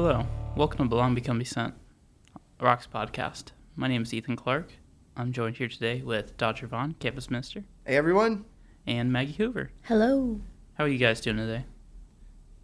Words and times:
Hello, 0.00 0.24
welcome 0.54 0.78
to 0.78 0.88
Belong 0.88 1.16
Become 1.16 1.40
Be 1.40 1.44
Sent, 1.44 1.74
Rocks 2.60 2.86
podcast. 2.86 3.46
My 3.74 3.88
name 3.88 4.02
is 4.02 4.14
Ethan 4.14 4.36
Clark. 4.36 4.70
I'm 5.16 5.32
joined 5.32 5.56
here 5.56 5.66
today 5.66 6.02
with 6.02 6.36
Dodger 6.36 6.68
Vaughn, 6.68 6.94
campus 7.00 7.28
minister, 7.28 7.64
Hey 7.84 7.96
everyone, 7.96 8.44
and 8.86 9.12
Maggie 9.12 9.32
Hoover. 9.32 9.72
Hello. 9.82 10.40
How 10.74 10.84
are 10.84 10.88
you 10.88 10.98
guys 10.98 11.20
doing 11.20 11.38
today? 11.38 11.64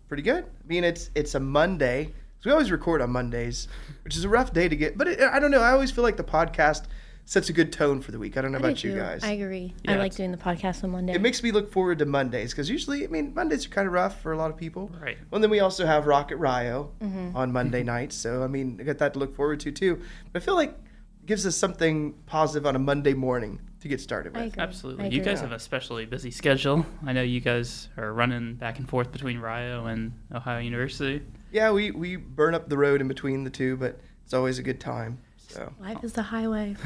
pretty 0.07 0.23
good. 0.23 0.45
I 0.45 0.67
mean, 0.69 0.85
it's 0.85 1.11
it's 1.17 1.35
a 1.35 1.41
Monday, 1.41 2.15
so 2.39 2.51
we 2.51 2.53
always 2.53 2.71
record 2.71 3.03
on 3.03 3.11
Mondays, 3.11 3.67
which 4.05 4.17
is 4.17 4.23
a 4.23 4.29
rough 4.29 4.53
day 4.53 4.69
to 4.69 4.77
get. 4.77 4.97
But 4.97 5.09
it, 5.09 5.21
I 5.21 5.41
don't 5.41 5.51
know. 5.51 5.61
I 5.61 5.73
always 5.73 5.91
feel 5.91 6.05
like 6.05 6.17
the 6.17 6.23
podcast 6.23 6.85
sets 7.27 7.49
a 7.49 7.53
good 7.53 7.73
tone 7.73 8.01
for 8.03 8.13
the 8.13 8.19
week. 8.19 8.37
I 8.37 8.43
don't 8.43 8.53
know 8.53 8.59
I 8.59 8.61
do 8.61 8.67
about 8.69 8.85
you 8.85 8.93
too. 8.93 8.99
guys. 8.99 9.25
I 9.25 9.33
agree. 9.33 9.73
Yeah, 9.85 9.93
I 9.93 9.97
like 9.97 10.15
doing 10.15 10.31
the 10.31 10.37
podcast 10.37 10.85
on 10.85 10.91
Monday. 10.91 11.15
it 11.15 11.21
makes 11.23 11.43
me 11.43 11.53
look 11.53 11.73
forward 11.73 11.99
to 12.01 12.07
Mondays 12.07 12.51
because 12.53 12.69
usually, 12.69 13.05
I 13.05 13.09
mean, 13.09 13.33
Mondays 13.35 13.65
are 13.67 13.71
kind 13.71 13.87
of 13.87 13.95
rough 13.95 14.21
for 14.21 14.33
a 14.33 14.37
lot 14.37 14.51
of 14.51 14.57
people. 14.57 14.91
Right. 15.01 15.17
Well, 15.31 15.41
then 15.41 15.51
we 15.51 15.61
also 15.61 15.87
have 15.87 16.07
Rocket 16.07 16.37
Rio 16.37 16.93
Mm-hmm. 17.03 17.37
on 17.37 17.53
Monday 17.53 17.83
nights, 17.95 18.15
so 18.17 18.43
I 18.43 18.47
mean, 18.47 18.79
I 18.81 18.85
got 18.85 18.99
that 18.99 19.15
to 19.15 19.19
look 19.19 19.35
forward 19.35 19.61
to 19.61 19.73
too. 19.73 20.03
But 20.33 20.43
I 20.43 20.45
feel 20.45 20.55
like 20.55 20.71
it 20.71 21.27
gives 21.27 21.47
us 21.47 21.57
something 21.57 22.13
positive 22.27 22.67
on 22.67 22.77
a 22.77 22.79
Monday 22.79 23.15
morning 23.15 23.61
to 23.81 23.89
get 23.89 24.01
started 24.01 24.37
I 24.37 24.45
with. 24.45 24.53
agree. 24.53 24.63
Absolutely. 24.63 25.05
I 25.05 25.09
You 25.09 25.21
agree. 25.21 25.33
guys 25.33 25.41
have 25.41 25.53
a 25.53 25.57
especially 25.57 26.05
busy 26.07 26.31
schedule. 26.31 26.85
I 27.07 27.13
know 27.15 27.23
you 27.23 27.41
guys 27.41 27.89
are 27.97 28.13
running 28.13 28.55
back 28.55 28.79
and 28.79 28.89
forth 28.89 29.13
between 29.13 29.39
Rio 29.39 29.87
and 29.87 30.13
Ohio 30.35 30.59
University. 30.61 31.23
Yeah, 31.53 31.71
we 31.71 31.91
we 31.91 32.17
burn 32.17 32.55
up 32.55 32.69
the 32.69 32.77
road 32.77 33.01
in 33.01 33.09
between 33.09 33.45
the 33.45 33.51
two, 33.51 33.77
but 33.79 33.99
it's 34.25 34.35
always 34.35 34.59
a 34.59 34.63
good 34.63 34.81
time. 34.81 35.19
So. 35.55 35.73
Life 35.81 36.03
is 36.03 36.13
the 36.15 36.23
highway. 36.23 36.77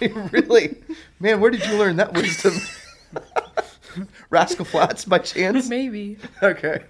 really? 0.00 0.76
Man, 1.18 1.40
where 1.40 1.50
did 1.50 1.64
you 1.66 1.78
learn 1.78 1.96
that 1.96 2.12
wisdom? 2.12 2.54
Rascal 4.30 4.66
Flatts 4.66 5.04
by 5.06 5.18
chance? 5.18 5.68
Maybe. 5.68 6.18
Okay. 6.42 6.84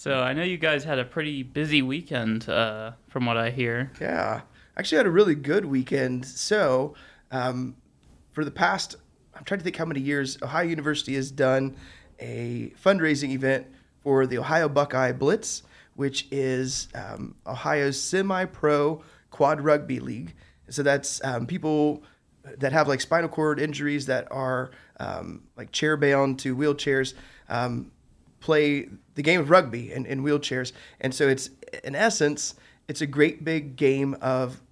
So 0.00 0.20
I 0.20 0.32
know 0.32 0.42
you 0.42 0.56
guys 0.56 0.82
had 0.82 0.98
a 0.98 1.04
pretty 1.04 1.42
busy 1.42 1.82
weekend, 1.82 2.48
uh, 2.48 2.92
from 3.08 3.26
what 3.26 3.36
I 3.36 3.50
hear. 3.50 3.92
Yeah. 4.00 4.40
Actually 4.74 4.96
had 4.96 5.06
a 5.06 5.10
really 5.10 5.34
good 5.34 5.66
weekend. 5.66 6.24
So, 6.24 6.94
um, 7.30 7.76
for 8.32 8.46
the 8.46 8.50
past, 8.50 8.96
I'm 9.34 9.44
trying 9.44 9.58
to 9.58 9.64
think 9.64 9.76
how 9.76 9.84
many 9.84 10.00
years, 10.00 10.38
Ohio 10.42 10.66
University 10.66 11.16
has 11.16 11.30
done 11.30 11.76
a 12.18 12.72
fundraising 12.82 13.28
event 13.30 13.66
for 14.02 14.26
the 14.26 14.38
Ohio 14.38 14.70
Buckeye 14.70 15.12
Blitz, 15.12 15.64
which 15.96 16.26
is 16.30 16.88
um, 16.94 17.34
Ohio's 17.46 18.00
semi 18.00 18.46
pro 18.46 19.02
quad 19.30 19.60
rugby 19.60 20.00
league. 20.00 20.34
So 20.68 20.82
that's 20.82 21.22
um, 21.24 21.46
people 21.46 22.02
that 22.58 22.72
have 22.72 22.88
like 22.88 23.00
spinal 23.00 23.28
cord 23.28 23.60
injuries 23.60 24.06
that 24.06 24.26
are 24.30 24.70
um, 24.98 25.42
like 25.56 25.72
chair 25.72 25.96
bound 25.96 26.38
to 26.40 26.56
wheelchairs. 26.56 27.14
Um, 27.48 27.90
play 28.40 28.88
the 29.16 29.22
game 29.22 29.38
of 29.40 29.50
rugby 29.50 29.92
in, 29.92 30.06
in 30.06 30.22
wheelchairs. 30.22 30.72
And 31.00 31.14
so 31.14 31.28
it's, 31.28 31.50
in 31.84 31.94
essence, 31.94 32.54
it's 32.88 33.02
a 33.02 33.06
great 33.06 33.44
big 33.44 33.76
game 33.76 34.16
of 34.22 34.62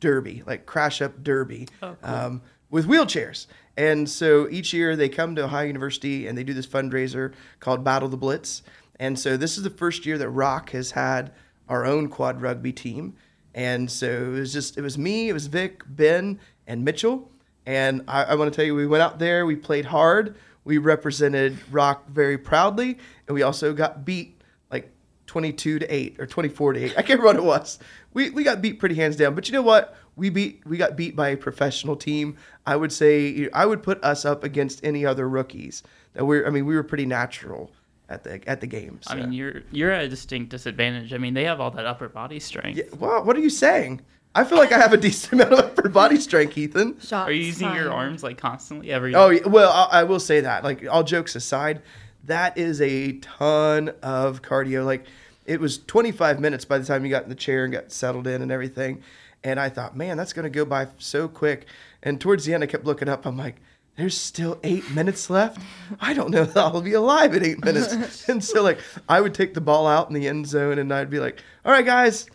derby, 0.00 0.42
like 0.46 0.66
crash 0.66 1.00
up 1.00 1.22
derby, 1.22 1.68
Oh, 1.82 1.96
cool. 2.02 2.14
um, 2.14 2.42
with 2.68 2.86
wheelchairs. 2.88 3.46
And 3.76 4.08
so 4.10 4.48
each 4.50 4.72
year 4.72 4.96
they 4.96 5.08
come 5.08 5.36
to 5.36 5.44
Ohio 5.44 5.66
University 5.66 6.26
and 6.26 6.36
they 6.36 6.42
do 6.42 6.52
this 6.52 6.66
fundraiser 6.66 7.32
called 7.60 7.84
Battle 7.84 8.08
the 8.08 8.16
Blitz. 8.16 8.62
And 8.98 9.18
so 9.18 9.36
this 9.36 9.56
is 9.56 9.62
the 9.62 9.70
first 9.70 10.04
year 10.04 10.18
that 10.18 10.28
Rock 10.30 10.70
has 10.70 10.92
had 10.92 11.32
our 11.68 11.84
own 11.84 12.08
quad 12.08 12.40
rugby 12.42 12.72
team. 12.72 13.14
And 13.56 13.90
so 13.90 14.06
it 14.06 14.38
was 14.38 14.52
just, 14.52 14.76
it 14.76 14.82
was 14.82 14.98
me, 14.98 15.30
it 15.30 15.32
was 15.32 15.46
Vic, 15.46 15.82
Ben, 15.88 16.38
and 16.66 16.84
Mitchell. 16.84 17.32
And 17.64 18.02
I, 18.06 18.24
I 18.24 18.34
want 18.34 18.52
to 18.52 18.54
tell 18.56 18.66
you, 18.66 18.74
we 18.74 18.86
went 18.86 19.02
out 19.02 19.18
there, 19.18 19.46
we 19.46 19.56
played 19.56 19.86
hard, 19.86 20.36
we 20.64 20.76
represented 20.76 21.56
Rock 21.72 22.06
very 22.10 22.36
proudly, 22.36 22.98
and 23.26 23.34
we 23.34 23.42
also 23.42 23.72
got 23.72 24.04
beat 24.04 24.42
like 24.70 24.92
22 25.26 25.78
to 25.78 25.86
8 25.92 26.16
or 26.20 26.26
24 26.26 26.74
to 26.74 26.84
8. 26.84 26.98
I 26.98 27.02
can't 27.02 27.08
remember 27.18 27.24
what 27.24 27.36
it 27.36 27.44
was. 27.44 27.78
We, 28.12 28.28
we 28.28 28.44
got 28.44 28.60
beat 28.60 28.78
pretty 28.78 28.94
hands 28.94 29.16
down. 29.16 29.34
But 29.34 29.48
you 29.48 29.54
know 29.54 29.62
what? 29.62 29.96
We 30.16 30.28
beat 30.28 30.62
we 30.66 30.76
got 30.76 30.96
beat 30.96 31.14
by 31.16 31.30
a 31.30 31.36
professional 31.36 31.96
team. 31.96 32.36
I 32.66 32.76
would 32.76 32.92
say 32.92 33.48
I 33.52 33.66
would 33.66 33.82
put 33.82 34.02
us 34.02 34.24
up 34.24 34.44
against 34.44 34.82
any 34.82 35.04
other 35.04 35.28
rookies. 35.28 35.82
That 36.14 36.24
we're 36.24 36.46
I 36.46 36.50
mean 36.50 36.64
we 36.64 36.74
were 36.74 36.82
pretty 36.82 37.04
natural 37.04 37.70
at 38.08 38.24
the 38.24 38.48
at 38.48 38.60
the 38.60 38.66
games. 38.66 39.04
I 39.08 39.16
mean, 39.16 39.32
you're 39.32 39.62
you're 39.70 39.90
at 39.90 40.04
a 40.04 40.08
distinct 40.08 40.50
disadvantage. 40.50 41.12
I 41.12 41.18
mean, 41.18 41.34
they 41.34 41.44
have 41.44 41.60
all 41.60 41.70
that 41.72 41.86
upper 41.86 42.08
body 42.08 42.40
strength. 42.40 42.78
yeah, 42.78 42.84
well, 42.98 43.24
what 43.24 43.36
are 43.36 43.40
you 43.40 43.50
saying? 43.50 44.02
I 44.34 44.44
feel 44.44 44.58
like 44.58 44.70
I 44.72 44.78
have 44.78 44.92
a 44.92 44.96
decent 45.08 45.34
amount 45.34 45.52
of 45.54 45.58
upper 45.58 45.88
body 45.88 46.20
strength, 46.20 46.56
Ethan. 46.56 47.00
Shots 47.00 47.28
Are 47.28 47.32
you 47.32 47.44
using 47.44 47.74
your 47.74 47.92
arms 47.92 48.22
like 48.22 48.38
constantly 48.38 48.92
every? 48.92 49.14
Oh 49.14 49.30
yeah, 49.30 49.46
well, 49.46 49.72
I, 49.72 50.00
I 50.00 50.04
will 50.04 50.20
say 50.20 50.40
that. 50.40 50.62
Like 50.62 50.86
all 50.88 51.02
jokes 51.02 51.34
aside, 51.34 51.82
that 52.24 52.56
is 52.56 52.80
a 52.80 53.12
ton 53.18 53.90
of 54.02 54.42
cardio. 54.42 54.84
Like 54.84 55.06
it 55.46 55.60
was 55.60 55.78
25 55.78 56.38
minutes 56.38 56.64
by 56.64 56.78
the 56.78 56.84
time 56.84 57.04
you 57.04 57.10
got 57.10 57.22
in 57.24 57.28
the 57.28 57.34
chair 57.34 57.64
and 57.64 57.72
got 57.72 57.90
settled 57.90 58.26
in 58.26 58.42
and 58.42 58.52
everything. 58.52 59.02
And 59.42 59.60
I 59.60 59.68
thought, 59.68 59.96
man, 59.96 60.16
that's 60.16 60.32
gonna 60.32 60.50
go 60.50 60.64
by 60.64 60.88
so 60.98 61.28
quick. 61.28 61.66
And 62.02 62.20
towards 62.20 62.44
the 62.44 62.54
end, 62.54 62.62
I 62.62 62.66
kept 62.66 62.84
looking 62.84 63.08
up. 63.08 63.26
I'm 63.26 63.36
like, 63.36 63.56
there's 63.96 64.16
still 64.16 64.58
eight 64.62 64.88
minutes 64.90 65.30
left. 65.30 65.58
I 66.00 66.12
don't 66.12 66.30
know 66.30 66.44
that 66.44 66.56
I'll 66.56 66.82
be 66.82 66.92
alive 66.92 67.34
in 67.34 67.44
eight 67.44 67.64
minutes. 67.64 68.28
and 68.28 68.44
so 68.44 68.62
like 68.62 68.78
I 69.08 69.20
would 69.20 69.34
take 69.34 69.54
the 69.54 69.60
ball 69.60 69.86
out 69.86 70.08
in 70.08 70.14
the 70.14 70.28
end 70.28 70.46
zone 70.46 70.78
and 70.78 70.92
I'd 70.92 71.10
be 71.10 71.18
like, 71.18 71.42
all 71.64 71.72
right, 71.72 71.84
guys. 71.84 72.28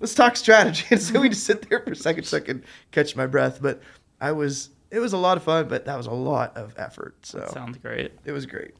Let's 0.00 0.14
talk 0.14 0.36
strategy. 0.36 0.84
And 0.92 1.02
so 1.02 1.20
we 1.20 1.28
just 1.28 1.42
sit 1.42 1.68
there 1.68 1.80
for 1.80 1.90
a 1.90 1.96
second 1.96 2.24
so 2.24 2.36
I 2.36 2.40
could 2.40 2.64
catch 2.92 3.16
my 3.16 3.26
breath. 3.26 3.60
But 3.60 3.82
I 4.20 4.30
was, 4.30 4.70
it 4.92 5.00
was 5.00 5.12
a 5.12 5.18
lot 5.18 5.36
of 5.36 5.42
fun, 5.42 5.66
but 5.66 5.86
that 5.86 5.96
was 5.96 6.06
a 6.06 6.12
lot 6.12 6.56
of 6.56 6.72
effort. 6.78 7.16
So 7.26 7.44
Sounds 7.52 7.78
great. 7.78 8.12
it 8.24 8.30
was 8.30 8.46
great. 8.46 8.74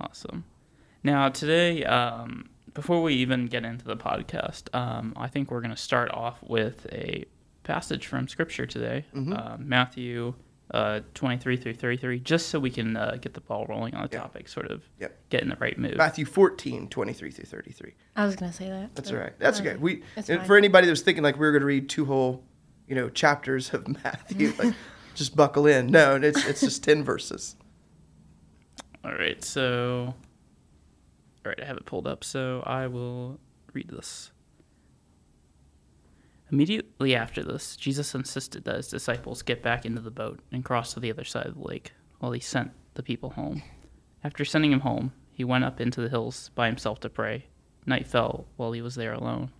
Awesome. 0.00 0.44
Now 1.02 1.28
today, 1.28 1.84
um, 1.84 2.50
before 2.72 3.02
we 3.02 3.14
even 3.14 3.46
get 3.46 3.64
into 3.64 3.84
the 3.84 3.96
podcast, 3.96 4.72
um, 4.74 5.12
I 5.16 5.26
think 5.26 5.50
we're 5.50 5.60
going 5.60 5.70
to 5.74 5.76
start 5.76 6.10
off 6.12 6.38
with 6.42 6.86
a 6.92 7.24
passage 7.64 8.06
from 8.06 8.28
Scripture 8.28 8.66
today, 8.66 9.06
uh, 9.14 9.56
Matthew 9.58 10.34
uh, 10.70 11.00
23 11.14 11.56
through 11.56 11.74
33, 11.74 12.18
just 12.20 12.48
so 12.48 12.58
we 12.58 12.70
can 12.70 12.96
uh, 12.96 13.16
get 13.20 13.34
the 13.34 13.40
ball 13.40 13.66
rolling 13.68 13.94
on 13.94 14.08
the 14.08 14.16
Yeah. 14.16 14.20
topic, 14.22 14.48
sort 14.48 14.70
of 14.70 14.82
Yep. 14.98 15.28
get 15.30 15.42
in 15.42 15.50
the 15.50 15.56
right 15.56 15.78
mood. 15.78 15.96
Matthew 15.96 16.24
14, 16.24 16.88
23 16.88 17.30
through 17.30 17.44
33. 17.44 17.94
I 18.16 18.24
was 18.26 18.34
gonna 18.36 18.52
say 18.52 18.68
that. 18.70 18.94
That's 18.94 19.10
but- 19.10 19.16
all 19.16 19.22
right. 19.22 19.38
That's 19.38 19.60
uh, 19.60 19.62
okay. 19.62 19.76
We 19.76 20.02
and 20.28 20.44
for 20.46 20.56
anybody 20.56 20.86
that 20.86 20.92
was 20.92 21.02
thinking 21.02 21.22
like 21.22 21.34
we 21.36 21.40
were 21.46 21.52
going 21.52 21.60
to 21.60 21.66
read 21.66 21.88
two 21.88 22.06
whole, 22.06 22.42
you 22.88 22.94
know, 22.94 23.08
chapters 23.10 23.72
of 23.74 23.86
Matthew, 24.04 24.52
like 24.58 24.74
just 25.14 25.36
buckle 25.36 25.66
in. 25.66 25.88
No, 25.88 26.16
it's 26.16 26.44
it's 26.46 26.60
just 26.60 26.82
10 26.82 27.04
verses. 27.04 27.56
All 29.04 29.12
right, 29.12 29.42
so. 29.44 30.14
All 31.44 31.50
right, 31.50 31.60
I 31.60 31.66
have 31.66 31.76
it 31.76 31.84
pulled 31.84 32.06
up, 32.06 32.24
so 32.24 32.62
I 32.66 32.86
will 32.86 33.38
read 33.74 33.88
this. 33.88 34.30
Immediately 36.54 37.16
after 37.16 37.42
this, 37.42 37.74
Jesus 37.74 38.14
insisted 38.14 38.62
that 38.62 38.76
his 38.76 38.86
disciples 38.86 39.42
get 39.42 39.60
back 39.60 39.84
into 39.84 40.00
the 40.00 40.08
boat 40.12 40.38
and 40.52 40.64
cross 40.64 40.94
to 40.94 41.00
the 41.00 41.10
other 41.10 41.24
side 41.24 41.46
of 41.46 41.56
the 41.56 41.64
lake 41.66 41.90
while 42.20 42.30
he 42.30 42.38
sent 42.38 42.70
the 42.94 43.02
people 43.02 43.30
home. 43.30 43.64
After 44.22 44.44
sending 44.44 44.70
him 44.70 44.82
home, 44.82 45.12
he 45.32 45.42
went 45.42 45.64
up 45.64 45.80
into 45.80 46.00
the 46.00 46.08
hills 46.08 46.52
by 46.54 46.68
himself 46.68 47.00
to 47.00 47.08
pray. 47.08 47.46
Night 47.86 48.06
fell 48.06 48.46
while 48.54 48.70
he 48.70 48.80
was 48.80 48.94
there 48.94 49.12
alone. 49.12 49.50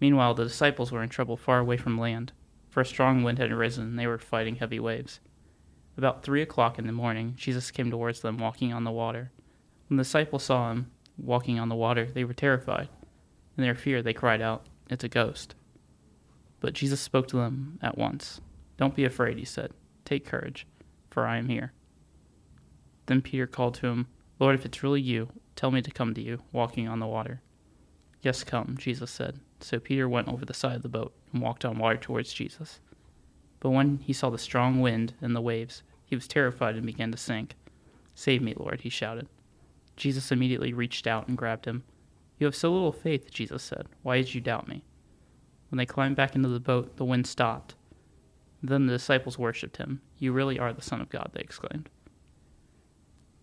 Meanwhile, 0.00 0.34
the 0.34 0.42
disciples 0.42 0.90
were 0.90 1.04
in 1.04 1.08
trouble 1.08 1.36
far 1.36 1.60
away 1.60 1.76
from 1.76 2.00
land, 2.00 2.32
for 2.68 2.80
a 2.80 2.84
strong 2.84 3.22
wind 3.22 3.38
had 3.38 3.52
arisen 3.52 3.84
and 3.84 3.96
they 3.96 4.08
were 4.08 4.18
fighting 4.18 4.56
heavy 4.56 4.80
waves. 4.80 5.20
About 5.96 6.24
three 6.24 6.42
o'clock 6.42 6.80
in 6.80 6.88
the 6.88 6.92
morning, 6.92 7.34
Jesus 7.36 7.70
came 7.70 7.92
towards 7.92 8.22
them 8.22 8.38
walking 8.38 8.72
on 8.72 8.82
the 8.82 8.90
water. 8.90 9.30
When 9.88 9.98
the 9.98 10.02
disciples 10.02 10.42
saw 10.42 10.72
him 10.72 10.90
walking 11.16 11.60
on 11.60 11.68
the 11.68 11.76
water, 11.76 12.06
they 12.12 12.24
were 12.24 12.34
terrified. 12.34 12.88
In 13.56 13.62
their 13.62 13.76
fear, 13.76 14.02
they 14.02 14.12
cried 14.12 14.42
out, 14.42 14.66
It's 14.90 15.04
a 15.04 15.08
ghost. 15.08 15.54
But 16.64 16.72
Jesus 16.72 17.02
spoke 17.02 17.28
to 17.28 17.36
them 17.36 17.78
at 17.82 17.98
once. 17.98 18.40
Don't 18.78 18.96
be 18.96 19.04
afraid, 19.04 19.36
he 19.36 19.44
said. 19.44 19.72
Take 20.06 20.24
courage, 20.24 20.66
for 21.10 21.26
I 21.26 21.36
am 21.36 21.50
here. 21.50 21.74
Then 23.04 23.20
Peter 23.20 23.46
called 23.46 23.74
to 23.74 23.88
him, 23.88 24.06
Lord, 24.40 24.54
if 24.54 24.64
it's 24.64 24.82
really 24.82 25.02
you, 25.02 25.28
tell 25.56 25.70
me 25.70 25.82
to 25.82 25.90
come 25.90 26.14
to 26.14 26.22
you, 26.22 26.40
walking 26.52 26.88
on 26.88 27.00
the 27.00 27.06
water. 27.06 27.42
Yes, 28.22 28.44
come, 28.44 28.76
Jesus 28.78 29.10
said. 29.10 29.40
So 29.60 29.78
Peter 29.78 30.08
went 30.08 30.28
over 30.28 30.46
the 30.46 30.54
side 30.54 30.76
of 30.76 30.80
the 30.80 30.88
boat 30.88 31.12
and 31.34 31.42
walked 31.42 31.66
on 31.66 31.76
water 31.76 31.98
towards 31.98 32.32
Jesus. 32.32 32.80
But 33.60 33.68
when 33.68 33.98
he 33.98 34.14
saw 34.14 34.30
the 34.30 34.38
strong 34.38 34.80
wind 34.80 35.12
and 35.20 35.36
the 35.36 35.42
waves, 35.42 35.82
he 36.06 36.14
was 36.14 36.26
terrified 36.26 36.76
and 36.76 36.86
began 36.86 37.12
to 37.12 37.18
sink. 37.18 37.56
Save 38.14 38.40
me, 38.40 38.54
Lord, 38.56 38.80
he 38.80 38.88
shouted. 38.88 39.28
Jesus 39.98 40.32
immediately 40.32 40.72
reached 40.72 41.06
out 41.06 41.28
and 41.28 41.36
grabbed 41.36 41.66
him. 41.66 41.84
You 42.38 42.46
have 42.46 42.56
so 42.56 42.72
little 42.72 42.90
faith, 42.90 43.30
Jesus 43.30 43.62
said. 43.62 43.86
Why 44.02 44.16
did 44.16 44.34
you 44.34 44.40
doubt 44.40 44.66
me? 44.66 44.82
When 45.74 45.78
they 45.78 45.86
climbed 45.86 46.14
back 46.14 46.36
into 46.36 46.48
the 46.48 46.60
boat, 46.60 46.98
the 46.98 47.04
wind 47.04 47.26
stopped. 47.26 47.74
Then 48.62 48.86
the 48.86 48.92
disciples 48.92 49.40
worshipped 49.40 49.78
him. 49.78 50.02
You 50.20 50.30
really 50.30 50.56
are 50.56 50.72
the 50.72 50.80
Son 50.80 51.00
of 51.00 51.08
God, 51.10 51.30
they 51.32 51.40
exclaimed. 51.40 51.88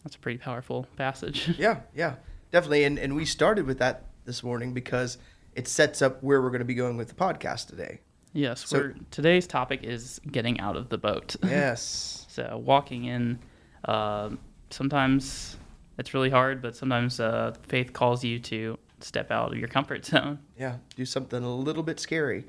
That's 0.06 0.16
a 0.16 0.20
pretty 0.20 0.38
powerful 0.38 0.88
passage. 0.96 1.50
Yeah, 1.60 1.82
yeah, 1.94 2.16
definitely. 2.50 2.86
And 2.86 2.98
and 2.98 3.18
we 3.18 3.26
started 3.26 3.66
with 3.66 3.80
that 3.80 4.06
this 4.24 4.44
morning 4.44 4.74
because 4.74 5.18
it 5.56 5.68
sets 5.68 6.02
up 6.02 6.24
where 6.24 6.42
we're 6.42 6.52
going 6.52 6.60
to 6.60 6.66
be 6.66 6.74
going 6.74 6.96
with 6.96 7.10
the 7.10 7.16
podcast 7.16 7.68
today. 7.68 8.00
yes, 8.32 8.66
So- 8.66 8.78
we're, 8.78 8.96
today's 9.12 9.46
topic 9.46 9.84
is 9.84 10.22
getting 10.32 10.58
out 10.62 10.78
of 10.78 10.88
the 10.88 10.98
boat. 10.98 11.36
Yes. 11.44 12.26
So 12.30 12.62
walking 12.66 13.04
in, 13.04 13.40
uh, 13.84 14.30
sometimes 14.70 15.58
it's 15.98 16.14
really 16.14 16.30
hard, 16.30 16.62
but 16.62 16.78
sometimes 16.78 17.20
uh, 17.20 17.56
faith 17.68 17.92
calls 17.92 18.24
you 18.24 18.40
to 18.40 18.80
step 19.04 19.32
out 19.32 19.52
of 19.52 19.58
your 19.58 19.68
comfort 19.68 20.06
zone. 20.06 20.40
Yeah, 20.58 20.78
do 20.96 21.06
something 21.06 21.44
a 21.44 21.56
little 21.56 21.84
bit 21.84 22.00
scary. 22.00 22.46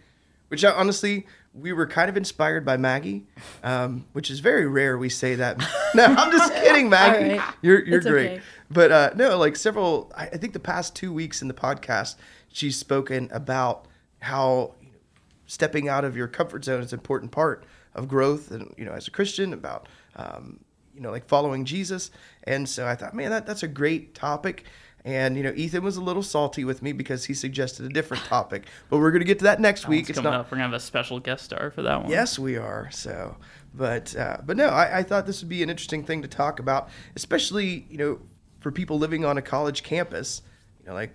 Which 0.48 0.64
uh, 0.64 0.74
honestly, 0.76 1.26
we 1.54 1.72
were 1.72 1.86
kind 1.86 2.10
of 2.10 2.16
inspired 2.16 2.64
by 2.64 2.76
Maggie, 2.76 3.24
um, 3.64 4.04
which 4.12 4.30
is 4.30 4.40
very 4.40 4.66
rare. 4.66 4.98
We 4.98 5.08
say 5.08 5.34
that. 5.36 5.58
no, 5.94 6.04
I'm 6.04 6.30
just 6.30 6.52
kidding, 6.62 6.90
Maggie. 6.90 7.38
Right. 7.38 7.54
You're 7.62 7.84
you're 7.86 7.98
It's 7.98 8.06
great. 8.06 8.30
okay. 8.32 8.42
But 8.70 8.92
uh, 8.92 9.10
no, 9.16 9.38
like 9.38 9.56
several. 9.56 10.12
I, 10.16 10.26
I 10.26 10.36
think 10.36 10.52
the 10.52 10.60
past 10.60 10.94
two 10.94 11.12
weeks 11.12 11.40
in 11.40 11.48
the 11.48 11.54
podcast, 11.54 12.16
she's 12.48 12.76
spoken 12.76 13.30
about 13.32 13.86
how 14.20 14.74
you 14.82 14.88
know, 14.88 14.98
stepping 15.46 15.88
out 15.88 16.04
of 16.04 16.16
your 16.16 16.28
comfort 16.28 16.64
zone 16.64 16.82
is 16.82 16.92
an 16.92 16.98
important 16.98 17.32
part 17.32 17.64
of 17.94 18.06
growth, 18.08 18.50
and 18.50 18.74
you 18.76 18.84
know, 18.84 18.92
as 18.92 19.08
a 19.08 19.10
Christian, 19.10 19.54
about 19.54 19.88
um, 20.16 20.60
you 20.94 21.00
know, 21.00 21.10
like 21.10 21.26
following 21.26 21.64
Jesus. 21.64 22.10
And 22.44 22.68
so 22.68 22.86
I 22.86 22.94
thought, 22.94 23.14
man, 23.14 23.30
that 23.30 23.46
that's 23.46 23.62
a 23.62 23.68
great 23.68 24.14
topic. 24.14 24.64
And 25.04 25.36
you 25.36 25.42
know, 25.42 25.52
Ethan 25.56 25.82
was 25.82 25.96
a 25.96 26.00
little 26.00 26.22
salty 26.22 26.64
with 26.64 26.80
me 26.80 26.92
because 26.92 27.24
he 27.24 27.34
suggested 27.34 27.86
a 27.86 27.88
different 27.88 28.22
topic. 28.24 28.66
But 28.88 28.98
we're 28.98 29.10
gonna 29.10 29.24
get 29.24 29.38
to 29.40 29.44
that 29.44 29.60
next 29.60 29.88
week. 29.88 30.08
It's 30.08 30.18
coming 30.18 30.30
not. 30.30 30.40
up. 30.40 30.46
We're 30.46 30.58
gonna 30.58 30.70
have 30.70 30.74
a 30.74 30.80
special 30.80 31.18
guest 31.18 31.44
star 31.44 31.70
for 31.72 31.82
that 31.82 32.02
one. 32.02 32.10
Yes, 32.10 32.38
we 32.38 32.56
are. 32.56 32.88
So, 32.92 33.36
but 33.74 34.14
uh, 34.16 34.38
but 34.44 34.56
no, 34.56 34.68
I, 34.68 34.98
I 34.98 35.02
thought 35.02 35.26
this 35.26 35.42
would 35.42 35.48
be 35.48 35.62
an 35.62 35.70
interesting 35.70 36.04
thing 36.04 36.22
to 36.22 36.28
talk 36.28 36.60
about, 36.60 36.88
especially 37.16 37.86
you 37.90 37.98
know 37.98 38.20
for 38.60 38.70
people 38.70 38.98
living 38.98 39.24
on 39.24 39.38
a 39.38 39.42
college 39.42 39.82
campus. 39.82 40.42
You 40.80 40.88
know, 40.88 40.94
like 40.94 41.14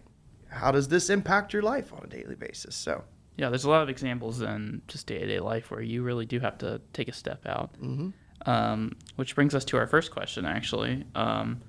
how 0.50 0.72
does 0.72 0.88
this 0.88 1.10
impact 1.10 1.54
your 1.54 1.62
life 1.62 1.94
on 1.94 2.04
a 2.04 2.07
daily 2.07 2.36
basis? 2.36 2.75
So, 2.75 3.04
Yeah, 3.38 3.50
there's 3.50 3.66
a 3.66 3.69
lot 3.69 3.84
of 3.84 3.89
examples 3.89 4.42
in 4.42 4.81
just 4.88 5.07
day 5.07 5.19
to 5.19 5.28
day 5.28 5.39
life 5.39 5.72
where 5.72 5.81
you 5.81 6.04
really 6.04 6.25
do 6.25 6.39
have 6.39 6.57
to 6.60 6.81
take 6.94 7.07
a 7.07 7.13
step 7.13 7.45
out. 7.45 7.74
Mm-hmm. 7.81 8.10
Um, 8.45 8.95
which 9.16 9.36
brings 9.36 9.56
us 9.56 9.66
to 9.66 9.78
our 9.78 9.88
first 9.88 10.12
question, 10.12 10.45
actually. 10.45 11.06
Um, 11.16 11.62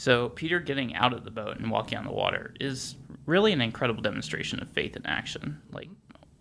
so, 0.00 0.30
Peter 0.30 0.60
getting 0.60 0.94
out 0.94 1.12
of 1.12 1.24
the 1.24 1.30
boat 1.30 1.58
and 1.58 1.70
walking 1.70 1.98
on 1.98 2.04
the 2.04 2.12
water 2.12 2.54
is 2.58 2.96
really 3.26 3.52
an 3.52 3.60
incredible 3.60 4.00
demonstration 4.02 4.60
of 4.62 4.68
faith 4.70 4.96
in 4.96 5.04
action. 5.04 5.60
Like, 5.72 5.88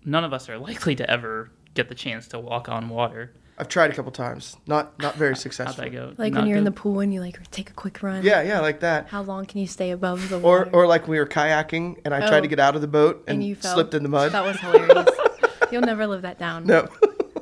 none 0.05 0.23
of 0.23 0.31
us 0.31 0.47
are 0.49 0.57
likely 0.57 0.95
to 0.95 1.09
ever 1.09 1.51
get 1.73 1.89
the 1.89 1.95
chance 1.95 2.27
to 2.29 2.39
walk 2.39 2.69
on 2.69 2.87
water. 2.89 3.33
I've 3.57 3.67
tried 3.67 3.91
a 3.91 3.93
couple 3.93 4.13
times, 4.13 4.55
not 4.65 4.97
not 4.99 5.15
very 5.15 5.35
successful. 5.45 5.89
go? 5.89 6.13
Like 6.17 6.31
Not 6.31 6.41
when 6.43 6.47
you're 6.49 6.57
in 6.57 6.63
the 6.63 6.71
pool 6.71 7.01
and 7.01 7.13
you 7.13 7.19
like 7.19 7.37
take 7.51 7.69
a 7.69 7.73
quick 7.73 8.01
run. 8.01 8.23
Yeah, 8.23 8.41
yeah, 8.41 8.61
like 8.61 8.79
that. 8.79 9.09
How 9.09 9.21
long 9.21 9.45
can 9.45 9.59
you 9.59 9.67
stay 9.67 9.91
above 9.91 10.29
the 10.29 10.39
water? 10.39 10.69
or 10.71 10.83
or 10.83 10.87
like 10.87 11.09
we 11.09 11.19
were 11.19 11.25
kayaking 11.27 11.99
and 12.05 12.13
I 12.13 12.19
tried 12.25 12.37
Oh. 12.37 12.41
to 12.43 12.47
get 12.47 12.59
out 12.61 12.75
of 12.75 12.81
the 12.81 12.87
boat 12.87 13.25
and, 13.27 13.39
and 13.39 13.43
you 13.43 13.55
fell. 13.55 13.73
slipped 13.73 13.93
in 13.93 14.03
the 14.03 14.07
mud. 14.09 14.31
That 14.31 14.45
was 14.45 14.57
hilarious. 14.61 15.09
You'll 15.71 15.81
never 15.81 16.07
live 16.07 16.21
that 16.21 16.39
down. 16.39 16.65
no. 16.65 16.87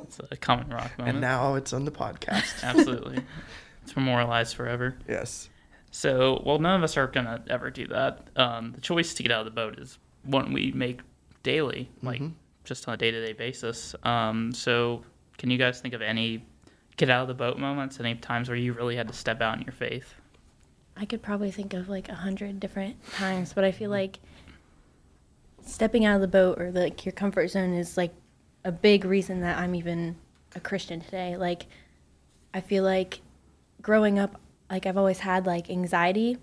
It's 0.08 0.18
a 0.30 0.36
common 0.38 0.70
rock 0.70 0.90
moment. 0.98 1.16
and 1.16 1.20
now 1.20 1.54
it's 1.54 1.72
on 1.74 1.84
the 1.84 1.90
podcast. 1.90 2.64
Absolutely. 2.64 3.22
it's 3.84 3.94
memorialized 3.94 4.56
forever. 4.56 4.96
yes. 5.06 5.50
So, 5.90 6.42
well, 6.44 6.58
none 6.58 6.76
of 6.76 6.82
us 6.82 6.96
are 6.96 7.06
going 7.06 7.26
to 7.26 7.42
ever 7.48 7.70
do 7.70 7.86
that. 7.88 8.28
Um, 8.36 8.72
the 8.72 8.80
choice 8.80 9.14
to 9.14 9.22
get 9.22 9.32
out 9.32 9.40
of 9.40 9.46
the 9.46 9.50
boat 9.50 9.78
is 9.78 9.98
one 10.24 10.52
we 10.52 10.72
make 10.72 11.00
daily, 11.42 11.88
like 12.02 12.22
just 12.64 12.86
on 12.86 12.94
a 12.94 12.96
day 12.96 13.10
to 13.10 13.26
day 13.26 13.32
basis. 13.32 13.94
Um, 14.02 14.52
so, 14.52 15.02
can 15.38 15.50
you 15.50 15.58
guys 15.58 15.80
think 15.80 15.94
of 15.94 16.02
any 16.02 16.44
get 16.96 17.08
out 17.08 17.22
of 17.22 17.28
the 17.28 17.34
boat 17.34 17.58
moments, 17.58 18.00
any 18.00 18.14
times 18.16 18.48
where 18.48 18.58
you 18.58 18.72
really 18.72 18.96
had 18.96 19.08
to 19.08 19.14
step 19.14 19.40
out 19.40 19.56
in 19.56 19.62
your 19.62 19.72
faith? 19.72 20.14
I 20.96 21.04
could 21.04 21.22
probably 21.22 21.52
think 21.52 21.74
of 21.74 21.88
like 21.88 22.08
a 22.08 22.14
hundred 22.14 22.58
different 22.58 22.96
times, 23.12 23.52
but 23.52 23.64
I 23.64 23.70
feel 23.70 23.88
like 23.88 24.18
stepping 25.64 26.04
out 26.04 26.16
of 26.16 26.20
the 26.20 26.28
boat 26.28 26.60
or 26.60 26.72
like 26.72 27.04
your 27.06 27.12
comfort 27.12 27.48
zone 27.48 27.72
is 27.72 27.96
like 27.96 28.12
a 28.64 28.72
big 28.72 29.04
reason 29.04 29.40
that 29.40 29.58
I'm 29.58 29.74
even 29.74 30.16
a 30.56 30.60
Christian 30.60 31.00
today. 31.00 31.36
Like, 31.36 31.66
I 32.52 32.60
feel 32.60 32.82
like 32.82 33.20
growing 33.80 34.18
up, 34.18 34.40
like 34.70 34.86
I've 34.86 34.96
always 34.96 35.20
had 35.20 35.46
like 35.46 35.70
anxiety, 35.70 36.38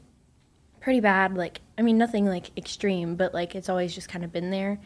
pretty 0.79 0.99
bad. 0.99 1.35
Like, 1.35 1.61
I 1.77 1.81
mean, 1.81 1.97
nothing 1.97 2.25
like 2.25 2.55
extreme, 2.57 3.15
but 3.15 3.33
like 3.33 3.55
it's 3.55 3.69
always 3.69 3.93
just 3.93 4.09
kind 4.09 4.23
of 4.23 4.31
been 4.31 4.51
there. 4.51 4.79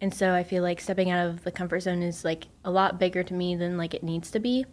And 0.00 0.12
so 0.12 0.34
I 0.34 0.42
feel 0.42 0.62
like 0.62 0.80
stepping 0.80 1.10
out 1.10 1.26
of 1.26 1.44
the 1.44 1.52
comfort 1.52 1.80
zone 1.80 2.02
is 2.02 2.24
like 2.24 2.48
a 2.64 2.70
lot 2.70 2.98
bigger 2.98 3.22
to 3.22 3.34
me 3.34 3.56
than 3.56 3.78
like 3.78 3.94
it 3.94 4.02
needs 4.02 4.30
to 4.32 4.40
be. 4.40 4.66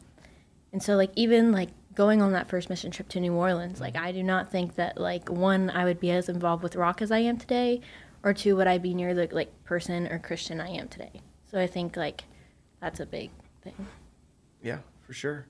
And 0.74 0.82
so 0.82 0.96
like 0.96 1.12
even 1.16 1.52
like 1.52 1.70
going 1.94 2.22
on 2.22 2.32
that 2.32 2.50
first 2.50 2.70
mission 2.70 2.92
trip 2.92 3.10
to 3.10 3.20
New 3.20 3.34
Orleans, 3.34 3.80
like 3.80 3.96
I 3.96 4.12
do 4.12 4.24
not 4.24 4.52
think 4.52 4.76
that 4.76 4.98
like 4.98 5.30
one 5.30 5.70
I 5.70 5.86
would 5.86 6.00
be 6.00 6.12
as 6.12 6.30
involved 6.30 6.64
with 6.64 6.76
rock 6.76 7.02
as 7.02 7.12
I 7.12 7.20
am 7.20 7.38
today, 7.38 7.82
or 8.24 8.34
two 8.34 8.56
would 8.56 8.68
I 8.68 8.78
be 8.78 8.94
near 8.94 9.14
the 9.14 9.28
like 9.32 9.64
person 9.64 10.08
or 10.08 10.20
Christian 10.20 10.60
I 10.60 10.70
am 10.70 10.88
today. 10.88 11.22
So 11.50 11.60
I 11.60 11.68
think 11.68 11.98
like 11.98 12.24
that's 12.80 13.00
a 13.00 13.06
big 13.06 13.30
thing. 13.62 13.88
Yeah, 14.62 14.80
for 15.02 15.14
sure. 15.14 15.48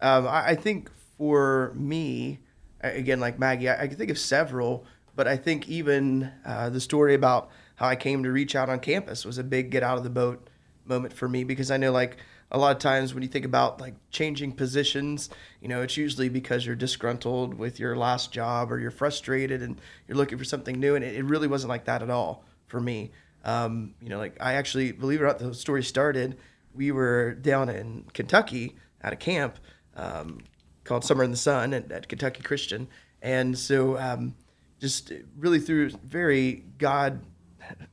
Um, 0.00 0.26
I, 0.26 0.48
I 0.48 0.54
think 0.54 0.90
for 1.18 1.72
me, 1.74 2.40
again, 2.80 3.20
like 3.20 3.38
Maggie, 3.38 3.68
I, 3.68 3.84
I 3.84 3.86
can 3.88 3.96
think 3.96 4.10
of 4.10 4.18
several, 4.18 4.84
but 5.16 5.28
I 5.28 5.36
think 5.36 5.68
even 5.68 6.30
uh, 6.44 6.70
the 6.70 6.80
story 6.80 7.14
about 7.14 7.50
how 7.76 7.86
I 7.86 7.96
came 7.96 8.22
to 8.22 8.30
reach 8.30 8.54
out 8.54 8.68
on 8.68 8.80
campus 8.80 9.24
was 9.24 9.38
a 9.38 9.44
big 9.44 9.70
get 9.70 9.82
out 9.82 9.98
of 9.98 10.04
the 10.04 10.10
boat 10.10 10.48
moment 10.84 11.14
for 11.14 11.28
me 11.28 11.44
because 11.44 11.70
I 11.70 11.76
know 11.76 11.92
like 11.92 12.18
a 12.50 12.58
lot 12.58 12.76
of 12.76 12.78
times 12.78 13.14
when 13.14 13.22
you 13.22 13.28
think 13.28 13.44
about 13.44 13.80
like 13.80 13.94
changing 14.10 14.52
positions, 14.52 15.30
you 15.60 15.68
know, 15.68 15.82
it's 15.82 15.96
usually 15.96 16.28
because 16.28 16.64
you're 16.64 16.76
disgruntled 16.76 17.54
with 17.54 17.80
your 17.80 17.96
last 17.96 18.32
job 18.32 18.70
or 18.70 18.78
you're 18.78 18.90
frustrated 18.90 19.62
and 19.62 19.80
you're 20.06 20.16
looking 20.16 20.38
for 20.38 20.44
something 20.44 20.78
new. 20.78 20.94
And 20.94 21.04
it, 21.04 21.16
it 21.16 21.24
really 21.24 21.48
wasn't 21.48 21.70
like 21.70 21.86
that 21.86 22.02
at 22.02 22.10
all 22.10 22.44
for 22.66 22.80
me. 22.80 23.10
Um, 23.44 23.94
you 24.00 24.08
know, 24.08 24.18
like 24.18 24.36
I 24.40 24.54
actually, 24.54 24.92
believe 24.92 25.20
it 25.20 25.24
or 25.24 25.26
not, 25.26 25.38
the 25.38 25.54
story 25.54 25.82
started. 25.82 26.36
We 26.74 26.92
were 26.92 27.34
down 27.34 27.68
in 27.68 28.04
Kentucky 28.12 28.76
at 29.00 29.12
a 29.12 29.16
camp 29.16 29.58
um, 29.96 30.40
called 30.84 31.04
Summer 31.04 31.24
in 31.24 31.30
the 31.30 31.36
Sun 31.36 31.74
at, 31.74 31.90
at 31.90 32.08
Kentucky 32.08 32.42
Christian. 32.42 32.88
And 33.22 33.58
so 33.58 33.98
um, 33.98 34.34
just 34.80 35.12
really 35.38 35.60
through 35.60 35.90
very 35.90 36.64
God 36.78 37.20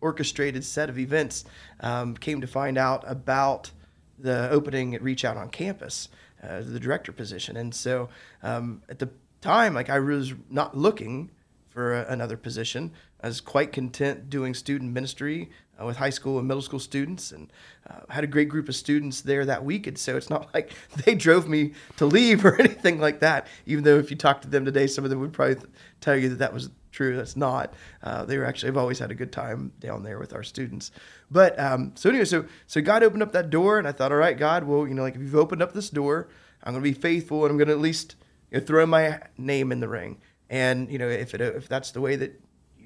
orchestrated 0.02 0.64
set 0.64 0.90
of 0.90 1.00
events, 1.00 1.46
um, 1.80 2.16
came 2.16 2.42
to 2.42 2.48
find 2.48 2.78
out 2.78 3.04
about 3.08 3.72
the 4.20 4.50
opening 4.50 4.94
at 4.94 5.02
Reach 5.02 5.26
Out 5.26 5.38
on 5.38 5.50
campus, 5.50 6.10
uh, 6.44 6.62
the 6.62 6.80
director 6.80 7.12
position. 7.12 7.58
And 7.58 7.74
so 7.74 8.10
um, 8.44 8.84
at 8.90 9.00
the 9.00 9.10
time, 9.40 9.74
like 9.74 9.90
I 9.90 10.00
was 10.00 10.34
not 10.50 10.78
looking 10.78 11.32
for 11.70 11.94
a, 11.94 12.06
another 12.12 12.38
position. 12.38 12.92
I 13.24 13.28
was 13.28 13.42
quite 13.42 13.72
content 13.72 14.30
doing 14.30 14.54
student 14.54 14.92
ministry 14.92 15.52
uh, 15.80 15.86
with 15.86 15.98
high 15.98 16.10
school 16.10 16.40
and 16.40 16.48
middle 16.48 16.62
school 16.62 16.80
students, 16.80 17.32
and 17.32 17.52
uh, 17.90 18.00
had 18.10 18.24
a 18.24 18.28
great 18.28 18.50
group 18.50 18.70
of 18.70 18.76
students 18.76 19.22
there 19.22 19.46
that 19.46 19.64
week. 19.64 19.88
And 19.88 19.98
so 19.98 20.18
it's 20.18 20.30
not 20.30 20.50
like 20.54 20.72
they 21.06 21.16
drove 21.16 21.48
me 21.48 21.74
to 21.98 22.06
leave 22.06 22.46
or 22.46 22.60
anything 22.60 23.00
like 23.00 23.20
that. 23.20 23.48
Even 23.66 23.84
though 23.84 23.98
if 23.98 24.10
you 24.10 24.18
talk 24.18 24.42
to 24.42 24.48
them 24.48 24.66
today, 24.66 24.88
some 24.88 25.04
of 25.04 25.10
them 25.10 25.20
would 25.20 25.34
probably 25.34 25.58
tell 26.00 26.16
you 26.16 26.30
that 26.30 26.40
that 26.40 26.54
was 26.54 26.70
true. 26.92 27.16
That's 27.16 27.36
not. 27.36 27.74
Uh, 28.04 28.26
they 28.26 28.38
were 28.38 28.46
actually 28.46 28.70
I've 28.70 28.78
always 28.78 29.00
had 29.00 29.12
a 29.12 29.16
good 29.16 29.32
time 29.32 29.72
down 29.80 30.04
there 30.04 30.20
with 30.20 30.34
our 30.34 30.44
students. 30.44 30.92
But 31.30 31.60
um, 31.60 31.94
so 31.96 32.10
anyway, 32.10 32.26
so 32.26 32.46
so 32.68 32.82
God 32.82 33.04
opened 33.04 33.24
up 33.24 33.32
that 33.34 33.50
door, 33.50 33.80
and 33.80 33.88
I 33.88 33.92
thought, 33.92 34.12
all 34.12 34.18
right, 34.18 34.38
God, 34.38 34.64
well, 34.64 34.88
you 34.88 34.94
know, 34.94 35.04
like 35.04 35.16
if 35.16 35.22
you've 35.22 35.36
opened 35.36 35.62
up 35.62 35.74
this 35.74 35.90
door, 35.90 36.28
I'm 36.64 36.74
going 36.74 36.84
to 36.84 36.90
be 36.90 37.00
faithful, 37.00 37.44
and 37.44 37.52
I'm 37.52 37.58
going 37.58 37.68
to 37.68 37.74
at 37.74 37.80
least 37.80 38.16
you 38.52 38.60
know, 38.60 38.66
throw 38.66 38.86
my 38.86 39.22
name 39.38 39.72
in 39.72 39.80
the 39.80 39.88
ring. 39.88 40.20
And 40.50 40.92
you 40.92 40.98
know, 40.98 41.08
if 41.08 41.34
it 41.34 41.42
if 41.42 41.70
that's 41.70 41.92
the 41.92 42.02
way 42.02 42.18
that 42.18 42.40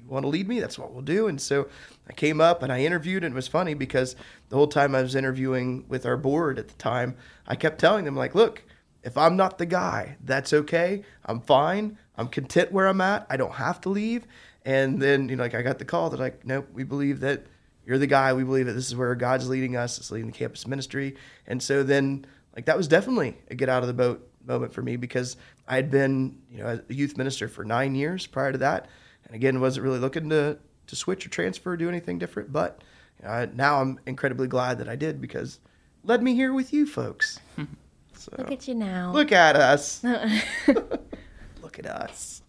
want 0.08 0.24
to 0.24 0.28
lead 0.28 0.48
me, 0.48 0.60
that's 0.60 0.78
what 0.78 0.92
we'll 0.92 1.02
do. 1.02 1.28
And 1.28 1.40
so 1.40 1.68
I 2.08 2.12
came 2.12 2.40
up 2.40 2.62
and 2.62 2.72
I 2.72 2.80
interviewed, 2.80 3.24
and 3.24 3.32
it 3.32 3.36
was 3.36 3.48
funny 3.48 3.74
because 3.74 4.16
the 4.48 4.56
whole 4.56 4.68
time 4.68 4.94
I 4.94 5.02
was 5.02 5.14
interviewing 5.14 5.84
with 5.88 6.06
our 6.06 6.16
board 6.16 6.58
at 6.58 6.68
the 6.68 6.74
time, 6.74 7.16
I 7.46 7.56
kept 7.56 7.78
telling 7.78 8.04
them 8.04 8.16
like, 8.16 8.34
look, 8.34 8.62
if 9.02 9.16
I'm 9.16 9.36
not 9.36 9.58
the 9.58 9.66
guy, 9.66 10.16
that's 10.24 10.52
okay. 10.52 11.04
I'm 11.24 11.40
fine. 11.40 11.98
I'm 12.16 12.28
content 12.28 12.72
where 12.72 12.86
I'm 12.86 13.00
at. 13.00 13.26
I 13.30 13.36
don't 13.36 13.54
have 13.54 13.80
to 13.82 13.88
leave. 13.88 14.26
And 14.64 15.00
then 15.00 15.28
you 15.28 15.36
know, 15.36 15.44
like 15.44 15.54
I 15.54 15.62
got 15.62 15.78
the 15.78 15.84
call 15.84 16.10
that 16.10 16.18
like, 16.18 16.44
nope, 16.44 16.68
we 16.72 16.82
believe 16.82 17.20
that 17.20 17.46
you're 17.86 17.98
the 17.98 18.08
guy. 18.08 18.32
We 18.32 18.42
believe 18.42 18.66
that 18.66 18.72
this 18.72 18.88
is 18.88 18.96
where 18.96 19.14
God's 19.14 19.48
leading 19.48 19.76
us. 19.76 19.98
It's 19.98 20.10
leading 20.10 20.26
the 20.26 20.36
campus 20.36 20.66
ministry. 20.66 21.16
And 21.46 21.62
so 21.62 21.84
then 21.84 22.26
like 22.56 22.64
that 22.64 22.76
was 22.76 22.88
definitely 22.88 23.38
a 23.48 23.54
get 23.54 23.68
out 23.68 23.82
of 23.82 23.86
the 23.86 23.94
boat 23.94 24.28
moment 24.44 24.72
for 24.72 24.82
me 24.82 24.96
because 24.96 25.36
I 25.68 25.76
had 25.76 25.90
been, 25.90 26.38
you 26.50 26.58
know, 26.58 26.80
a 26.88 26.92
youth 26.92 27.16
minister 27.16 27.48
for 27.48 27.64
nine 27.64 27.94
years 27.94 28.26
prior 28.26 28.52
to 28.52 28.58
that, 28.58 28.88
and 29.26 29.34
again 29.34 29.60
wasn't 29.60 29.84
really 29.84 29.98
looking 29.98 30.28
to 30.30 30.58
to 30.86 30.96
switch 30.96 31.26
or 31.26 31.28
transfer 31.30 31.72
or 31.72 31.76
do 31.76 31.88
anything 31.88 32.18
different. 32.18 32.52
But 32.52 32.80
uh, 33.24 33.46
now 33.54 33.80
I'm 33.80 33.98
incredibly 34.06 34.46
glad 34.48 34.78
that 34.78 34.88
I 34.88 34.94
did 34.96 35.20
because 35.20 35.58
it 36.02 36.06
led 36.08 36.22
me 36.22 36.34
here 36.34 36.52
with 36.52 36.72
you 36.72 36.86
folks. 36.86 37.38
So 38.18 38.32
Look 38.38 38.50
at 38.50 38.66
you 38.66 38.74
now. 38.74 39.12
look 39.12 39.30
at 39.30 39.56
us. 39.56 40.02
look 40.66 41.78
at 41.78 41.84
us. 41.86 42.40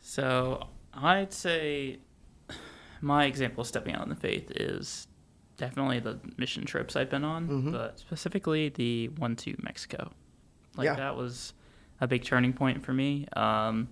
So 0.00 0.66
I'd 0.92 1.32
say 1.32 1.98
my 3.00 3.24
example 3.26 3.62
of 3.62 3.66
stepping 3.68 3.94
out 3.94 4.02
in 4.02 4.08
the 4.08 4.16
faith 4.16 4.50
is 4.56 5.06
definitely 5.56 6.00
the 6.00 6.18
mission 6.36 6.64
trips 6.64 6.96
I've 6.96 7.10
been 7.10 7.24
on, 7.24 7.70
but 7.70 7.98
specifically 7.98 8.68
the 8.70 9.08
one 9.18 9.36
to 9.36 9.54
Mexico. 9.62 10.10
Like 10.76 10.86
Yeah. 10.86 10.94
that 10.96 11.16
was 11.16 11.54
a 12.00 12.06
big 12.06 12.24
turning 12.24 12.52
point 12.52 12.82
for 12.84 12.92
me. 12.92 13.26
Um, 13.34 13.88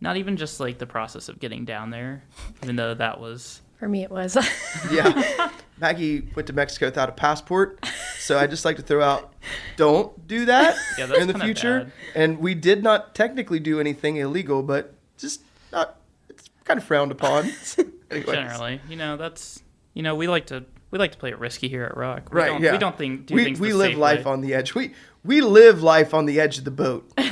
not 0.00 0.16
even 0.16 0.36
just 0.36 0.60
like 0.60 0.78
the 0.78 0.86
process 0.86 1.28
of 1.28 1.38
getting 1.38 1.64
down 1.64 1.90
there, 1.90 2.22
even 2.62 2.76
though 2.76 2.94
that 2.94 3.20
was 3.20 3.60
For 3.78 3.88
me, 3.88 4.02
it 4.02 4.10
was. 4.10 4.36
Yeah. 4.92 5.50
Maggie 5.78 6.28
went 6.34 6.46
to 6.48 6.52
Mexico 6.52 6.86
without 6.86 7.08
a 7.08 7.12
passport. 7.12 7.84
So 8.18 8.38
I 8.38 8.46
just 8.46 8.64
like 8.66 8.76
to 8.76 8.82
throw 8.82 9.02
out 9.02 9.32
don't 9.76 10.26
do 10.28 10.44
that 10.46 10.76
Yeah, 10.98 11.14
in 11.16 11.26
the 11.26 11.38
future. 11.38 11.84
bad. 11.84 11.92
And 12.14 12.38
we 12.38 12.54
did 12.54 12.82
not 12.82 13.14
technically 13.14 13.60
do 13.60 13.80
anything 13.80 14.16
illegal, 14.16 14.62
but 14.62 14.92
just 15.18 15.42
not 15.72 15.96
it's 16.28 16.48
kind 16.64 16.78
of 16.78 16.84
frowned 16.84 17.12
upon. 17.12 17.50
Generally, 18.10 18.80
you 18.88 18.96
know, 18.96 19.16
that's 19.16 19.62
you 19.94 20.02
know, 20.02 20.14
we 20.14 20.28
like 20.28 20.46
to 20.46 20.64
we 20.90 20.98
like 20.98 21.12
to 21.12 21.18
play 21.18 21.30
it 21.30 21.38
risky 21.38 21.68
here 21.68 21.84
at 21.84 21.96
Rock. 21.96 22.30
We 22.32 22.40
Right, 22.40 22.46
Don't, 22.48 22.62
yeah. 22.62 22.72
We 22.72 22.78
don't 22.78 22.98
think 22.98 23.26
do 23.26 23.34
we 23.34 23.44
things 23.44 23.60
we 23.60 23.70
the 23.70 23.76
live 23.76 23.90
safe 23.92 23.98
life 23.98 24.24
way. 24.26 24.32
on 24.32 24.40
the 24.40 24.54
edge. 24.54 24.74
We 24.74 24.92
we 25.24 25.40
live 25.40 25.82
life 25.82 26.14
on 26.14 26.26
the 26.26 26.40
edge 26.40 26.58
of 26.58 26.64
the 26.64 26.70
boat. 26.70 27.10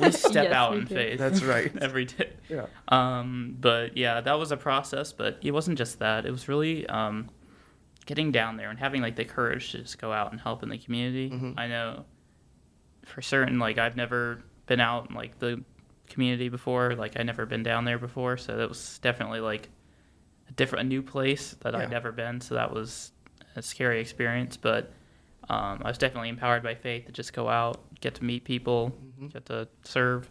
We 0.00 0.10
step 0.10 0.46
Yes, 0.46 0.52
out 0.52 0.72
we 0.72 0.78
in 0.78 0.84
do. 0.86 0.94
faith. 0.94 1.18
That's 1.20 1.40
right. 1.44 1.72
every 1.80 2.06
day. 2.06 2.32
Yeah. 2.48 2.66
Um, 2.88 3.56
but 3.60 3.96
yeah, 3.96 4.20
that 4.20 4.32
was 4.40 4.50
a 4.50 4.56
process. 4.56 5.12
But 5.12 5.38
it 5.40 5.52
wasn't 5.52 5.78
just 5.78 6.00
that. 6.00 6.26
It 6.26 6.32
was 6.32 6.48
really 6.48 6.84
um, 6.88 7.30
getting 8.04 8.32
down 8.32 8.56
there 8.56 8.70
and 8.70 8.78
having 8.78 9.02
like 9.02 9.14
the 9.14 9.24
courage 9.24 9.70
to 9.70 9.78
just 9.82 9.98
go 10.00 10.12
out 10.12 10.32
and 10.32 10.40
help 10.40 10.64
in 10.64 10.68
the 10.68 10.78
community. 10.78 11.30
Mm-hmm. 11.30 11.52
I 11.56 11.68
know 11.68 12.04
for 13.04 13.22
certain, 13.22 13.60
like 13.60 13.78
I've 13.78 13.94
never 13.94 14.42
been 14.66 14.80
out 14.80 15.10
in 15.10 15.14
like 15.14 15.38
the 15.38 15.62
community 16.08 16.48
before. 16.48 16.96
Like 16.96 17.18
I 17.18 17.22
never 17.22 17.46
been 17.46 17.62
down 17.62 17.84
there 17.84 17.98
before, 17.98 18.36
so 18.36 18.56
that 18.56 18.68
was 18.68 18.98
definitely 19.00 19.38
like 19.40 19.68
a 20.48 20.52
different, 20.54 20.86
a 20.86 20.88
new 20.88 21.02
place 21.02 21.54
that 21.60 21.72
Yeah. 21.72 21.80
I'd 21.82 21.90
never 21.90 22.10
been. 22.10 22.40
So 22.40 22.56
that 22.56 22.72
was 22.74 23.12
a 23.54 23.62
scary 23.62 24.00
experience, 24.00 24.56
but. 24.56 24.92
Um, 25.48 25.82
I 25.84 25.88
was 25.88 25.98
definitely 25.98 26.30
empowered 26.30 26.62
by 26.62 26.74
faith 26.74 27.06
to 27.06 27.12
just 27.12 27.32
go 27.32 27.48
out, 27.48 27.80
get 28.00 28.14
to 28.16 28.24
meet 28.24 28.44
people, 28.44 28.92
Mm-hmm. 29.02 29.26
get 29.28 29.46
to 29.46 29.68
serve. 29.84 30.28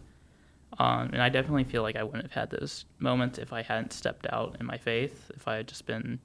Um, 0.80 1.10
and 1.14 1.22
I 1.22 1.30
definitely 1.30 1.66
feel 1.66 1.84
like 1.84 1.96
I 1.96 2.04
wouldn't 2.04 2.24
have 2.24 2.32
had 2.32 2.50
those 2.50 2.86
moments 3.00 3.38
if 3.38 3.54
I 3.54 3.62
hadn't 3.62 3.94
stepped 3.94 4.26
out 4.32 4.58
in 4.60 4.66
my 4.66 4.78
faith. 4.78 5.30
If 5.36 5.48
I 5.48 5.58
had 5.58 5.68
just 5.68 5.86
been 5.86 6.20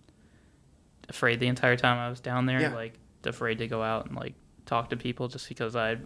afraid 1.09 1.41
the 1.41 1.47
entire 1.49 1.77
time 1.77 1.99
I 1.99 2.09
was 2.09 2.21
down 2.21 2.47
there, 2.47 2.61
Yeah. 2.61 2.75
like 2.75 2.95
afraid 3.25 3.59
to 3.59 3.67
go 3.67 3.83
out 3.83 4.07
and 4.07 4.17
like 4.17 4.35
talk 4.67 4.89
to 4.91 4.97
people 4.97 5.29
just 5.29 5.49
because 5.49 5.77
I 5.77 5.97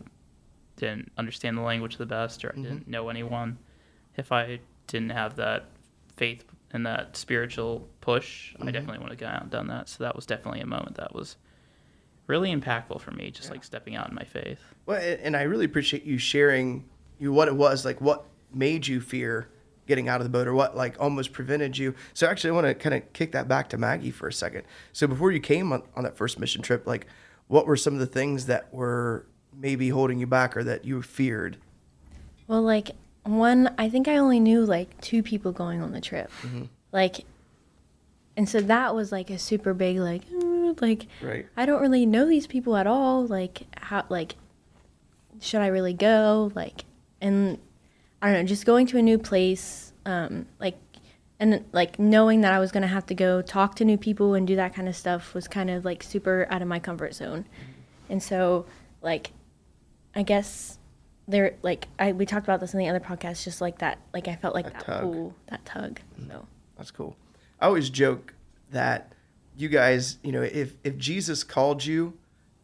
didn't 0.76 1.12
understand 1.18 1.56
the 1.56 1.62
language 1.62 1.96
the 1.98 2.06
best 2.06 2.44
or 2.44 2.48
I 2.48 2.52
Mm-hmm. 2.52 2.62
didn't 2.62 2.88
know 2.88 3.08
anyone. 3.08 3.58
If 4.16 4.32
I 4.32 4.58
didn't 4.88 5.10
have 5.10 5.36
that 5.36 5.66
faith 6.16 6.44
and 6.72 6.84
that 6.86 7.16
spiritual 7.16 7.88
push, 8.00 8.54
Mm-hmm. 8.54 8.68
I 8.68 8.70
definitely 8.72 8.98
would 8.98 9.10
have 9.10 9.18
gone 9.18 9.34
out 9.34 9.42
and 9.42 9.50
done 9.50 9.68
that. 9.68 9.88
So 9.88 10.04
that 10.04 10.16
was 10.16 10.26
definitely 10.26 10.60
a 10.60 10.66
moment 10.66 10.96
that 10.96 11.14
was 11.14 11.36
really 12.26 12.54
impactful 12.54 13.00
for 13.00 13.10
me, 13.10 13.30
just 13.30 13.50
like 13.50 13.64
stepping 13.64 13.96
out 13.96 14.08
in 14.08 14.14
my 14.14 14.24
faith. 14.24 14.60
Well, 14.86 15.00
and 15.22 15.36
I 15.36 15.42
really 15.42 15.64
appreciate 15.64 16.04
you 16.04 16.18
sharing 16.18 16.84
you 17.18 17.32
what 17.32 17.48
it 17.48 17.54
was 17.54 17.84
like. 17.84 18.00
What 18.00 18.24
made 18.52 18.86
you 18.86 19.00
fear 19.00 19.48
getting 19.86 20.08
out 20.08 20.20
of 20.20 20.24
the 20.24 20.30
boat, 20.30 20.46
or 20.46 20.54
what 20.54 20.76
like 20.76 20.96
almost 21.00 21.32
prevented 21.32 21.76
you? 21.76 21.94
So 22.14 22.26
actually, 22.26 22.50
I 22.50 22.52
want 22.54 22.66
to 22.68 22.74
kind 22.74 22.94
of 22.94 23.12
kick 23.12 23.32
that 23.32 23.48
back 23.48 23.68
to 23.70 23.78
Maggie 23.78 24.10
for 24.10 24.28
a 24.28 24.32
second. 24.32 24.64
So 24.92 25.06
before 25.06 25.32
you 25.32 25.40
came 25.40 25.72
on, 25.72 25.82
on 25.96 26.04
that 26.04 26.16
first 26.16 26.38
mission 26.38 26.62
trip, 26.62 26.86
like 26.86 27.06
what 27.48 27.66
were 27.66 27.76
some 27.76 27.94
of 27.94 28.00
the 28.00 28.06
things 28.06 28.46
that 28.46 28.72
were 28.72 29.26
maybe 29.54 29.88
holding 29.90 30.18
you 30.18 30.26
back, 30.26 30.56
or 30.56 30.64
that 30.64 30.84
you 30.84 31.02
feared? 31.02 31.56
Well, 32.46 32.62
like 32.62 32.92
one, 33.24 33.74
I 33.78 33.88
think 33.88 34.08
I 34.08 34.16
only 34.16 34.40
knew 34.40 34.64
like 34.64 35.00
two 35.00 35.22
people 35.22 35.52
going 35.52 35.82
on 35.82 35.92
the 35.92 36.00
trip, 36.00 36.30
mm-hmm. 36.42 36.64
like, 36.92 37.24
and 38.36 38.48
so 38.48 38.60
that 38.60 38.94
was 38.94 39.12
like 39.12 39.30
a 39.30 39.38
super 39.38 39.74
big 39.74 39.98
like, 39.98 40.22
like 40.80 41.06
Right. 41.20 41.46
I 41.56 41.66
don't 41.66 41.80
really 41.80 42.06
know 42.06 42.26
these 42.28 42.46
people 42.46 42.76
at 42.76 42.86
all. 42.86 43.26
Like 43.26 43.62
how 43.76 44.04
like 44.08 44.36
should 45.40 45.60
I 45.60 45.66
really 45.68 45.94
go? 45.94 46.50
Like 46.54 46.84
and 47.20 47.58
I 48.20 48.26
don't 48.32 48.42
know, 48.42 48.46
just 48.46 48.64
going 48.66 48.86
to 48.88 48.98
a 48.98 49.02
new 49.02 49.18
place, 49.18 49.92
um, 50.06 50.46
like 50.60 50.76
and 51.40 51.64
like 51.72 51.98
knowing 51.98 52.42
that 52.42 52.52
I 52.52 52.60
was 52.60 52.70
gonna 52.70 52.86
have 52.86 53.06
to 53.06 53.14
go 53.14 53.42
talk 53.42 53.74
to 53.76 53.84
new 53.84 53.98
people 53.98 54.34
and 54.34 54.46
do 54.46 54.54
that 54.56 54.74
kind 54.74 54.88
of 54.88 54.94
stuff 54.96 55.34
was 55.34 55.48
kind 55.48 55.70
of 55.70 55.84
like 55.84 56.02
super 56.02 56.46
out 56.50 56.62
of 56.62 56.68
my 56.68 56.78
comfort 56.78 57.14
zone. 57.14 57.44
And 58.08 58.22
so 58.22 58.66
like 59.00 59.32
I 60.14 60.22
guess 60.22 60.78
there 61.26 61.54
like 61.62 61.88
I 61.98 62.12
we 62.12 62.26
talked 62.26 62.46
about 62.46 62.60
this 62.60 62.74
in 62.74 62.78
the 62.78 62.88
other 62.88 63.00
podcast, 63.00 63.42
just 63.44 63.60
like 63.60 63.78
that 63.78 63.98
like 64.14 64.28
I 64.28 64.36
felt 64.36 64.54
like 64.54 64.66
That 64.66 64.74
that, 64.74 64.84
tug. 64.86 65.02
pull, 65.02 65.34
that 65.48 65.64
tug. 65.64 66.00
So 66.28 66.46
That's 66.76 66.90
cool. 66.90 67.16
I 67.60 67.66
always 67.66 67.90
joke 67.90 68.34
that 68.70 69.12
you 69.56 69.68
guys, 69.68 70.18
you 70.22 70.32
know, 70.32 70.42
if 70.42 70.74
if 70.84 70.96
Jesus 70.98 71.44
called 71.44 71.84
you 71.84 72.14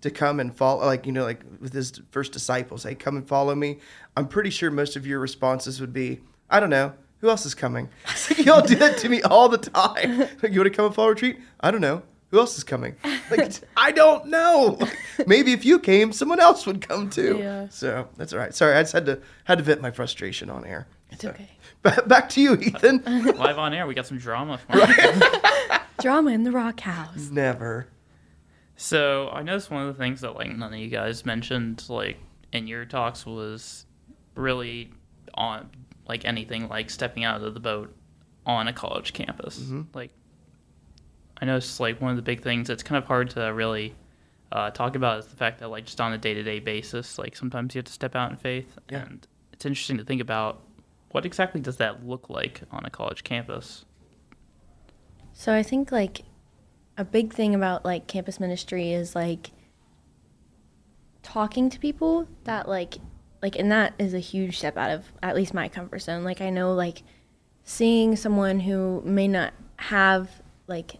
to 0.01 0.11
come 0.11 0.41
and 0.41 0.55
follow, 0.55 0.85
like 0.87 1.07
you 1.07 1.13
know, 1.13 1.25
like 1.25 1.41
with 1.61 1.73
his 1.73 2.01
first 2.11 2.33
disciples, 2.33 2.85
hey, 2.85 2.95
come 2.95 3.17
and 3.17 3.27
follow 3.27 3.55
me. 3.55 3.79
I'm 4.17 4.29
pretty 4.29 4.51
sure 4.51 4.71
most 4.71 4.97
of 4.97 5.07
your 5.07 5.19
responses 5.21 5.81
would 5.81 5.93
be, 5.93 6.21
I 6.51 6.61
don't 6.61 6.71
know, 6.71 6.93
who 7.21 7.29
else 7.29 7.45
is 7.47 7.55
coming? 7.55 7.89
Y'all 8.39 8.63
do 8.67 8.77
that 8.77 8.99
to 8.99 9.09
me 9.09 9.23
all 9.23 9.49
the 9.49 9.59
time. 9.59 10.21
Like, 10.43 10.53
you 10.53 10.61
want 10.61 10.71
to 10.73 10.77
come 10.77 10.87
and 10.87 10.95
follow 10.95 11.09
retreat? 11.11 11.39
I 11.61 11.71
don't 11.71 11.81
know. 11.81 12.03
Who 12.31 12.39
else 12.39 12.59
is 12.59 12.65
coming? 12.65 12.95
Like, 13.31 13.53
I 13.77 13.91
don't 13.91 14.27
know. 14.27 14.77
Like, 14.79 14.99
maybe 15.27 15.53
if 15.53 15.65
you 15.65 15.79
came, 15.79 16.13
someone 16.13 16.41
else 16.41 16.67
would 16.67 16.87
come 16.87 17.09
too. 17.11 17.39
Yeah. 17.39 17.69
So 17.71 18.07
that's 18.17 18.33
all 18.33 18.39
right. 18.39 18.55
Sorry, 18.55 18.75
I 18.75 18.83
just 18.83 18.93
had 18.93 19.07
to 19.07 19.21
had 19.45 19.59
to 19.59 19.65
vent 19.65 19.81
my 19.81 19.91
frustration 19.91 20.51
on 20.51 20.65
air. 20.67 20.87
it's 21.11 21.23
So, 21.23 21.31
okay. 21.31 21.49
Back 22.07 22.29
to 22.31 22.41
you, 22.41 22.55
Ethan. 22.57 23.03
Live 23.05 23.59
on 23.59 23.73
air, 23.73 23.87
we 23.87 23.95
got 23.95 24.07
some 24.07 24.19
drama 24.19 24.59
for 24.59 24.77
you. 24.77 25.79
Drama 26.01 26.31
in 26.33 26.45
the 26.45 26.53
rock 26.53 26.81
house. 26.81 27.31
Never. 27.31 27.89
So 28.77 29.29
I 29.33 29.43
noticed 29.43 29.71
one 29.71 29.87
of 29.87 29.97
the 29.97 30.03
things 30.03 30.21
that 30.21 30.35
like 30.35 30.49
none 30.55 30.73
of 30.73 30.79
you 30.79 30.89
guys 30.89 31.27
mentioned 31.27 31.85
like 31.89 32.19
in 32.53 32.67
your 32.67 32.85
talks 32.85 33.27
was 33.27 33.87
really 34.35 34.93
on 35.35 35.69
like 36.07 36.25
anything 36.25 36.69
like 36.69 36.89
stepping 36.91 37.25
out 37.25 37.43
of 37.43 37.55
the 37.55 37.61
boat 37.61 37.95
on 38.47 38.69
a 38.69 38.73
college 38.73 39.13
campus. 39.13 39.71
Like 39.95 40.11
I 41.41 41.45
noticed 41.45 41.81
like 41.81 42.01
one 42.01 42.11
of 42.11 42.17
the 42.17 42.23
big 42.23 42.43
things 42.43 42.69
that's 42.69 42.83
kind 42.83 43.03
of 43.03 43.07
hard 43.09 43.31
to 43.31 43.41
really 43.53 43.95
uh, 44.51 44.71
talk 44.71 44.95
about 44.97 45.19
is 45.19 45.27
the 45.27 45.37
fact 45.37 45.59
that 45.61 45.69
like 45.69 45.85
just 45.85 46.01
on 46.01 46.13
a 46.13 46.19
day 46.19 46.35
to 46.35 46.43
day 46.43 46.59
basis, 46.61 47.19
like 47.19 47.37
sometimes 47.37 47.75
you 47.75 47.81
have 47.81 47.85
to 47.87 47.93
step 47.93 48.15
out 48.17 48.31
in 48.31 48.37
faith, 48.37 48.79
Yeah. 48.91 49.03
and 49.03 49.27
it's 49.53 49.67
interesting 49.67 49.99
to 49.99 50.05
think 50.05 50.21
about 50.23 50.63
what 51.11 51.27
exactly 51.27 51.61
does 51.61 51.77
that 51.79 52.07
look 52.07 52.31
like 52.31 52.63
on 52.71 52.85
a 52.85 52.91
college 52.91 53.25
campus. 53.25 53.85
So 55.39 55.55
I 55.55 55.63
think 55.63 55.93
like 55.93 56.23
a 56.97 57.05
big 57.05 57.33
thing 57.33 57.55
about 57.55 57.85
like 57.85 58.09
campus 58.09 58.41
ministry 58.41 58.93
is 58.93 59.15
like 59.15 59.53
talking 61.23 61.71
to 61.71 61.79
people 61.79 62.27
that 62.43 62.69
like 62.69 62.97
like 63.41 63.55
and 63.55 63.71
that 63.71 63.95
is 64.01 64.15
a 64.15 64.19
huge 64.19 64.59
step 64.59 64.77
out 64.77 64.91
of 64.91 65.05
at 65.23 65.37
least 65.37 65.55
my 65.55 65.69
comfort 65.69 66.01
zone. 66.01 66.25
Like 66.25 66.41
I 66.41 66.51
know 66.51 66.75
like 66.75 67.05
seeing 67.63 68.17
someone 68.17 68.59
who 68.59 69.01
may 69.05 69.29
not 69.29 69.55
have 69.77 70.43
like 70.67 70.97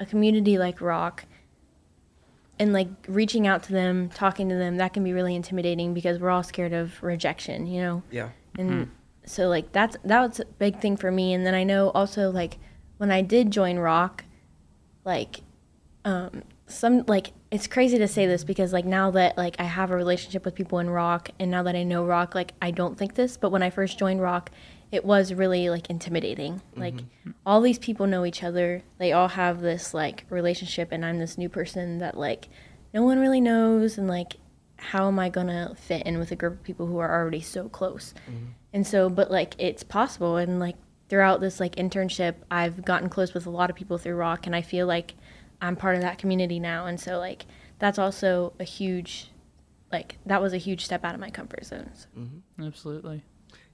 a 0.00 0.04
community 0.04 0.58
like 0.58 0.80
rock 0.80 1.24
and 2.58 2.72
like 2.72 2.88
reaching 3.06 3.46
out 3.46 3.62
to 3.62 3.72
them, 3.72 4.08
talking 4.08 4.48
to 4.48 4.56
them, 4.56 4.78
that 4.78 4.94
can 4.94 5.04
be 5.04 5.12
really 5.12 5.36
intimidating 5.36 5.94
because 5.94 6.18
we're 6.18 6.30
all 6.30 6.42
scared 6.42 6.72
of 6.72 7.00
rejection, 7.04 7.68
you 7.68 7.80
know? 7.80 8.02
Yeah. 8.10 8.30
and 8.58 8.70
mm-hmm. 8.70 8.90
so 9.26 9.46
like 9.48 9.70
that's 9.70 9.96
that 10.04 10.26
was 10.26 10.40
a 10.40 10.44
big 10.58 10.80
thing 10.80 10.96
for 10.96 11.12
me 11.12 11.34
and 11.34 11.46
then 11.46 11.54
i 11.54 11.62
know 11.62 11.90
also 11.90 12.32
like 12.32 12.58
when 12.98 13.10
i 13.10 13.22
did 13.22 13.50
join 13.50 13.78
rock 13.78 14.24
like 15.04 15.40
um 16.04 16.42
some 16.66 17.04
like 17.06 17.32
it's 17.50 17.66
crazy 17.66 17.96
to 17.96 18.08
say 18.08 18.26
this 18.26 18.42
because 18.42 18.72
like 18.72 18.84
now 18.84 19.10
that 19.10 19.36
like 19.36 19.56
i 19.58 19.64
have 19.64 19.90
a 19.90 19.96
relationship 19.96 20.44
with 20.44 20.54
people 20.54 20.78
in 20.78 20.90
rock 20.90 21.30
and 21.38 21.50
now 21.50 21.62
that 21.62 21.76
i 21.76 21.82
know 21.82 22.04
rock 22.04 22.34
like 22.34 22.52
i 22.60 22.70
don't 22.70 22.98
think 22.98 23.14
this 23.14 23.36
but 23.36 23.50
when 23.50 23.62
i 23.62 23.70
first 23.70 23.98
joined 23.98 24.20
rock 24.20 24.50
it 24.92 25.04
was 25.04 25.34
really 25.34 25.68
like 25.68 25.90
intimidating. 25.90 26.62
Like 26.76 26.94
all 27.44 27.60
these 27.60 27.78
people 27.78 28.06
know 28.06 28.24
each 28.24 28.42
other. 28.42 28.82
They 28.98 29.12
all 29.12 29.28
have 29.28 29.60
this 29.60 29.92
like 29.92 30.24
relationship 30.30 30.88
and 30.92 31.04
i'm 31.04 31.18
this 31.18 31.36
new 31.36 31.48
person 31.48 31.98
that 31.98 32.16
like 32.16 32.48
no 32.94 33.02
one 33.02 33.18
really 33.18 33.40
knows 33.40 33.98
and 33.98 34.08
like 34.08 34.36
how 34.78 35.08
am 35.08 35.18
i 35.18 35.28
gonna 35.28 35.74
fit 35.76 36.06
in 36.06 36.18
with 36.18 36.30
a 36.30 36.36
group 36.36 36.54
of 36.54 36.62
people 36.62 36.86
who 36.86 36.98
are 36.98 37.12
already 37.12 37.40
so 37.40 37.68
close? 37.68 38.14
And 38.72 38.86
so 38.86 39.08
but 39.08 39.30
like 39.30 39.54
it's 39.58 39.82
possible 39.82 40.36
and 40.36 40.60
like 40.60 40.76
throughout 41.08 41.40
this 41.40 41.60
like 41.60 41.76
internship 41.76 42.34
i've 42.50 42.84
gotten 42.84 43.08
close 43.08 43.34
with 43.34 43.46
a 43.46 43.50
lot 43.50 43.70
of 43.70 43.76
people 43.76 43.98
through 43.98 44.14
rock 44.16 44.46
and 44.46 44.56
i 44.56 44.62
feel 44.62 44.86
like 44.86 45.14
i'm 45.60 45.76
part 45.76 45.96
of 45.96 46.02
that 46.02 46.18
community 46.18 46.58
now 46.58 46.86
and 46.86 47.00
so 47.00 47.18
like 47.18 47.46
that's 47.78 47.98
also 47.98 48.52
a 48.58 48.64
huge 48.64 49.30
like 49.92 50.18
that 50.26 50.42
was 50.42 50.52
a 50.52 50.58
huge 50.58 50.84
step 50.84 51.04
out 51.04 51.14
of 51.14 51.20
my 51.20 51.30
comfort 51.30 51.64
zone 51.64 51.90
so. 51.94 52.08
Absolutely. 52.62 53.22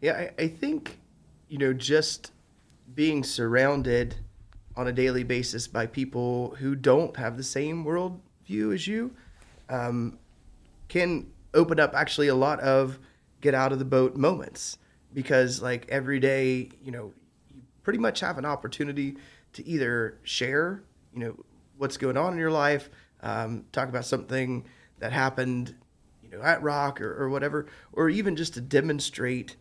Yeah, 0.00 0.28
I, 0.38 0.42
I 0.42 0.48
think, 0.48 0.98
you 1.48 1.58
know, 1.58 1.72
just 1.72 2.32
being 2.94 3.22
surrounded 3.22 4.16
on 4.76 4.88
a 4.88 4.92
daily 4.92 5.22
basis 5.22 5.68
by 5.68 5.86
people 5.86 6.56
who 6.58 6.74
don't 6.74 7.16
have 7.16 7.36
the 7.36 7.42
same 7.42 7.84
worldview 7.84 8.74
as 8.74 8.86
you 8.86 9.14
um, 9.68 10.18
can 10.88 11.30
open 11.54 11.78
up 11.78 11.94
actually 11.94 12.28
a 12.28 12.34
lot 12.34 12.58
of 12.60 12.98
get 13.40 13.54
out 13.54 13.72
of 13.72 13.78
the 13.78 13.84
boat 13.84 14.16
moments 14.16 14.78
because, 15.14 15.62
like, 15.62 15.86
every 15.88 16.18
day, 16.18 16.70
you 16.82 16.90
know, 16.90 17.12
you 17.20 17.21
pretty 17.82 17.98
much 17.98 18.20
have 18.20 18.38
an 18.38 18.44
opportunity 18.44 19.16
to 19.52 19.66
either 19.66 20.18
share, 20.22 20.82
you 21.14 21.20
know, 21.20 21.44
what's 21.78 21.96
going 21.96 22.16
on 22.16 22.32
in 22.32 22.38
your 22.38 22.50
life, 22.50 22.90
um, 23.22 23.64
talk 23.72 23.88
about 23.88 24.04
something 24.04 24.64
that 24.98 25.12
happened 25.12 25.74
you 26.22 26.30
know, 26.30 26.42
at 26.42 26.62
Rock 26.62 27.00
or, 27.00 27.22
or 27.22 27.28
whatever, 27.28 27.66
or 27.92 28.08
even 28.08 28.36
just 28.36 28.54
to 28.54 28.60
demonstrate 28.60 29.56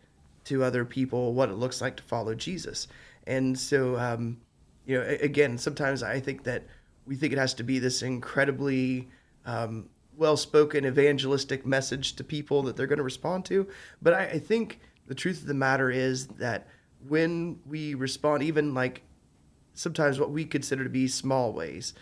to 0.46 0.64
other 0.64 0.86
people 0.86 1.34
what 1.34 1.50
it 1.50 1.56
looks 1.56 1.82
like 1.82 1.96
to 1.98 2.04
follow 2.04 2.34
Jesus. 2.36 2.88
And 3.28 3.58
so, 3.58 3.98
um, 3.98 4.38
you 4.86 4.98
know, 4.98 5.18
again, 5.22 5.58
sometimes 5.58 6.04
I 6.04 6.20
think 6.20 6.44
that 6.44 6.66
we 7.06 7.16
think 7.16 7.34
it 7.34 7.40
has 7.40 7.54
to 7.56 7.64
be 7.64 7.80
this 7.80 8.02
incredibly 8.02 9.10
um, 9.46 9.90
well-spoken 10.18 10.86
evangelistic 10.86 11.66
message 11.66 12.16
to 12.16 12.24
people 12.24 12.64
that 12.64 12.76
they're 12.76 12.88
going 12.88 12.98
to 12.98 13.04
respond 13.04 13.46
to. 13.46 13.68
But 14.02 14.14
I, 14.14 14.24
I 14.26 14.40
think 14.40 14.80
the 15.08 15.16
truth 15.16 15.42
of 15.42 15.48
the 15.48 15.54
matter 15.54 15.90
is 15.90 16.28
that 16.28 16.68
when 17.08 17.60
we 17.66 17.94
respond, 17.94 18.44
even 18.44 18.74
like 18.74 19.02
sometimes 19.74 20.20
what 20.20 20.32
we 20.32 20.46
consider 20.46 20.84
to 20.84 20.90
be 20.90 21.08
small 21.08 21.54
ways, 21.54 21.94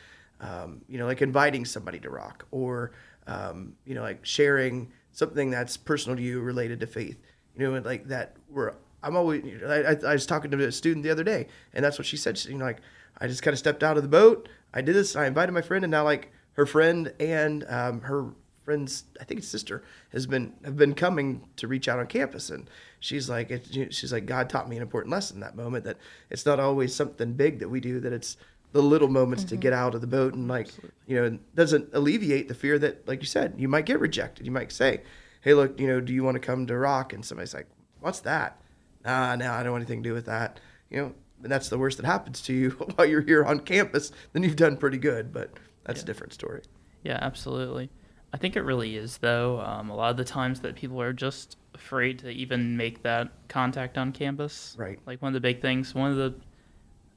um, 0.42 0.82
you 0.88 0.98
know, 0.98 1.06
like 1.06 1.22
inviting 1.22 1.66
somebody 1.66 2.00
to 2.00 2.10
rock 2.10 2.46
or, 2.52 2.92
um, 3.28 3.74
you 3.86 3.96
know, 3.96 4.02
like 4.02 4.26
sharing 4.26 4.92
something 5.12 5.50
that's 5.50 5.78
personal 5.78 6.16
to 6.16 6.22
you 6.22 6.40
related 6.42 6.80
to 6.80 6.88
faith, 6.88 7.18
you 7.56 7.68
know, 7.68 7.76
and 7.76 7.86
like 7.86 8.08
that 8.08 8.36
we're, 8.50 8.74
I'm 9.04 9.16
always, 9.16 9.44
I, 9.66 9.82
I, 9.82 9.96
I 10.08 10.14
was 10.14 10.26
talking 10.26 10.52
to 10.52 10.68
a 10.68 10.72
student 10.72 11.04
the 11.04 11.12
other 11.12 11.24
day 11.24 11.48
and 11.74 11.84
that's 11.84 11.98
what 11.98 12.06
she 12.06 12.18
said. 12.18 12.38
She, 12.38 12.50
you 12.50 12.58
know, 12.58 12.66
like, 12.66 12.82
I 13.18 13.28
just 13.28 13.44
kind 13.44 13.54
of 13.54 13.60
stepped 13.60 13.84
out 13.84 13.98
of 13.98 14.04
the 14.04 14.10
boat. 14.10 14.50
I 14.74 14.82
did 14.82 14.96
this. 14.96 15.16
I 15.16 15.26
invited 15.26 15.52
my 15.52 15.62
friend 15.62 15.84
and 15.84 15.92
now 15.92 16.04
like 16.04 16.32
her 16.54 16.66
friend 16.66 17.14
and 17.20 17.66
um, 17.68 18.02
her 18.02 18.34
friend's 18.70 19.06
I 19.20 19.24
think 19.24 19.40
his 19.40 19.50
sister 19.50 19.82
has 20.12 20.28
been 20.28 20.54
have 20.64 20.78
been 20.78 20.94
coming 20.94 21.42
to 21.56 21.68
reach 21.68 21.88
out 21.88 21.98
on 21.98 22.06
campus, 22.06 22.52
and 22.52 22.70
she's 23.00 23.28
like 23.28 23.50
it, 23.50 23.66
she's 23.92 24.14
like 24.14 24.28
God 24.28 24.48
taught 24.48 24.70
me 24.70 24.76
an 24.76 24.84
important 24.84 25.12
lesson 25.12 25.40
that 25.40 25.56
moment 25.56 25.86
that 25.86 25.98
it's 26.30 26.46
not 26.46 26.60
always 26.60 26.94
something 26.94 27.34
big 27.34 27.58
that 27.58 27.70
we 27.70 27.80
do 27.80 28.00
that 28.00 28.14
it's 28.14 28.38
the 28.72 28.84
little 28.84 29.08
moments 29.08 29.44
to 29.46 29.58
get 29.58 29.74
out 29.74 29.96
of 29.96 30.02
the 30.02 30.08
boat 30.08 30.36
and 30.36 30.48
like 30.48 30.68
you 31.08 31.16
know 31.16 31.24
it 31.24 31.56
doesn't 31.56 31.90
alleviate 31.94 32.48
the 32.48 32.54
fear 32.54 32.78
that 32.78 33.08
like 33.08 33.22
you 33.22 33.26
said 33.26 33.56
you 33.58 33.68
might 33.68 33.88
get 33.88 34.00
rejected. 34.00 34.46
You 34.46 34.52
might 34.52 34.72
say 34.72 35.02
hey 35.42 35.56
look 35.56 35.80
you 35.80 35.88
know 35.88 36.00
do 36.00 36.14
you 36.14 36.24
want 36.24 36.36
to 36.36 36.40
come 36.40 36.68
to 36.68 36.78
rock? 36.78 37.12
And 37.12 37.26
somebody's 37.26 37.56
like 37.56 37.66
what's 38.02 38.20
that? 38.20 38.62
Ah 39.04 39.36
no 39.36 39.52
I 39.52 39.64
don't 39.64 39.72
want 39.72 39.82
anything 39.82 40.04
to 40.04 40.10
do 40.10 40.14
with 40.14 40.28
that. 40.28 40.60
You 40.92 40.98
know 41.02 41.16
and 41.42 41.52
that's 41.52 41.70
the 41.70 41.80
worst 41.80 41.98
that 41.98 42.06
happens 42.06 42.40
to 42.44 42.54
you 42.54 42.70
while 42.96 43.08
you're 43.08 43.22
here 43.22 43.44
on 43.44 43.62
campus 43.62 44.12
then 44.34 44.44
you've 44.44 44.58
done 44.58 44.78
pretty 44.78 45.00
good 45.00 45.34
but 45.34 45.50
that's 45.86 46.04
a 46.04 46.06
different 46.06 46.34
story. 46.34 46.62
Yeah, 47.02 47.18
absolutely. 47.20 47.90
I 48.34 48.38
think 48.38 48.56
it 48.56 48.62
really 48.62 48.96
is, 48.96 49.18
though. 49.18 49.60
Um, 49.62 49.90
a 49.90 49.96
lot 49.96 50.12
of 50.12 50.18
the 50.18 50.24
times 50.24 50.60
that 50.62 50.76
people 50.76 51.02
are 51.02 51.14
just 51.14 51.58
afraid 51.74 52.20
to 52.20 52.30
even 52.30 52.78
make 52.78 53.02
that 53.04 53.30
contact 53.48 53.98
on 53.98 54.12
campus. 54.12 54.76
Right. 54.78 55.00
Like 55.06 55.22
one 55.22 55.30
of 55.30 55.34
the 55.34 55.40
big 55.40 55.62
things, 55.62 55.96
one 55.96 56.12
of 56.12 56.18
the, 56.18 56.36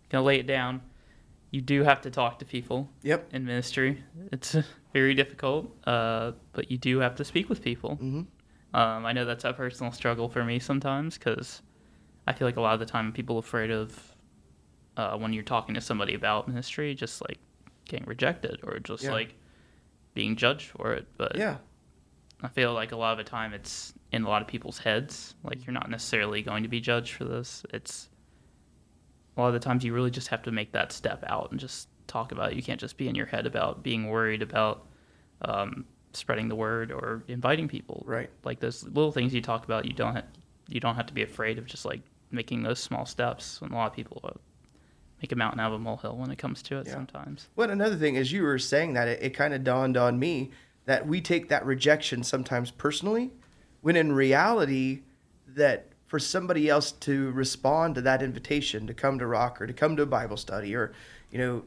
gonna 0.08 0.24
lay 0.24 0.38
it 0.38 0.46
down, 0.46 0.80
you 1.50 1.60
do 1.60 1.82
have 1.82 2.00
to 2.02 2.10
talk 2.10 2.38
to 2.38 2.44
people 2.46 2.88
yep 3.02 3.28
in 3.32 3.44
ministry. 3.44 4.02
It's 4.30 4.56
very 4.94 5.14
difficult, 5.14 5.74
uh, 5.86 6.32
but 6.54 6.70
you 6.70 6.78
do 6.78 6.98
have 7.00 7.14
to 7.16 7.24
speak 7.24 7.48
with 7.50 7.62
people. 7.62 7.98
Mhm. 8.00 8.26
Um, 8.74 9.04
I 9.04 9.12
know 9.12 9.26
that's 9.26 9.44
a 9.44 9.52
personal 9.52 9.92
struggle 9.92 10.30
for 10.30 10.44
me 10.44 10.58
sometimes 10.58 11.18
because 11.18 11.60
I 12.26 12.32
feel 12.32 12.48
like 12.48 12.56
a 12.56 12.60
lot 12.62 12.72
of 12.72 12.80
the 12.80 12.86
time 12.86 13.12
people 13.12 13.36
are 13.36 13.40
afraid 13.40 13.70
of 13.70 14.14
uh, 14.96 15.16
when 15.18 15.32
you're 15.34 15.42
talking 15.42 15.74
to 15.74 15.80
somebody 15.82 16.14
about 16.14 16.48
ministry, 16.48 16.94
just 16.94 17.20
like 17.28 17.38
getting 17.86 18.06
rejected 18.06 18.60
or 18.62 18.78
just 18.78 19.04
Yeah. 19.04 19.12
like 19.12 19.34
being 20.14 20.36
judged 20.36 20.68
for 20.68 20.92
it. 20.92 21.06
But 21.16 21.36
yeah 21.36 21.58
I 22.42 22.48
feel 22.48 22.72
like 22.72 22.92
a 22.92 22.96
lot 22.96 23.12
of 23.12 23.24
the 23.24 23.30
time 23.30 23.54
it's 23.54 23.94
in 24.10 24.24
a 24.24 24.28
lot 24.28 24.42
of 24.42 24.48
people's 24.48 24.78
heads. 24.78 25.34
Like 25.44 25.64
you're 25.64 25.72
not 25.72 25.88
necessarily 25.88 26.42
going 26.42 26.64
to 26.64 26.68
be 26.68 26.80
judged 26.80 27.14
for 27.14 27.24
this. 27.24 27.64
It's 27.72 28.08
a 29.36 29.40
lot 29.40 29.48
of 29.48 29.54
the 29.54 29.60
times 29.60 29.84
you 29.84 29.94
really 29.94 30.10
just 30.10 30.28
have 30.28 30.42
to 30.42 30.50
make 30.50 30.72
that 30.72 30.92
step 30.92 31.22
out 31.28 31.52
and 31.52 31.60
just 31.60 31.88
talk 32.08 32.32
about 32.32 32.52
it. 32.52 32.56
You 32.56 32.62
can't 32.62 32.80
just 32.80 32.96
be 32.96 33.08
in 33.08 33.14
your 33.14 33.26
head 33.26 33.46
about 33.46 33.82
being 33.82 34.08
worried 34.08 34.42
about 34.42 34.86
um, 35.42 35.84
spreading 36.12 36.48
the 36.48 36.56
word 36.56 36.90
or 36.90 37.22
inviting 37.28 37.68
people. 37.68 38.02
Right. 38.06 38.28
Like 38.42 38.58
those 38.58 38.82
little 38.82 39.12
things 39.12 39.32
you 39.32 39.40
talk 39.40 39.64
about, 39.64 39.84
you 39.84 39.92
don't 39.92 40.24
you 40.68 40.80
don't 40.80 40.96
have 40.96 41.06
to 41.06 41.14
be 41.14 41.22
afraid 41.22 41.58
of 41.58 41.66
just 41.66 41.84
like 41.84 42.00
making 42.32 42.64
those 42.64 42.80
small 42.80 43.06
steps. 43.06 43.60
And 43.62 43.70
a 43.70 43.74
lot 43.74 43.86
of 43.86 43.92
people 43.94 44.20
uh, 44.24 44.30
make 45.22 45.32
a 45.32 45.36
mountain 45.36 45.60
out 45.60 45.68
of 45.68 45.74
a 45.74 45.78
molehill 45.78 46.16
when 46.16 46.30
it 46.30 46.36
comes 46.36 46.62
to 46.64 46.78
it 46.78 46.86
Yeah. 46.86 46.94
sometimes. 46.94 47.48
Well, 47.54 47.70
another 47.70 47.96
thing, 47.96 48.16
as 48.16 48.32
you 48.32 48.42
were 48.42 48.58
saying 48.58 48.94
that, 48.94 49.06
it, 49.08 49.22
it 49.22 49.30
kind 49.30 49.54
of 49.54 49.62
dawned 49.62 49.96
on 49.96 50.18
me 50.18 50.50
that 50.84 51.06
we 51.06 51.20
take 51.20 51.48
that 51.48 51.64
rejection 51.64 52.24
sometimes 52.24 52.72
personally, 52.72 53.30
when 53.82 53.94
in 53.94 54.12
reality, 54.12 55.02
that 55.46 55.86
for 56.06 56.18
somebody 56.18 56.68
else 56.68 56.92
to 56.92 57.30
respond 57.30 57.94
to 57.94 58.00
that 58.02 58.20
invitation 58.20 58.86
to 58.86 58.92
come 58.94 59.18
to 59.18 59.26
Rock 59.26 59.62
or 59.62 59.66
to 59.66 59.72
come 59.72 59.96
to 59.96 60.02
a 60.02 60.06
Bible 60.06 60.36
study 60.36 60.74
or, 60.74 60.92
you 61.30 61.38
know, 61.38 61.62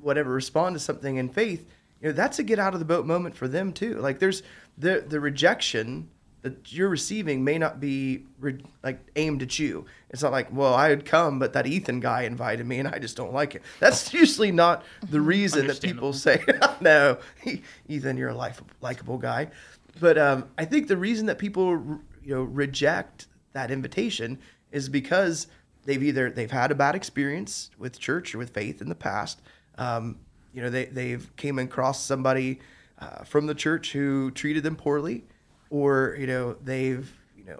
whatever, 0.00 0.32
respond 0.32 0.74
to 0.74 0.80
something 0.80 1.16
in 1.16 1.28
faith, 1.28 1.68
you 2.00 2.08
know, 2.08 2.12
that's 2.12 2.38
a 2.38 2.42
get 2.42 2.58
out 2.58 2.72
of 2.72 2.78
the 2.80 2.86
boat 2.86 3.04
moment 3.06 3.36
for 3.36 3.46
them 3.46 3.72
too. 3.72 3.94
Like 3.94 4.18
there's 4.18 4.42
the 4.78 5.04
the 5.06 5.20
rejection 5.20 6.08
that 6.46 6.72
you're 6.72 6.88
receiving 6.88 7.42
may 7.42 7.58
not 7.58 7.80
be 7.80 8.22
re- 8.38 8.62
like 8.84 9.00
aimed 9.16 9.42
at 9.42 9.58
you. 9.58 9.84
It's 10.10 10.22
not 10.22 10.30
like, 10.30 10.46
well, 10.52 10.74
I 10.74 10.90
had 10.90 11.04
come, 11.04 11.40
but 11.40 11.54
that 11.54 11.66
Ethan 11.66 11.98
guy 11.98 12.22
invited 12.22 12.64
me, 12.64 12.78
and 12.78 12.86
I 12.86 13.00
just 13.00 13.16
don't 13.16 13.32
like 13.32 13.56
it. 13.56 13.62
That's 13.80 14.14
usually 14.22 14.52
not 14.52 14.84
the 15.10 15.20
reason 15.34 15.66
that 15.66 15.80
people 15.80 16.12
say, 16.12 16.44
no, 16.80 17.18
Ethan, 17.88 18.16
you're 18.16 18.28
a 18.28 18.34
life, 18.34 18.62
likable 18.80 19.18
guy. 19.18 19.48
But 19.98 20.18
um, 20.18 20.44
I 20.56 20.64
think 20.64 20.86
the 20.86 20.96
reason 20.96 21.26
that 21.26 21.38
people, 21.38 21.72
you 22.22 22.34
know, 22.34 22.42
reject 22.42 23.26
that 23.52 23.72
invitation 23.72 24.38
is 24.70 24.88
because 24.88 25.48
they've 25.84 26.02
either 26.02 26.30
they've 26.30 26.50
had 26.50 26.70
a 26.70 26.76
bad 26.76 26.94
experience 26.94 27.70
with 27.76 27.98
church 27.98 28.36
or 28.36 28.38
with 28.38 28.50
faith 28.50 28.80
in 28.80 28.88
the 28.88 28.94
past. 28.94 29.40
Um, 29.78 30.20
you 30.52 30.62
know, 30.62 30.70
they 30.70 30.84
they've 30.84 31.34
came 31.36 31.58
across 31.58 32.04
somebody 32.04 32.60
uh, 33.00 33.24
from 33.24 33.46
the 33.46 33.54
church 33.54 33.92
who 33.92 34.30
treated 34.30 34.62
them 34.62 34.76
poorly, 34.76 35.24
or 35.76 36.16
you 36.18 36.26
know 36.26 36.56
they've 36.62 37.10
you 37.36 37.44
know 37.44 37.58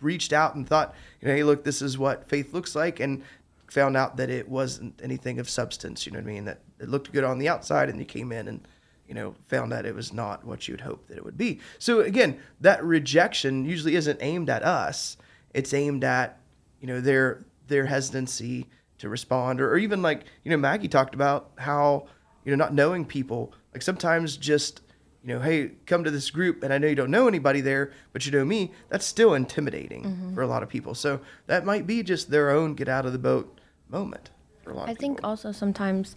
reached 0.00 0.32
out 0.32 0.54
and 0.54 0.68
thought, 0.68 0.94
you 1.20 1.28
know, 1.28 1.34
hey, 1.34 1.42
look, 1.42 1.64
this 1.64 1.82
is 1.82 1.98
what 1.98 2.28
faith 2.28 2.52
looks 2.52 2.74
like, 2.74 3.00
and 3.00 3.22
found 3.68 3.96
out 3.96 4.16
that 4.18 4.30
it 4.30 4.48
wasn't 4.48 5.00
anything 5.02 5.38
of 5.38 5.48
substance. 5.48 6.06
You 6.06 6.12
know 6.12 6.18
what 6.18 6.28
I 6.28 6.32
mean? 6.32 6.44
That 6.44 6.60
it 6.78 6.88
looked 6.88 7.12
good 7.12 7.24
on 7.24 7.38
the 7.38 7.48
outside, 7.48 7.88
and 7.88 7.98
you 7.98 8.04
came 8.04 8.30
in 8.32 8.48
and 8.48 8.66
you 9.08 9.14
know 9.14 9.34
found 9.48 9.72
out 9.72 9.84
it 9.84 9.94
was 9.94 10.12
not 10.12 10.44
what 10.44 10.68
you'd 10.68 10.80
hoped 10.80 11.08
that 11.08 11.18
it 11.18 11.24
would 11.24 11.38
be. 11.38 11.60
So 11.78 12.00
again, 12.00 12.38
that 12.60 12.84
rejection 12.84 13.64
usually 13.64 13.96
isn't 13.96 14.18
aimed 14.22 14.50
at 14.50 14.62
us. 14.62 15.16
It's 15.52 15.74
aimed 15.74 16.04
at 16.04 16.38
you 16.80 16.86
know 16.86 17.00
their 17.00 17.44
their 17.66 17.86
hesitancy 17.86 18.66
to 18.98 19.08
respond, 19.08 19.60
or, 19.60 19.72
or 19.72 19.78
even 19.78 20.02
like 20.02 20.24
you 20.44 20.50
know 20.50 20.56
Maggie 20.56 20.88
talked 20.88 21.14
about 21.14 21.50
how 21.56 22.06
you 22.44 22.50
know 22.50 22.56
not 22.56 22.74
knowing 22.74 23.04
people. 23.04 23.52
Like 23.72 23.82
sometimes 23.82 24.36
just 24.36 24.82
you 25.24 25.32
know, 25.32 25.40
hey, 25.40 25.70
come 25.86 26.04
to 26.04 26.10
this 26.10 26.30
group, 26.30 26.62
and 26.62 26.72
I 26.72 26.76
know 26.76 26.86
you 26.86 26.94
don't 26.94 27.10
know 27.10 27.26
anybody 27.26 27.62
there, 27.62 27.92
but 28.12 28.26
you 28.26 28.32
know 28.32 28.44
me, 28.44 28.72
that's 28.90 29.06
still 29.06 29.32
intimidating 29.32 30.04
mm-hmm. 30.04 30.34
for 30.34 30.42
a 30.42 30.46
lot 30.46 30.62
of 30.62 30.68
people. 30.68 30.94
So 30.94 31.20
that 31.46 31.64
might 31.64 31.86
be 31.86 32.02
just 32.02 32.30
their 32.30 32.50
own 32.50 32.74
get 32.74 32.88
out 32.88 33.06
of 33.06 33.12
the 33.12 33.18
boat 33.18 33.58
moment 33.88 34.30
for 34.62 34.70
a 34.70 34.74
lot 34.74 34.82
of 34.82 34.88
people. 34.88 34.94
I 34.94 35.00
think 35.00 35.20
also 35.24 35.50
sometimes, 35.50 36.14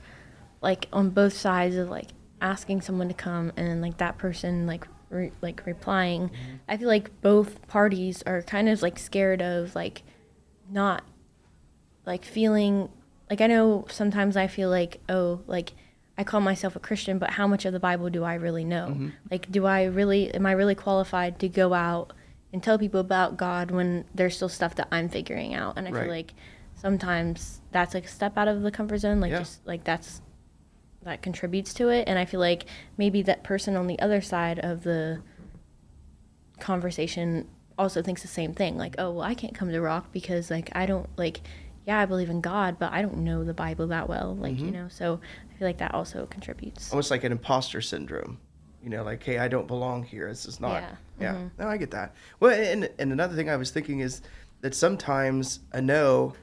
like 0.61 0.89
on 0.91 1.11
both 1.11 1.33
sides 1.33 1.77
of 1.77 1.89
like 1.89 2.09
asking 2.41 2.81
someone 2.81 3.07
to 3.07 3.13
come 3.13 3.53
and 3.55 3.81
like 3.81 3.97
that 3.97 4.17
person 4.17 4.67
like 4.67 4.85
re- 5.09 5.31
like 5.41 5.65
replying, 5.65 6.27
mm-hmm. 6.27 6.55
I 6.67 6.75
feel 6.75 6.89
like 6.89 7.21
both 7.21 7.65
parties 7.69 8.23
are 8.23 8.41
kind 8.41 8.67
of 8.67 8.81
like 8.81 8.99
scared 8.99 9.41
of 9.41 9.73
like 9.73 10.03
not 10.69 11.05
like 12.05 12.25
feeling 12.25 12.89
like 13.29 13.39
I 13.39 13.47
know 13.47 13.85
sometimes 13.89 14.35
I 14.35 14.47
feel 14.47 14.69
like 14.69 14.99
oh 15.07 15.41
like 15.47 15.73
I 16.17 16.23
call 16.23 16.39
myself 16.41 16.75
a 16.75 16.79
Christian, 16.79 17.19
but 17.19 17.31
how 17.31 17.47
much 17.47 17.65
of 17.65 17.73
the 17.73 17.79
Bible 17.79 18.09
do 18.09 18.23
I 18.23 18.33
really 18.35 18.65
know? 18.65 18.87
Mm-hmm. 18.89 19.09
Like, 19.29 19.51
do 19.51 19.65
I 19.65 19.83
really 19.85 20.33
am 20.33 20.45
I 20.45 20.53
really 20.53 20.75
qualified 20.75 21.39
to 21.39 21.47
go 21.49 21.73
out 21.73 22.13
and 22.51 22.63
tell 22.63 22.79
people 22.79 22.99
about 22.99 23.37
God 23.37 23.69
when 23.71 24.05
there's 24.15 24.35
still 24.35 24.49
stuff 24.49 24.75
that 24.75 24.87
I'm 24.91 25.09
figuring 25.09 25.53
out? 25.53 25.77
And 25.77 25.87
I 25.87 25.91
Right. 25.91 26.01
feel 26.03 26.11
like 26.11 26.33
sometimes 26.75 27.61
that's 27.71 27.93
like 27.93 28.05
a 28.05 28.09
step 28.09 28.37
out 28.37 28.47
of 28.47 28.61
the 28.63 28.71
comfort 28.71 28.97
zone. 28.99 29.19
Like 29.19 29.31
Yeah. 29.31 29.39
just 29.39 29.65
like 29.67 29.83
that's 29.83 30.21
that 31.03 31.21
contributes 31.21 31.73
to 31.75 31.89
it. 31.89 32.07
And 32.07 32.17
I 32.17 32.25
feel 32.25 32.39
like 32.39 32.65
maybe 32.97 33.21
that 33.21 33.43
person 33.43 33.75
on 33.75 33.87
the 33.87 33.99
other 33.99 34.19
side 34.21 34.59
of 34.59 34.83
the 34.83 35.21
conversation 36.59 37.47
also 37.77 38.01
thinks 38.01 38.23
the 38.23 38.27
same 38.27 38.53
thing. 38.53 38.77
Like, 38.77 38.95
oh 38.97 39.11
well, 39.11 39.21
I 39.23 39.35
can't 39.35 39.53
come 39.53 39.69
to 39.69 39.79
rock 39.81 40.11
because 40.11 40.49
like 40.49 40.69
I 40.75 40.85
don't 40.85 41.07
like. 41.17 41.41
Yeah, 41.87 41.99
I 41.99 42.05
believe 42.05 42.29
in 42.29 42.41
God, 42.41 42.77
but 42.77 42.91
I 42.91 43.01
don't 43.01 43.19
know 43.19 43.43
the 43.45 43.53
Bible 43.53 43.87
that 43.87 44.09
well. 44.09 44.35
Like 44.35 44.55
Mm-hmm. 44.55 44.65
you 44.65 44.71
know, 44.71 44.87
so 44.89 45.19
I 45.51 45.57
feel 45.57 45.67
like 45.67 45.77
that 45.77 45.93
also 45.93 46.25
contributes. 46.27 46.91
almost 46.91 47.09
like 47.09 47.23
an 47.23 47.31
imposter 47.31 47.81
syndrome. 47.81 48.39
You 48.83 48.89
know, 48.91 49.03
like, 49.03 49.23
hey, 49.23 49.39
I 49.39 49.47
don't 49.47 49.67
belong 49.67 50.03
here. 50.03 50.27
This 50.29 50.45
is 50.45 50.59
not. 50.59 50.81
Yeah. 50.83 50.95
Yeah. 51.19 51.33
Mhm. 51.33 51.51
No, 51.57 51.67
I 51.67 51.77
get 51.77 51.91
that. 51.91 52.13
Well, 52.39 52.51
and 52.51 52.89
and 52.99 53.11
another 53.11 53.35
thing 53.35 53.49
I 53.49 53.55
was 53.55 53.71
thinking 53.71 54.01
is 54.01 54.21
that 54.61 54.75
sometimes 54.75 55.61
a 55.71 55.81
no 55.81 56.33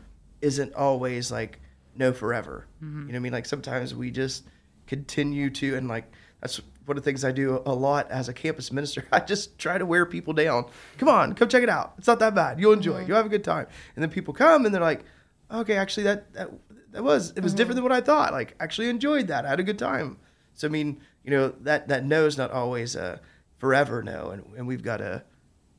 isn't 0.40 0.74
always 0.74 1.30
like 1.30 1.61
no 1.96 2.12
forever. 2.12 2.66
You 2.80 2.88
know 2.88 3.07
what 3.07 3.14
I 3.14 3.18
mean? 3.20 3.33
Like 3.33 3.46
sometimes 3.46 3.94
we 3.94 4.11
just 4.11 4.44
continue 4.87 5.48
to, 5.50 5.76
and 5.76 5.88
like 5.88 6.11
that's 6.40 6.61
one 6.87 6.98
of 6.98 7.02
the 7.04 7.09
things 7.11 7.24
I 7.24 7.33
do 7.33 7.62
a 7.64 7.72
lot 7.72 8.11
as 8.11 8.28
a 8.28 8.33
campus 8.35 8.70
minister. 8.72 9.04
I 9.12 9.20
just 9.20 9.59
try 9.59 9.78
to 9.78 9.87
wear 9.87 10.04
people 10.04 10.35
down. 10.35 10.66
Come 10.98 11.09
on, 11.09 11.35
come 11.35 11.48
check 11.48 11.62
it 11.62 11.68
out. 11.70 11.94
It's 11.98 12.07
not 12.07 12.18
that 12.18 12.35
bad. 12.35 12.61
You'll 12.61 12.72
enjoy 12.74 13.02
it. 13.02 13.09
You'll 13.09 13.16
have 13.16 13.26
a 13.26 13.30
good 13.30 13.44
time. 13.44 13.66
And 13.96 14.02
then 14.02 14.11
people 14.11 14.35
come 14.35 14.66
and 14.66 14.74
they're 14.74 14.83
like, 14.83 15.04
okay, 15.50 15.76
actually 15.76 16.04
that 16.04 16.33
that 16.35 16.50
that 16.92 17.04
was 17.04 17.33
it 17.37 17.42
was 17.42 17.52
mm-hmm. 17.52 17.59
different 17.59 17.76
than 17.76 17.83
what 17.83 17.92
I 17.92 18.00
thought. 18.00 18.33
Like 18.33 18.54
actually 18.61 18.88
enjoyed 18.88 19.28
that. 19.28 19.44
I 19.44 19.50
had 19.50 19.61
a 19.61 19.64
good 19.64 19.78
time. 19.78 20.18
So 20.54 20.68
I 20.68 20.70
mean, 20.70 21.00
you 21.24 21.30
know 21.30 21.54
that 21.61 21.88
that 21.88 22.04
no 22.04 22.26
is 22.26 22.38
not 22.38 22.50
always 22.50 22.96
a 22.96 23.20
forever 23.59 24.02
no, 24.02 24.30
and 24.30 24.44
and 24.57 24.66
we've 24.66 24.83
got 24.83 24.98
to 24.98 25.22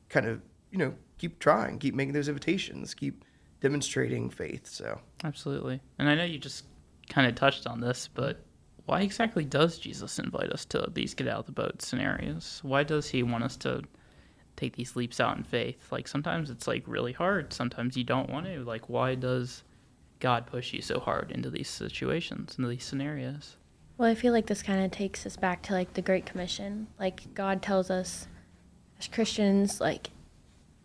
kind 0.08 0.26
of 0.26 0.42
you 0.70 0.78
know 0.78 0.94
keep 1.18 1.38
trying, 1.38 1.78
keep 1.78 1.94
making 1.94 2.12
those 2.12 2.28
invitations, 2.28 2.94
keep 2.94 3.24
demonstrating 3.60 4.30
faith. 4.30 4.66
So 4.66 5.00
Absolutely. 5.24 5.80
And 5.98 6.08
I 6.08 6.14
know 6.14 6.24
you 6.24 6.38
just 6.38 6.64
kind 7.08 7.26
of 7.26 7.34
touched 7.34 7.66
on 7.66 7.80
this, 7.80 8.08
but 8.12 8.44
why 8.84 9.00
exactly 9.00 9.44
does 9.44 9.78
Jesus 9.78 10.18
invite 10.18 10.50
us 10.50 10.64
to 10.66 10.88
these 10.92 11.14
get 11.14 11.28
out 11.28 11.40
of 11.40 11.46
the 11.46 11.52
boat 11.52 11.82
scenarios? 11.82 12.60
Why 12.62 12.82
does 12.82 13.08
he 13.08 13.22
want 13.22 13.44
us 13.44 13.56
to 13.58 13.82
take 14.56 14.76
these 14.76 14.96
leaps 14.96 15.20
out 15.20 15.36
in 15.36 15.44
faith. 15.44 15.90
Like 15.90 16.08
sometimes 16.08 16.50
it's 16.50 16.66
like 16.66 16.82
really 16.86 17.12
hard. 17.12 17.52
Sometimes 17.52 17.96
you 17.96 18.04
don't 18.04 18.30
want 18.30 18.46
to. 18.46 18.64
Like 18.64 18.88
why 18.88 19.14
does 19.14 19.62
God 20.20 20.46
push 20.46 20.72
you 20.72 20.82
so 20.82 20.98
hard 20.98 21.30
into 21.30 21.50
these 21.50 21.68
situations, 21.68 22.56
into 22.58 22.68
these 22.68 22.84
scenarios? 22.84 23.56
Well, 23.98 24.10
I 24.10 24.14
feel 24.14 24.32
like 24.32 24.46
this 24.46 24.62
kind 24.62 24.84
of 24.84 24.90
takes 24.90 25.24
us 25.24 25.36
back 25.36 25.62
to 25.64 25.72
like 25.72 25.94
the 25.94 26.02
Great 26.02 26.26
Commission. 26.26 26.88
Like 26.98 27.34
God 27.34 27.62
tells 27.62 27.90
us 27.90 28.28
as 28.98 29.08
Christians, 29.08 29.80
like, 29.80 30.10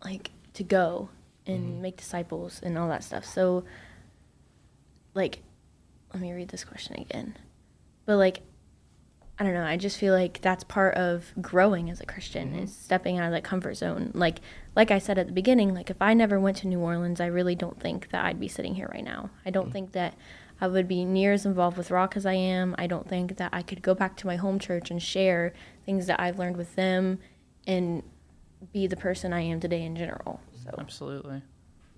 like 0.04 0.30
to 0.54 0.64
go 0.64 1.10
and 1.46 1.64
mm-hmm. 1.64 1.82
make 1.82 1.96
disciples 1.96 2.60
and 2.62 2.78
all 2.78 2.88
that 2.88 3.04
stuff. 3.04 3.24
So, 3.24 3.64
like, 5.14 5.40
let 6.12 6.22
me 6.22 6.32
read 6.32 6.48
this 6.48 6.64
question 6.64 7.00
again. 7.00 7.36
But 8.06 8.16
like, 8.16 8.40
I 9.42 9.44
don't 9.44 9.54
know. 9.54 9.64
I 9.64 9.76
just 9.76 9.98
feel 9.98 10.14
like 10.14 10.40
that's 10.40 10.62
part 10.62 10.94
of 10.94 11.34
growing 11.40 11.90
as 11.90 12.00
a 12.00 12.06
Christian 12.06 12.54
is 12.54 12.72
stepping 12.72 13.18
out 13.18 13.26
of 13.26 13.32
that 13.32 13.42
comfort 13.42 13.74
zone. 13.74 14.12
Like, 14.14 14.38
like 14.76 14.92
I 14.92 15.00
said 15.00 15.18
at 15.18 15.26
the 15.26 15.32
beginning, 15.32 15.74
like 15.74 15.90
if 15.90 16.00
I 16.00 16.14
never 16.14 16.38
went 16.38 16.58
to 16.58 16.68
New 16.68 16.78
Orleans, 16.78 17.20
I 17.20 17.26
really 17.26 17.56
don't 17.56 17.80
think 17.80 18.10
that 18.10 18.24
I'd 18.24 18.38
be 18.38 18.46
sitting 18.46 18.76
here 18.76 18.88
right 18.94 19.02
now. 19.02 19.30
I 19.44 19.50
don't 19.50 19.72
think 19.72 19.90
that 19.92 20.14
I 20.60 20.68
would 20.68 20.86
be 20.86 21.04
near 21.04 21.32
as 21.32 21.44
involved 21.44 21.76
with 21.76 21.90
Rock 21.90 22.16
as 22.16 22.24
I 22.24 22.34
am. 22.34 22.76
I 22.78 22.86
don't 22.86 23.08
think 23.08 23.36
that 23.38 23.50
I 23.52 23.62
could 23.62 23.82
go 23.82 23.96
back 23.96 24.16
to 24.18 24.28
my 24.28 24.36
home 24.36 24.60
church 24.60 24.92
and 24.92 25.02
share 25.02 25.52
things 25.84 26.06
that 26.06 26.20
I've 26.20 26.38
learned 26.38 26.56
with 26.56 26.76
them 26.76 27.18
and 27.66 28.04
be 28.72 28.86
the 28.86 28.96
person 28.96 29.32
I 29.32 29.40
am 29.40 29.58
today 29.58 29.82
in 29.82 29.96
general. 29.96 30.40
So, 30.62 30.70
Absolutely. 30.78 31.42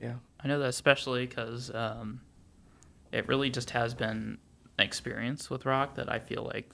Yeah. 0.00 0.14
I 0.42 0.48
know 0.48 0.58
that 0.60 0.68
especially 0.70 1.26
because 1.26 1.70
um, 1.74 2.22
it 3.12 3.28
really 3.28 3.50
just 3.50 3.68
has 3.68 3.92
been 3.92 4.38
an 4.78 4.84
experience 4.86 5.50
with 5.50 5.66
rock 5.66 5.96
that 5.96 6.10
I 6.10 6.20
feel 6.20 6.50
like 6.50 6.70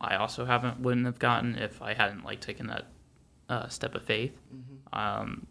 I 0.00 0.16
also 0.16 0.44
haven't 0.46 0.80
wouldn't 0.80 1.06
have 1.06 1.18
gotten 1.18 1.56
if 1.56 1.82
I 1.82 1.94
hadn't 1.94 2.24
like 2.24 2.40
taken 2.40 2.66
that 2.68 2.86
uh, 3.48 3.68
step 3.68 3.94
of 3.94 4.02
faith. 4.04 4.36
Um, 4.92 5.46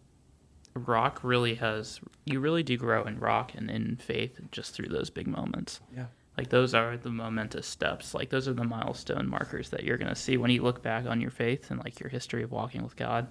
rock 0.74 1.20
really 1.24 1.56
has 1.56 2.00
you 2.26 2.40
really 2.40 2.64
do 2.64 2.78
grow 2.78 3.04
in 3.04 3.20
rock 3.20 3.52
and 3.56 3.70
in 3.70 3.98
faith 3.98 4.40
just 4.52 4.74
through 4.74 4.90
those 4.90 5.10
big 5.10 5.28
moments. 5.28 5.82
Yeah. 5.96 6.06
Like 6.38 6.50
those 6.50 6.74
are 6.74 6.96
the 6.96 7.10
momentous 7.10 7.68
steps. 7.68 8.14
Like 8.14 8.30
those 8.30 8.48
are 8.48 8.54
the 8.54 8.64
milestone 8.64 9.28
markers 9.30 9.70
that 9.70 9.84
you're 9.84 9.98
gonna 9.98 10.16
see 10.16 10.38
when 10.38 10.52
you 10.52 10.62
look 10.64 10.82
back 10.82 11.06
on 11.06 11.20
your 11.22 11.32
faith 11.32 11.70
and 11.70 11.80
like 11.84 12.00
your 12.00 12.10
history 12.10 12.44
of 12.44 12.52
walking 12.52 12.82
with 12.84 12.96
God. 12.96 13.28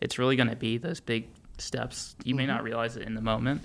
It's 0.00 0.18
really 0.18 0.36
gonna 0.36 0.56
be 0.56 0.78
those 0.78 1.00
big 1.00 1.28
steps. 1.58 2.16
You 2.24 2.34
may 2.34 2.46
not 2.46 2.62
realize 2.62 2.96
it 2.96 3.02
in 3.06 3.14
the 3.14 3.20
moment, 3.20 3.62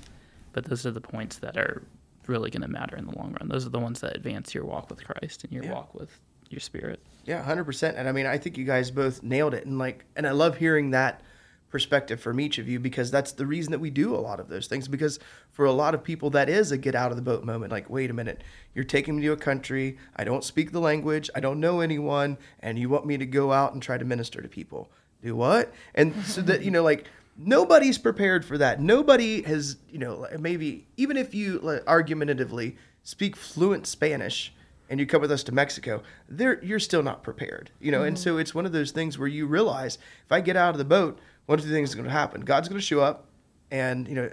but 0.52 0.65
those 0.65 0.86
are 0.86 0.91
the 0.91 1.00
points 1.02 1.38
that 1.39 1.56
are 1.58 1.84
really 2.28 2.50
gonna 2.50 2.67
matter 2.67 2.98
in 2.98 3.06
the 3.06 3.15
long 3.17 3.36
run. 3.39 3.48
Those 3.50 3.65
are 3.65 3.69
the 3.69 3.80
ones 3.80 4.02
that 4.02 4.15
advance 4.15 4.54
your 4.54 4.65
walk 4.65 4.89
with 4.89 5.04
Christ 5.06 5.43
and 5.45 5.54
your 5.54 5.63
Yeah. 5.63 5.74
walk 5.74 5.93
with 5.93 6.19
your 6.56 6.62
spirit. 6.62 7.00
Yeah, 7.26 7.44
hundred 7.44 7.65
percent. 7.65 7.98
And 7.98 8.08
I 8.08 8.12
mean, 8.12 8.26
I 8.26 8.38
think 8.39 8.58
you 8.58 8.65
guys 8.65 8.89
both 8.89 9.22
nailed 9.22 9.54
it. 9.54 9.65
And 9.65 9.78
like, 9.78 10.06
and 10.15 10.26
I 10.26 10.32
love 10.32 10.58
hearing 10.58 10.91
that 10.91 11.22
perspective 11.70 12.22
from 12.22 12.39
each 12.39 12.58
of 12.58 12.70
you 12.70 12.80
because 12.80 13.12
that's 13.12 13.34
the 13.34 13.46
reason 13.46 13.72
that 13.72 13.80
we 13.80 13.89
do 13.89 14.15
a 14.15 14.18
lot 14.18 14.39
of 14.39 14.48
those 14.48 14.68
things. 14.68 14.88
Because 14.88 15.20
for 15.52 15.65
a 15.65 15.72
lot 15.72 15.94
of 15.94 16.04
people, 16.04 16.30
that 16.30 16.48
is 16.50 16.72
a 16.72 16.78
get 16.78 16.96
out 16.96 17.12
of 17.12 17.18
the 17.18 17.24
boat 17.24 17.44
moment. 17.44 17.72
Like, 17.72 17.89
wait 17.89 18.10
a 18.10 18.13
minute, 18.13 18.41
you're 18.74 18.86
taking 18.86 19.18
me 19.18 19.24
to 19.24 19.34
a 19.34 19.38
country 19.38 19.98
I 20.15 20.24
don't 20.24 20.44
speak 20.44 20.72
the 20.72 20.80
language, 20.80 21.30
I 21.36 21.41
don't 21.41 21.60
know 21.60 21.82
anyone, 21.82 22.38
and 22.60 22.80
you 22.80 22.88
want 22.89 23.06
me 23.06 23.18
to 23.18 23.26
go 23.26 23.52
out 23.52 23.74
and 23.74 23.82
try 23.84 23.98
to 23.98 24.06
minister 24.06 24.41
to 24.41 24.48
people. 24.48 24.89
Do 25.22 25.36
what? 25.36 25.74
And 25.94 26.15
so 26.26 26.41
that 26.41 26.63
you 26.63 26.72
know, 26.72 26.84
like. 26.84 27.06
Nobody's 27.38 27.98
prepared 27.98 28.46
for 28.46 28.58
that. 28.60 28.80
Nobody 28.80 29.41
has, 29.41 29.76
you 29.91 30.00
know, 30.00 30.26
maybe 30.39 30.88
even 30.96 31.18
if 31.18 31.36
you 31.36 31.60
like, 31.60 31.84
argumentatively 31.86 32.78
speak 33.04 33.36
fluent 33.36 33.86
Spanish, 33.88 34.54
and 34.89 35.00
you 35.00 35.06
come 35.06 35.21
with 35.21 35.32
us 35.32 35.43
to 35.43 35.52
Mexico, 35.52 36.04
there 36.30 36.63
you're 36.63 36.80
still 36.80 37.04
not 37.04 37.24
prepared, 37.24 37.71
you 37.80 37.91
know. 37.91 38.04
And 38.04 38.17
so 38.17 38.32
mm-hmm. 38.32 38.41
it's 38.41 38.56
one 38.56 38.65
of 38.65 38.71
those 38.71 38.91
things 38.91 39.17
where 39.17 39.28
you 39.28 39.48
realize 39.48 39.98
if 40.26 40.32
I 40.32 40.41
get 40.41 40.56
out 40.56 40.71
of 40.71 40.78
the 40.78 40.86
boat, 40.86 41.19
one 41.45 41.60
of 41.60 41.65
two 41.65 41.71
things 41.71 41.89
is 41.89 41.95
going 41.95 42.06
to 42.06 42.12
happen: 42.12 42.41
God's 42.41 42.67
going 42.67 42.80
to 42.80 42.86
show 42.86 43.02
up, 43.02 43.28
and 43.71 44.08
you 44.08 44.15
know, 44.15 44.30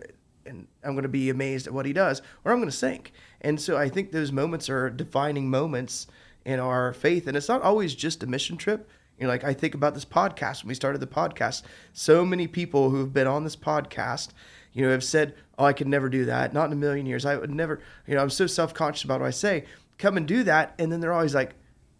and 0.47 0.67
I'm 0.85 0.93
going 0.93 1.03
to 1.03 1.09
be 1.09 1.31
amazed 1.31 1.67
at 1.67 1.73
what 1.73 1.87
He 1.87 1.93
does, 1.93 2.23
or 2.45 2.53
I'm 2.53 2.59
going 2.59 2.71
to 2.71 2.77
sink. 2.77 3.12
And 3.41 3.61
so 3.61 3.77
I 3.77 3.88
think 3.88 4.12
those 4.12 4.33
moments 4.33 4.69
are 4.69 4.91
defining 4.91 5.51
moments 5.51 6.07
in 6.45 6.61
our 6.61 6.93
faith, 6.93 7.27
and 7.27 7.37
it's 7.37 7.49
not 7.49 7.62
always 7.62 7.95
just 7.95 8.23
a 8.23 8.27
mission 8.27 8.57
trip. 8.57 8.88
You 9.19 9.27
know, 9.27 9.33
like 9.33 9.45
I 9.45 9.55
think 9.55 9.75
about 9.75 9.95
this 9.95 10.05
podcast 10.05 10.62
when 10.62 10.69
we 10.69 10.75
started 10.75 10.99
the 10.99 11.07
podcast. 11.07 11.62
So 11.93 12.25
many 12.25 12.47
people 12.47 12.91
who 12.91 12.99
have 12.99 13.12
been 13.12 13.27
on 13.27 13.45
this 13.45 13.57
podcast 13.57 14.31
you 14.73 14.85
know, 14.85 14.91
have 14.91 15.05
said, 15.05 15.35
"Oh, 15.59 15.65
I 15.65 15.73
could 15.73 15.87
never 15.87 16.09
do 16.09 16.25
that. 16.27 16.53
Not 16.53 16.67
in 16.67 16.73
a 16.73 16.77
million 16.77 17.07
years. 17.07 17.27
I 17.27 17.37
would 17.37 17.51
never." 17.51 17.81
You 18.07 18.15
know, 18.15 18.23
I'm 18.23 18.31
so 18.31 18.47
self-conscious 18.47 19.05
about 19.05 19.21
what 19.21 19.27
I 19.27 19.31
say. 19.31 19.65
Come 19.98 20.16
and 20.16 20.26
do 20.26 20.42
that, 20.44 20.74
and 20.78 20.90
then 20.90 21.00
they're 21.00 21.12
always 21.12 21.35
like, 21.35 21.55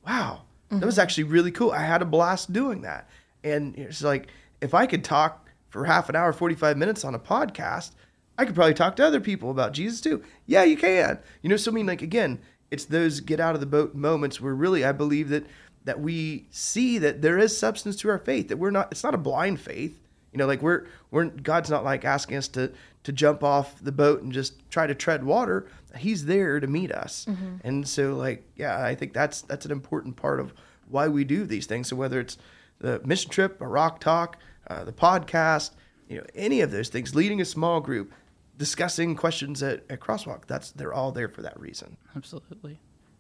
"Wow, 0.07 0.43
that 0.71 0.85
was 0.85 0.95
mm-hmm. 0.95 1.03
actually 1.03 1.25
really 1.25 1.51
cool. 1.51 1.71
I 1.71 1.83
had 1.83 2.03
a 2.03 2.07
blast 2.07 2.53
doing 2.53 2.83
that." 2.83 3.09
And 3.45 3.77
it's 3.77 4.03
like, 4.03 4.29
if 4.61 4.75
I 4.75 4.87
could 4.87 5.05
talk 5.05 5.49
for 5.69 5.85
half 5.85 6.09
an 6.09 6.17
hour, 6.17 6.33
45 6.33 6.77
minutes 6.77 7.05
on 7.05 7.15
a 7.15 7.19
podcast, 7.19 7.93
I 8.39 8.45
could 8.45 8.55
probably 8.55 8.75
talk 8.75 8.97
to 8.97 9.07
other 9.07 9.21
people 9.21 9.51
about 9.51 9.73
Jesus 9.73 10.01
too. 10.01 10.23
Yeah, 10.47 10.65
you 10.65 10.77
can. 10.77 11.19
You 11.43 11.51
know, 11.51 11.57
so 11.57 11.71
I 11.71 11.75
mean, 11.75 11.87
like 11.87 12.03
again, 12.03 12.41
it's 12.71 12.85
those 12.87 13.21
get 13.21 13.41
out 13.41 13.55
of 13.55 13.61
the 13.61 13.67
boat 13.67 13.95
moments 13.95 14.41
where 14.41 14.55
really 14.55 14.85
I 14.85 14.93
believe 14.93 15.29
that 15.29 15.47
that 15.85 16.01
we 16.01 16.47
see 16.51 16.99
that 16.99 17.23
there 17.23 17.39
is 17.39 17.57
substance 17.57 17.97
to 17.97 18.09
our 18.09 18.19
faith. 18.19 18.49
That 18.49 18.57
we're 18.57 18.71
not. 18.71 18.89
It's 18.93 19.05
not 19.05 19.15
a 19.15 19.19
blind 19.19 19.61
faith. 19.61 19.99
You 20.33 20.39
know, 20.39 20.47
like 20.47 20.63
we're 20.63 20.87
we're 21.11 21.27
God's 21.27 21.71
not 21.71 21.85
like 21.85 22.05
asking 22.05 22.37
us 22.37 22.49
to 22.49 22.73
to 23.05 23.13
jump 23.13 23.43
off 23.43 23.83
the 23.83 23.93
boat 23.93 24.23
and 24.23 24.33
just 24.33 24.69
try 24.71 24.87
to 24.87 24.95
tread 24.95 25.25
water. 25.25 25.69
He's 25.97 26.25
there 26.25 26.61
to 26.61 26.67
meet 26.67 26.93
us. 26.93 27.27
And 27.65 27.87
so 27.87 28.15
like 28.15 28.45
yeah, 28.57 28.83
I 28.85 28.95
think 28.95 29.13
that's 29.13 29.43
that's 29.43 29.65
an 29.67 29.73
important 29.73 30.17
part 30.17 30.41
of 30.41 30.53
why 30.89 31.09
we 31.09 31.25
do 31.25 31.47
these 31.47 31.67
things. 31.67 31.89
So 31.89 31.97
whether 31.97 32.21
it's 32.21 32.39
the 32.79 33.01
mission 33.05 33.31
trip, 33.31 33.61
a 33.61 33.67
rock 33.67 34.01
talk, 34.01 34.39
uh, 34.69 34.85
the 34.85 34.93
podcast, 34.93 35.71
you 36.09 36.19
know, 36.19 36.25
any 36.35 36.61
of 36.61 36.71
those 36.71 36.89
things, 36.89 37.15
leading 37.15 37.41
a 37.41 37.45
small 37.45 37.81
group, 37.81 38.13
discussing 38.59 39.17
questions 39.17 39.63
at, 39.63 39.85
at 39.89 40.01
Crosswalk, 40.01 40.47
that's 40.47 40.71
they're 40.73 40.93
all 40.93 41.13
there 41.13 41.29
for 41.29 41.43
that 41.43 41.59
reason. 41.59 41.97
Absolutely. 42.17 42.79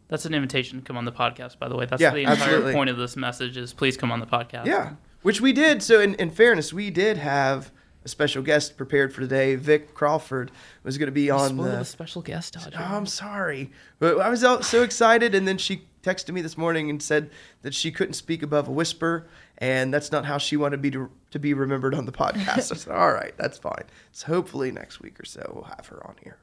That's 0.08 0.26
an 0.26 0.34
invitation 0.34 0.78
to 0.80 0.84
come 0.84 0.98
on 0.98 1.06
the 1.06 1.12
podcast, 1.12 1.58
by 1.58 1.68
the 1.68 1.76
way. 1.76 1.86
That's 1.86 2.02
Yeah, 2.02 2.10
the 2.10 2.20
entire 2.20 2.34
absolutely. 2.34 2.72
point 2.74 2.90
of 2.90 2.98
this 2.98 3.16
message 3.16 3.56
is 3.56 3.72
please 3.72 3.96
come 3.96 4.12
on 4.12 4.20
the 4.20 4.26
podcast. 4.26 4.66
Yeah, 4.66 4.94
which 5.22 5.40
we 5.40 5.52
did. 5.54 5.82
So 5.82 6.00
in, 6.00 6.14
in 6.16 6.30
fairness, 6.30 6.72
we 6.72 6.90
did 6.90 7.16
have 7.16 7.72
a 8.04 8.08
special 8.08 8.42
guest 8.42 8.76
prepared 8.76 9.14
for 9.14 9.20
today. 9.20 9.54
Vic 9.54 9.94
Crawford 9.94 10.50
was 10.82 10.98
going 10.98 11.06
to 11.06 11.12
be 11.12 11.30
on 11.30 11.50
Spoil 11.50 11.64
the. 11.64 11.70
the 11.78 11.84
special 11.84 12.22
guest, 12.22 12.54
Dodger. 12.54 12.76
Oh, 12.78 12.96
I'm 12.96 13.06
sorry, 13.06 13.70
but 13.98 14.20
I 14.20 14.28
was 14.28 14.40
so 14.40 14.82
excited, 14.82 15.34
and 15.34 15.46
then 15.46 15.58
she 15.58 15.82
texted 16.02 16.34
me 16.34 16.40
this 16.40 16.58
morning 16.58 16.90
and 16.90 17.02
said 17.02 17.30
that 17.62 17.74
she 17.74 17.92
couldn't 17.92 18.14
speak 18.14 18.42
above 18.42 18.68
a 18.68 18.72
whisper, 18.72 19.28
and 19.58 19.94
that's 19.94 20.10
not 20.10 20.24
how 20.24 20.38
she 20.38 20.56
wanted 20.56 20.76
to 20.76 20.82
be 20.82 20.90
to, 20.90 21.10
to 21.30 21.38
be 21.38 21.54
remembered 21.54 21.94
on 21.94 22.04
the 22.06 22.12
podcast. 22.12 22.72
I 22.72 22.76
said, 22.76 22.92
all 22.92 23.12
right, 23.12 23.34
that's 23.36 23.58
fine. 23.58 23.84
So 24.10 24.26
hopefully 24.26 24.72
next 24.72 25.00
week 25.00 25.20
or 25.20 25.24
so 25.24 25.50
we'll 25.54 25.64
have 25.64 25.86
her 25.86 26.04
on 26.06 26.16
here. 26.22 26.38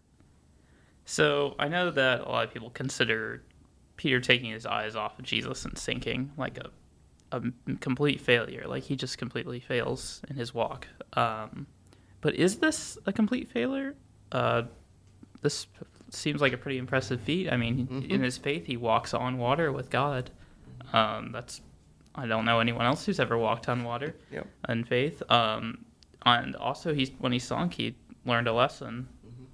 So 1.06 1.56
I 1.60 1.68
know 1.68 1.92
that 1.92 2.22
a 2.22 2.30
lot 2.30 2.46
of 2.46 2.54
people 2.54 2.70
consider 2.70 3.44
Peter 3.98 4.22
taking 4.22 4.52
his 4.52 4.66
eyes 4.66 4.96
off 4.96 5.20
of 5.20 5.26
Jesus 5.26 5.66
and 5.66 5.78
sinking 5.78 6.32
like 6.38 6.58
a 6.58 6.70
a 7.32 7.42
complete 7.80 8.20
failure. 8.22 8.66
Like 8.68 8.84
he 8.84 8.96
just 8.96 9.18
completely 9.18 9.60
fails 9.60 10.22
in 10.30 10.36
his 10.36 10.54
walk. 10.54 10.88
Um, 11.14 11.68
but 12.22 12.36
is 12.36 12.58
this 12.58 12.98
a 13.06 13.14
complete 13.14 13.50
failure? 13.50 13.96
Uh, 14.32 14.64
this 15.42 15.68
seems 16.10 16.42
like 16.42 16.54
a 16.54 16.58
pretty 16.58 16.78
impressive 16.78 17.22
feat. 17.22 17.52
I 17.52 17.58
mean, 17.58 18.06
in 18.10 18.22
his 18.22 18.38
faith, 18.38 18.66
he 18.66 18.78
walks 18.78 19.14
on 19.14 19.38
water 19.38 19.72
with 19.72 19.90
God. 19.90 20.30
Um, 20.94 21.32
that's 21.32 21.62
I 22.16 22.26
don't 22.26 22.46
know 22.46 22.60
anyone 22.60 22.86
else 22.86 23.06
who's 23.06 23.20
ever 23.20 23.38
walked 23.38 23.70
on 23.70 23.84
water 23.84 24.16
Yep. 24.32 24.48
in 24.70 24.84
faith. 24.84 25.22
Um, 25.32 25.86
and 26.26 26.56
also, 26.58 26.94
he's 26.94 27.12
when 27.20 27.32
he 27.32 27.40
sunk, 27.40 27.76
he 27.76 27.96
learned 28.26 28.48
a 28.48 28.54
lesson. 28.54 29.08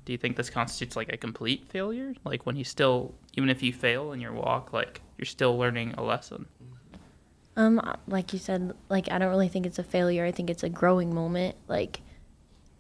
Do 0.06 0.12
you 0.12 0.18
think 0.18 0.36
this 0.38 0.50
constitutes 0.50 0.96
like 0.96 1.12
a 1.12 1.18
complete 1.18 1.68
failure? 1.68 2.14
Like 2.24 2.46
when 2.46 2.56
you 2.56 2.64
still, 2.64 3.14
even 3.34 3.50
if 3.50 3.62
you 3.64 3.74
fail 3.74 4.12
in 4.14 4.22
your 4.22 4.34
walk, 4.34 4.72
like 4.74 5.02
you're 5.18 5.26
still 5.26 5.58
learning 5.58 5.94
a 5.98 6.04
lesson. 6.04 6.46
Um, 7.58 7.82
like 8.08 8.34
you 8.34 8.40
said, 8.40 8.74
like 8.90 9.12
I 9.12 9.18
don't 9.18 9.30
really 9.30 9.48
think 9.48 9.66
it's 9.66 9.80
a 9.80 9.84
failure. 9.84 10.26
I 10.26 10.32
think 10.32 10.50
it's 10.50 10.64
a 10.64 10.70
growing 10.70 11.14
moment. 11.14 11.56
Like 11.68 12.02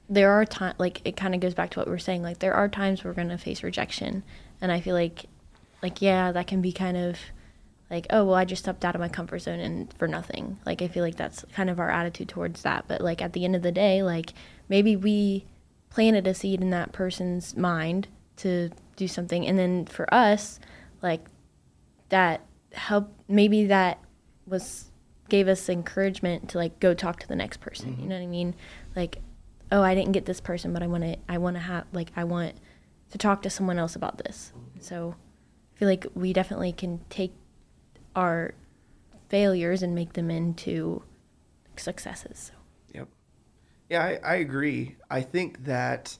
there 0.09 0.31
are 0.31 0.45
times, 0.45 0.75
like 0.77 1.01
it 1.05 1.15
kind 1.15 1.33
of 1.33 1.41
goes 1.41 1.53
back 1.53 1.71
to 1.71 1.79
what 1.79 1.87
we 1.87 1.91
were 1.91 1.99
saying. 1.99 2.21
Like 2.21 2.39
there 2.39 2.53
are 2.53 2.67
times 2.67 3.03
we're 3.03 3.13
gonna 3.13 3.37
face 3.37 3.63
rejection, 3.63 4.23
and 4.61 4.71
I 4.71 4.81
feel 4.81 4.95
like, 4.95 5.25
like 5.81 6.01
yeah, 6.01 6.31
that 6.31 6.47
can 6.47 6.61
be 6.61 6.71
kind 6.71 6.97
of 6.97 7.17
like 7.89 8.07
oh 8.09 8.25
well, 8.25 8.35
I 8.35 8.45
just 8.45 8.63
stepped 8.63 8.83
out 8.83 8.95
of 8.95 9.01
my 9.01 9.07
comfort 9.09 9.39
zone 9.39 9.59
and 9.59 9.93
for 9.93 10.07
nothing. 10.07 10.59
Like 10.65 10.81
I 10.81 10.87
feel 10.87 11.03
like 11.03 11.15
that's 11.15 11.45
kind 11.53 11.69
of 11.69 11.79
our 11.79 11.89
attitude 11.89 12.29
towards 12.29 12.63
that. 12.63 12.85
But 12.87 13.01
like 13.01 13.21
at 13.21 13.33
the 13.33 13.45
end 13.45 13.55
of 13.55 13.61
the 13.61 13.71
day, 13.71 14.03
like 14.03 14.33
maybe 14.67 14.95
we 14.95 15.45
planted 15.89 16.27
a 16.27 16.33
seed 16.33 16.61
in 16.61 16.71
that 16.71 16.91
person's 16.91 17.55
mind 17.55 18.09
to 18.37 18.71
do 18.97 19.07
something, 19.07 19.47
and 19.47 19.57
then 19.57 19.85
for 19.85 20.13
us, 20.13 20.59
like 21.01 21.21
that 22.09 22.41
help 22.73 23.13
maybe 23.29 23.65
that 23.65 23.99
was 24.47 24.91
gave 25.29 25.47
us 25.47 25.69
encouragement 25.69 26.49
to 26.49 26.57
like 26.57 26.79
go 26.79 26.93
talk 26.93 27.19
to 27.19 27.27
the 27.27 27.35
next 27.35 27.59
person 27.59 27.89
you 27.89 27.95
mm-hmm. 27.95 28.09
know 28.09 28.15
what 28.15 28.23
i 28.23 28.27
mean? 28.27 28.55
Like 28.95 29.21
oh 29.71 29.81
i 29.81 29.95
didn't 29.95 30.11
get 30.11 30.25
this 30.25 30.39
person 30.39 30.73
but 30.73 30.83
i 30.83 30.87
want 30.87 31.03
to 31.03 31.17
i 31.27 31.37
want 31.37 31.55
to 31.55 31.59
have 31.61 31.85
like 31.91 32.11
i 32.15 32.23
want 32.23 32.55
to 33.09 33.17
talk 33.17 33.41
to 33.43 33.49
someone 33.49 33.79
else 33.79 33.95
about 33.95 34.17
this. 34.19 34.51
So 34.79 35.15
i 35.73 35.79
feel 35.79 35.87
like 35.87 36.05
we 36.13 36.33
definitely 36.33 36.71
can 36.71 37.01
take 37.09 37.33
our 38.15 38.53
failures 39.29 39.83
and 39.83 39.95
make 39.95 40.13
them 40.13 40.29
into 40.29 41.03
successes 41.75 42.51
so. 42.51 42.53
Yeah, 42.93 43.05
Yeah, 43.89 44.03
I, 44.03 44.19
I 44.23 44.35
agree. 44.35 44.95
I 45.09 45.21
think 45.21 45.65
that, 45.65 46.17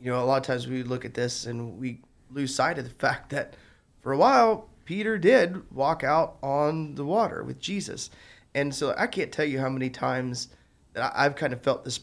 you 0.00 0.10
know, 0.10 0.22
a 0.22 0.26
lot 0.26 0.36
of 0.38 0.42
times 0.42 0.66
we 0.66 0.82
look 0.82 1.04
at 1.04 1.14
this 1.14 1.46
and 1.46 1.78
we 1.78 2.00
lose 2.30 2.54
sight 2.54 2.78
of 2.78 2.84
the 2.84 2.90
fact 3.06 3.30
that 3.30 3.54
for 4.02 4.12
a 4.12 4.18
while, 4.18 4.68
Peter 4.84 5.18
did 5.18 5.70
walk 5.72 6.04
out 6.04 6.36
on 6.42 6.94
the 6.94 7.04
water 7.04 7.42
with 7.42 7.58
Jesus. 7.58 8.10
And 8.54 8.74
so 8.74 8.94
I 8.96 9.06
can't 9.06 9.32
tell 9.32 9.44
you 9.44 9.58
how 9.58 9.68
many 9.68 9.90
times 9.90 10.48
that 10.92 11.12
I've 11.14 11.36
kind 11.36 11.52
of 11.52 11.62
felt 11.62 11.84
this 11.84 12.00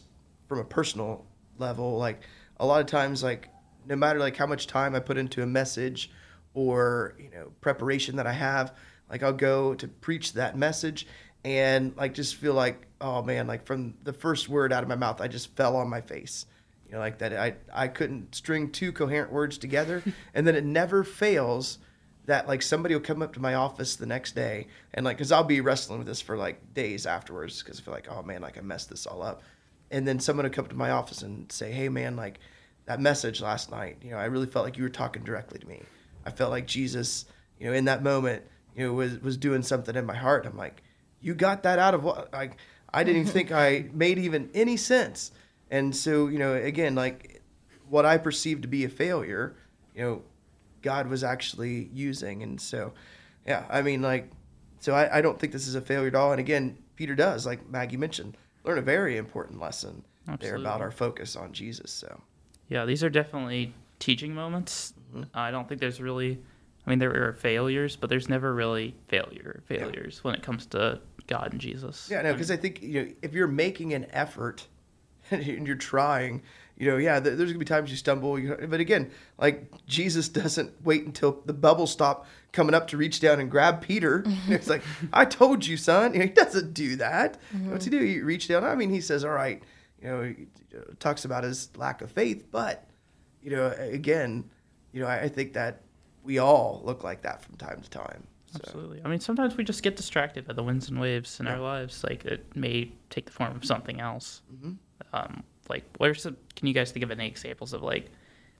from 0.48 0.58
a 0.58 0.64
personal 0.64 1.24
level. 1.58 1.96
Like 1.96 2.22
a 2.58 2.66
lot 2.66 2.80
of 2.80 2.86
times, 2.86 3.22
like 3.22 3.48
no 3.86 3.96
matter 3.96 4.18
like 4.18 4.36
how 4.36 4.46
much 4.46 4.66
time 4.66 4.94
I 4.94 5.00
put 5.00 5.16
into 5.16 5.42
a 5.42 5.46
message 5.46 6.10
or, 6.54 7.14
you 7.18 7.30
know, 7.30 7.52
preparation 7.60 8.16
that 8.16 8.26
I 8.26 8.32
have, 8.32 8.74
like 9.10 9.22
I'll 9.22 9.32
go 9.32 9.74
to 9.74 9.88
preach 9.88 10.34
that 10.34 10.56
message 10.56 11.06
and 11.44 11.96
like 11.96 12.14
just 12.14 12.36
feel 12.36 12.54
like, 12.54 12.86
oh 13.00 13.22
man, 13.22 13.46
like 13.46 13.66
from 13.66 13.94
the 14.04 14.12
first 14.12 14.48
word 14.48 14.72
out 14.72 14.82
of 14.82 14.88
my 14.88 14.96
mouth, 14.96 15.20
I 15.20 15.28
just 15.28 15.54
fell 15.56 15.76
on 15.76 15.88
my 15.88 16.00
face. 16.00 16.46
You 16.86 16.92
know, 16.92 16.98
like 16.98 17.18
that 17.18 17.32
I 17.32 17.54
I 17.72 17.88
couldn't 17.88 18.34
string 18.34 18.70
two 18.70 18.92
coherent 18.92 19.32
words 19.32 19.58
together. 19.58 20.02
and 20.34 20.46
then 20.46 20.54
it 20.54 20.64
never 20.64 21.04
fails 21.04 21.78
that 22.26 22.46
like 22.46 22.62
somebody 22.62 22.94
will 22.94 23.02
come 23.02 23.22
up 23.22 23.32
to 23.34 23.40
my 23.40 23.54
office 23.54 23.96
the 23.96 24.06
next 24.06 24.34
day 24.34 24.66
and 24.94 25.04
like 25.04 25.16
because 25.16 25.32
i'll 25.32 25.44
be 25.44 25.60
wrestling 25.60 25.98
with 25.98 26.06
this 26.06 26.20
for 26.20 26.36
like 26.36 26.74
days 26.74 27.06
afterwards 27.06 27.62
because 27.62 27.80
i 27.80 27.82
feel 27.82 27.94
like 27.94 28.08
oh 28.10 28.22
man 28.22 28.40
like 28.40 28.58
i 28.58 28.60
messed 28.60 28.90
this 28.90 29.06
all 29.06 29.22
up. 29.22 29.42
And 29.90 30.08
then 30.08 30.20
someone 30.20 30.44
will 30.44 30.50
come 30.50 30.66
to 30.68 30.74
my 30.74 30.90
office 30.90 31.20
and 31.20 31.50
say 31.52 31.70
hey 31.70 31.88
man 31.88 32.16
like 32.16 32.38
that 32.86 33.00
message 33.00 33.40
last 33.40 33.70
night 33.70 33.98
you 34.02 34.10
know 34.10 34.16
i 34.16 34.24
really 34.24 34.46
felt 34.46 34.64
like 34.64 34.76
you 34.76 34.82
were 34.82 34.88
talking 34.88 35.22
directly 35.24 35.58
to 35.58 35.66
me. 35.66 35.82
I 36.24 36.30
felt 36.30 36.50
like 36.50 36.66
jesus 36.66 37.26
you 37.58 37.66
know 37.66 37.72
in 37.72 37.84
that 37.86 38.02
moment 38.02 38.44
you 38.76 38.86
know 38.86 38.92
was 38.92 39.18
was 39.20 39.36
doing 39.36 39.62
something 39.62 39.96
in 39.96 40.06
my 40.06 40.16
heart. 40.16 40.46
I'm 40.46 40.56
like 40.56 40.82
you 41.20 41.34
got 41.34 41.62
that 41.64 41.78
out 41.78 41.94
of 41.94 42.04
what 42.04 42.32
like 42.32 42.56
i 42.92 43.04
didn't 43.04 43.22
even 43.22 43.32
think 43.32 43.52
i 43.52 43.86
made 43.92 44.18
even 44.18 44.50
any 44.54 44.76
sense. 44.76 45.32
And 45.70 45.94
so 45.94 46.28
you 46.28 46.38
know 46.38 46.54
again 46.54 46.94
like 46.94 47.42
what 47.88 48.06
i 48.06 48.16
perceived 48.16 48.62
to 48.62 48.68
be 48.68 48.84
a 48.84 48.88
failure 48.88 49.56
you 49.94 50.02
know 50.02 50.22
God 50.82 51.08
was 51.08 51.24
actually 51.24 51.88
using. 51.92 52.42
And 52.42 52.60
so, 52.60 52.92
yeah, 53.46 53.64
I 53.70 53.82
mean, 53.82 54.02
like, 54.02 54.30
so 54.80 54.94
I, 54.94 55.18
I 55.18 55.20
don't 55.22 55.38
think 55.38 55.52
this 55.52 55.66
is 55.66 55.74
a 55.74 55.80
failure 55.80 56.08
at 56.08 56.14
all. 56.14 56.32
And 56.32 56.40
again, 56.40 56.76
Peter 56.96 57.14
does, 57.14 57.46
like 57.46 57.68
Maggie 57.70 57.96
mentioned, 57.96 58.36
learn 58.64 58.78
a 58.78 58.82
very 58.82 59.16
important 59.16 59.60
lesson 59.60 60.04
there 60.40 60.56
about 60.56 60.80
our 60.80 60.90
focus 60.90 61.36
on 61.36 61.52
Jesus. 61.52 61.90
So, 61.90 62.20
Yeah, 62.68 62.84
these 62.84 63.02
are 63.02 63.10
definitely 63.10 63.74
teaching 63.98 64.34
moments. 64.34 64.94
Mm-hmm. 65.14 65.24
I 65.34 65.50
don't 65.50 65.68
think 65.68 65.80
there's 65.80 66.00
really, 66.00 66.38
I 66.86 66.90
mean, 66.90 66.98
there 66.98 67.28
are 67.28 67.32
failures, 67.32 67.96
but 67.96 68.10
there's 68.10 68.28
never 68.28 68.54
really 68.54 68.94
failure 69.08 69.62
failures 69.66 70.22
when 70.24 70.34
it 70.34 70.42
comes 70.42 70.66
to 70.66 71.00
God 71.26 71.52
and 71.52 71.60
Jesus. 71.60 72.08
yeah, 72.10 72.22
no, 72.22 72.32
because 72.32 72.50
I 72.50 72.56
think, 72.56 72.82
you 72.82 73.02
know, 73.02 73.12
if 73.22 73.32
you're 73.32 73.46
making 73.46 73.94
an 73.94 74.06
effort 74.10 74.66
and 75.30 75.66
you're 75.66 75.76
trying, 75.76 76.42
you 76.76 76.90
know, 76.90 76.96
yeah, 76.96 77.20
there's 77.20 77.38
gonna 77.38 77.58
be 77.58 77.64
times 77.64 77.90
you 77.90 77.96
stumble, 77.96 78.38
you 78.38 78.56
but 78.68 78.80
again, 78.80 79.10
like 79.38 79.70
Jesus 79.86 80.28
doesn't 80.28 80.84
wait 80.84 81.04
until 81.06 81.42
the 81.46 81.52
bubbles 81.52 81.90
stop 81.92 82.26
coming 82.52 82.74
up 82.74 82.88
to 82.88 82.96
reach 82.96 83.20
down 83.20 83.40
and 83.40 83.50
grab 83.50 83.80
Peter. 83.80 84.24
it's 84.48 84.68
like, 84.68 84.82
I 85.12 85.24
told 85.24 85.66
you, 85.66 85.76
son. 85.76 86.12
You 86.14 86.18
know, 86.20 86.24
he 86.26 86.32
doesn't 86.32 86.74
do 86.74 86.96
that. 86.96 87.38
What's 87.66 87.84
he 87.84 87.90
do? 87.90 87.98
He 87.98 88.20
reach 88.20 88.48
down. 88.48 88.64
I 88.64 88.74
mean, 88.74 88.90
he 88.90 89.00
says, 89.00 89.24
all 89.24 89.30
right, 89.32 89.62
you 90.02 90.08
know, 90.08 90.22
he 90.22 90.46
talks 90.98 91.24
about 91.24 91.44
his 91.44 91.68
lack 91.76 92.00
of 92.02 92.10
faith, 92.10 92.44
but 92.50 92.88
you 93.42 93.50
know, 93.50 93.74
again, 93.78 94.44
you 94.92 95.00
know, 95.00 95.06
I, 95.06 95.22
I 95.22 95.28
think 95.28 95.52
that 95.54 95.82
we 96.22 96.38
all 96.38 96.80
look 96.84 97.02
like 97.04 97.22
that 97.22 97.42
from 97.42 97.56
time 97.56 97.80
to 97.80 97.90
time. 97.90 98.26
So, 98.52 98.60
Absolutely. 98.64 99.00
I 99.04 99.08
mean, 99.08 99.18
sometimes 99.20 99.56
we 99.56 99.64
just 99.64 99.82
get 99.82 99.96
distracted 99.96 100.46
by 100.46 100.52
the 100.52 100.62
winds 100.62 100.88
and 100.90 101.00
waves 101.00 101.40
in 101.40 101.46
Yeah. 101.46 101.54
our 101.54 101.60
lives. 101.60 102.04
Like 102.04 102.24
it 102.26 102.54
may 102.54 102.92
take 103.10 103.26
the 103.26 103.32
form 103.32 103.56
of 103.56 103.64
something 103.64 103.98
else. 104.00 104.42
Mhm. 104.54 104.76
Um, 105.14 105.42
like, 105.68 105.84
where's 105.98 106.22
the? 106.22 106.36
Can 106.56 106.66
you 106.66 106.74
guys 106.74 106.92
think 106.92 107.04
of 107.04 107.10
any 107.10 107.26
examples 107.26 107.72
of 107.72 107.82
like 107.82 108.10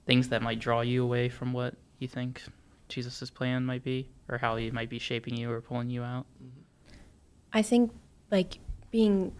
things 0.05 0.29
that 0.29 0.41
might 0.41 0.59
draw 0.59 0.81
you 0.81 1.03
away 1.03 1.29
from 1.29 1.53
what 1.53 1.75
you 1.99 2.07
think 2.07 2.41
Jesus' 2.89 3.29
plan 3.29 3.65
might 3.65 3.83
be, 3.83 4.09
or 4.29 4.37
how 4.37 4.55
he 4.55 4.71
might 4.71 4.89
be 4.89 4.99
shaping 4.99 5.35
you 5.35 5.51
or 5.51 5.61
pulling 5.61 5.89
you 5.89 6.03
out? 6.03 6.25
I 7.51 7.61
think 7.61 7.91
like 8.31 8.57
being 8.91 9.33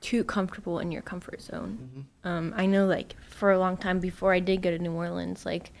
too 0.00 0.24
comfortable 0.24 0.80
in 0.80 0.90
your 0.90 1.02
comfort 1.02 1.40
zone. 1.40 2.06
Um, 2.24 2.52
I 2.56 2.66
know 2.66 2.86
like 2.86 3.14
for 3.28 3.52
a 3.52 3.58
long 3.58 3.76
time 3.76 4.00
before 4.00 4.32
I 4.34 4.40
did 4.40 4.60
go 4.60 4.70
to 4.70 4.78
New 4.78 4.92
Orleans, 4.92 5.46
like 5.46 5.72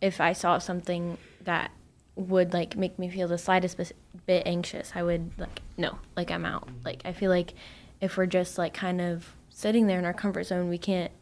if 0.00 0.20
I 0.20 0.32
saw 0.32 0.58
something 0.58 1.16
that 1.42 1.70
would 2.16 2.52
like 2.52 2.76
make 2.76 2.98
me 2.98 3.08
feel 3.08 3.28
the 3.28 3.38
slightest 3.38 3.76
bit- 3.76 3.96
bit 4.26 4.42
anxious, 4.46 4.92
I 4.94 5.02
would 5.02 5.30
like 5.38 5.60
no, 5.76 5.98
like 6.16 6.30
I'm 6.30 6.44
out. 6.44 6.68
Like 6.84 7.02
I 7.04 7.12
feel 7.12 7.30
like 7.30 7.54
if 8.00 8.16
we're 8.16 8.26
just 8.26 8.58
like 8.58 8.74
kind 8.74 9.00
of 9.00 9.34
sitting 9.54 9.86
there 9.86 10.00
in 10.00 10.04
our 10.04 10.12
comfort 10.12 10.44
zone, 10.44 10.68
we 10.68 10.78
can't 10.78 11.12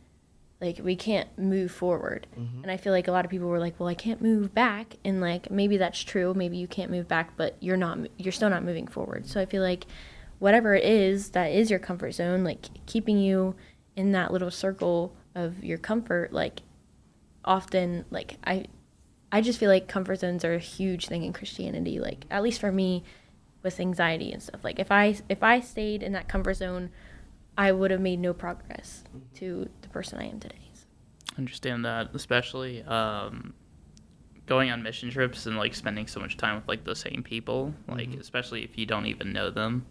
like 0.61 0.81
we 0.83 0.97
can't 0.97 1.29
move 1.39 1.71
forward. 1.71 2.27
Mm-hmm. 2.39 2.63
And 2.63 2.71
I 2.71 2.77
feel 2.77 2.93
like 2.93 3.07
a 3.07 3.13
lot 3.13 3.25
of 3.25 3.31
people 3.31 3.49
were 3.49 3.59
like, 3.59 3.79
"Well, 3.79 3.89
I 3.89 3.95
can't 3.95 4.23
move 4.23 4.55
back." 4.55 4.97
And 5.05 5.21
like 5.21 5.51
maybe 5.51 5.77
that's 5.77 6.01
true, 6.03 6.33
maybe 6.35 6.57
you 6.57 6.67
can't 6.67 6.91
move 6.91 7.07
back, 7.07 7.37
but 7.37 7.57
you're 7.61 7.77
not 7.77 7.99
you're 8.17 8.33
still 8.33 8.49
not 8.49 8.65
moving 8.65 8.87
forward. 8.87 9.27
So 9.27 9.41
I 9.41 9.45
feel 9.45 9.63
like 9.63 9.87
whatever 10.39 10.75
it 10.75 10.85
is 10.85 11.31
that 11.31 11.53
is 11.53 11.69
your 11.69 11.79
comfort 11.79 12.13
zone, 12.13 12.43
like 12.43 12.67
keeping 12.87 13.19
you 13.19 13.55
in 13.97 14.13
that 14.13 14.33
little 14.33 14.51
circle 14.51 15.15
of 15.35 15.63
your 15.63 15.79
comfort, 15.79 16.33
like 16.33 16.63
often 17.45 18.07
like 18.11 18.39
I 18.45 18.65
I 19.31 19.43
just 19.43 19.59
feel 19.59 19.69
like 19.69 19.89
comfort 19.89 20.21
zones 20.21 20.45
are 20.45 20.55
a 20.55 20.59
huge 20.59 21.07
thing 21.07 21.23
in 21.23 21.35
Christianity. 21.35 21.99
Like 21.99 22.25
at 22.31 22.43
least 22.43 22.61
for 22.61 22.73
me 22.73 23.05
with 23.63 23.79
anxiety 23.79 24.33
and 24.33 24.43
stuff. 24.43 24.65
Like 24.65 24.79
if 24.79 24.91
I 24.91 25.17
if 25.29 25.43
I 25.43 25.61
stayed 25.61 26.03
in 26.03 26.13
that 26.13 26.29
comfort 26.29 26.55
zone, 26.55 26.91
I 27.57 27.73
would 27.73 27.91
have 27.91 28.01
made 28.01 28.19
no 28.21 28.33
progress 28.33 29.05
to 29.35 29.69
the 29.83 29.89
person 29.89 30.19
I 30.19 30.25
am 30.25 30.41
today. 30.41 30.57
So. 30.75 30.87
understand 31.39 31.85
that 31.85 32.11
especially 32.15 32.83
um, 32.85 33.55
going 34.47 34.71
on 34.71 34.83
mission 34.83 35.11
trips 35.11 35.47
and 35.47 35.57
like 35.57 35.75
spending 35.75 36.07
so 36.07 36.21
much 36.21 36.37
time 36.37 36.57
with 36.57 36.67
like 36.69 36.85
the 36.85 36.97
same 36.97 37.23
people 37.23 37.73
like 37.89 38.09
especially 38.21 38.65
if 38.65 38.77
you 38.77 38.85
don't 38.87 39.07
even 39.07 39.33
know 39.33 39.51
them 39.51 39.85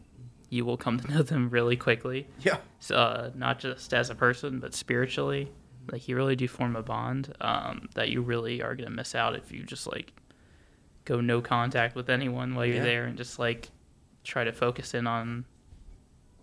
you 0.49 0.65
will 0.65 0.77
come 0.77 0.99
to 0.99 1.07
know 1.11 1.21
them 1.23 1.49
really 1.49 1.77
quickly 1.77 2.27
yeah, 2.41 2.57
so, 2.79 2.95
uh, 2.95 3.31
not 3.35 3.57
just 3.59 3.93
as 3.93 4.09
a 4.09 4.15
person 4.15 4.59
but 4.59 4.73
spiritually 4.73 5.49
like 5.91 6.07
you 6.07 6.15
really 6.15 6.35
do 6.35 6.47
form 6.47 6.75
a 6.75 6.83
bond 6.83 7.33
um, 7.41 7.87
that 7.95 8.09
you 8.09 8.21
really 8.21 8.61
are 8.61 8.75
going 8.75 8.89
to 8.89 8.95
miss 8.95 9.15
out 9.15 9.35
if 9.35 9.51
you 9.51 9.63
just 9.63 9.87
like 9.87 10.13
go 11.05 11.21
no 11.21 11.41
contact 11.41 11.95
with 11.95 12.09
anyone 12.09 12.53
while 12.53 12.65
you're 12.65 12.75
Yeah. 12.77 12.83
there 12.83 13.05
and 13.05 13.17
just 13.17 13.39
like 13.39 13.69
try 14.23 14.43
to 14.43 14.51
focus 14.51 14.93
in 14.93 15.07
on 15.07 15.45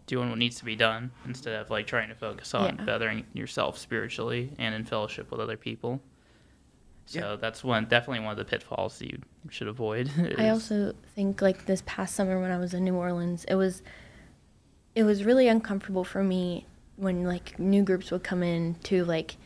doing 0.08 0.30
what 0.30 0.38
needs 0.38 0.56
to 0.56 0.64
be 0.64 0.74
done 0.74 1.12
instead 1.26 1.54
of 1.60 1.70
like 1.70 1.86
trying 1.86 2.08
to 2.08 2.14
focus 2.16 2.52
on 2.54 2.76
Yeah. 2.78 2.84
bettering 2.84 3.24
yourself 3.34 3.78
spiritually 3.78 4.50
and 4.58 4.74
in 4.74 4.84
fellowship 4.84 5.30
with 5.30 5.38
other 5.38 5.56
people. 5.56 6.00
So 7.06 7.20
Yeah. 7.20 7.36
that's 7.36 7.62
one 7.62 7.84
definitely 7.84 8.20
one 8.24 8.32
of 8.32 8.38
the 8.38 8.44
pitfalls 8.44 8.98
that 8.98 9.10
you 9.12 9.20
should 9.50 9.68
avoid. 9.68 10.10
I 10.38 10.48
also 10.48 10.94
think 11.14 11.40
like 11.40 11.66
this 11.66 11.82
past 11.86 12.16
summer 12.16 12.40
when 12.40 12.50
I 12.50 12.58
was 12.58 12.74
in 12.74 12.82
New 12.84 12.96
Orleans, 12.96 13.44
it 13.44 13.54
was 13.54 13.82
it 14.94 15.04
was 15.04 15.22
really 15.24 15.46
uncomfortable 15.46 16.02
for 16.02 16.24
me 16.24 16.66
when 16.96 17.22
like 17.24 17.58
new 17.58 17.84
groups 17.84 18.10
would 18.10 18.24
come 18.24 18.42
in 18.42 18.74
to 18.84 19.04
like 19.04 19.36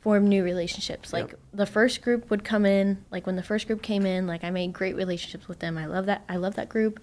form 0.00 0.26
new 0.26 0.42
relationships. 0.42 1.12
Like 1.12 1.28
Yep. 1.28 1.38
the 1.52 1.66
first 1.66 2.02
group 2.02 2.28
would 2.30 2.42
come 2.44 2.66
in, 2.66 3.04
like 3.10 3.26
when 3.26 3.36
the 3.36 3.42
first 3.42 3.66
group 3.66 3.82
came 3.82 4.04
in, 4.04 4.26
like 4.26 4.42
I 4.44 4.50
made 4.50 4.72
great 4.72 4.96
relationships 4.96 5.46
with 5.46 5.60
them. 5.60 5.76
I 5.78 5.86
love 5.86 6.06
that 6.06 6.24
I 6.28 6.36
love 6.36 6.54
that 6.56 6.68
group. 6.70 7.00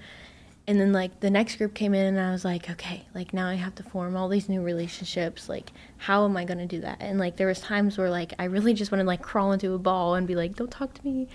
And 0.67 0.79
then 0.79 0.93
like 0.93 1.19
the 1.21 1.29
next 1.29 1.55
group 1.57 1.73
came 1.73 1.93
in 1.93 2.05
and 2.05 2.19
I 2.19 2.31
was 2.31 2.45
like, 2.45 2.69
okay, 2.69 3.05
like 3.15 3.33
now 3.33 3.47
I 3.47 3.55
have 3.55 3.75
to 3.75 3.83
form 3.83 4.15
all 4.15 4.29
these 4.29 4.47
new 4.47 4.61
relationships. 4.61 5.49
Like 5.49 5.71
how 5.97 6.23
am 6.25 6.37
I 6.37 6.45
going 6.45 6.59
to 6.59 6.67
do 6.67 6.81
that? 6.81 6.97
And 7.01 7.19
like 7.19 7.37
there 7.37 7.47
was 7.47 7.59
times 7.59 7.97
where 7.97 8.09
like 8.09 8.33
I 8.39 8.45
really 8.45 8.73
just 8.73 8.91
want 8.91 9.01
to 9.01 9.05
like 9.07 9.21
crawl 9.21 9.51
into 9.51 9.73
a 9.73 9.79
ball 9.79 10.15
and 10.15 10.27
be 10.27 10.35
like, 10.35 10.55
"Don't 10.55 10.71
talk 10.71 10.93
to 10.93 11.03
me." 11.05 11.27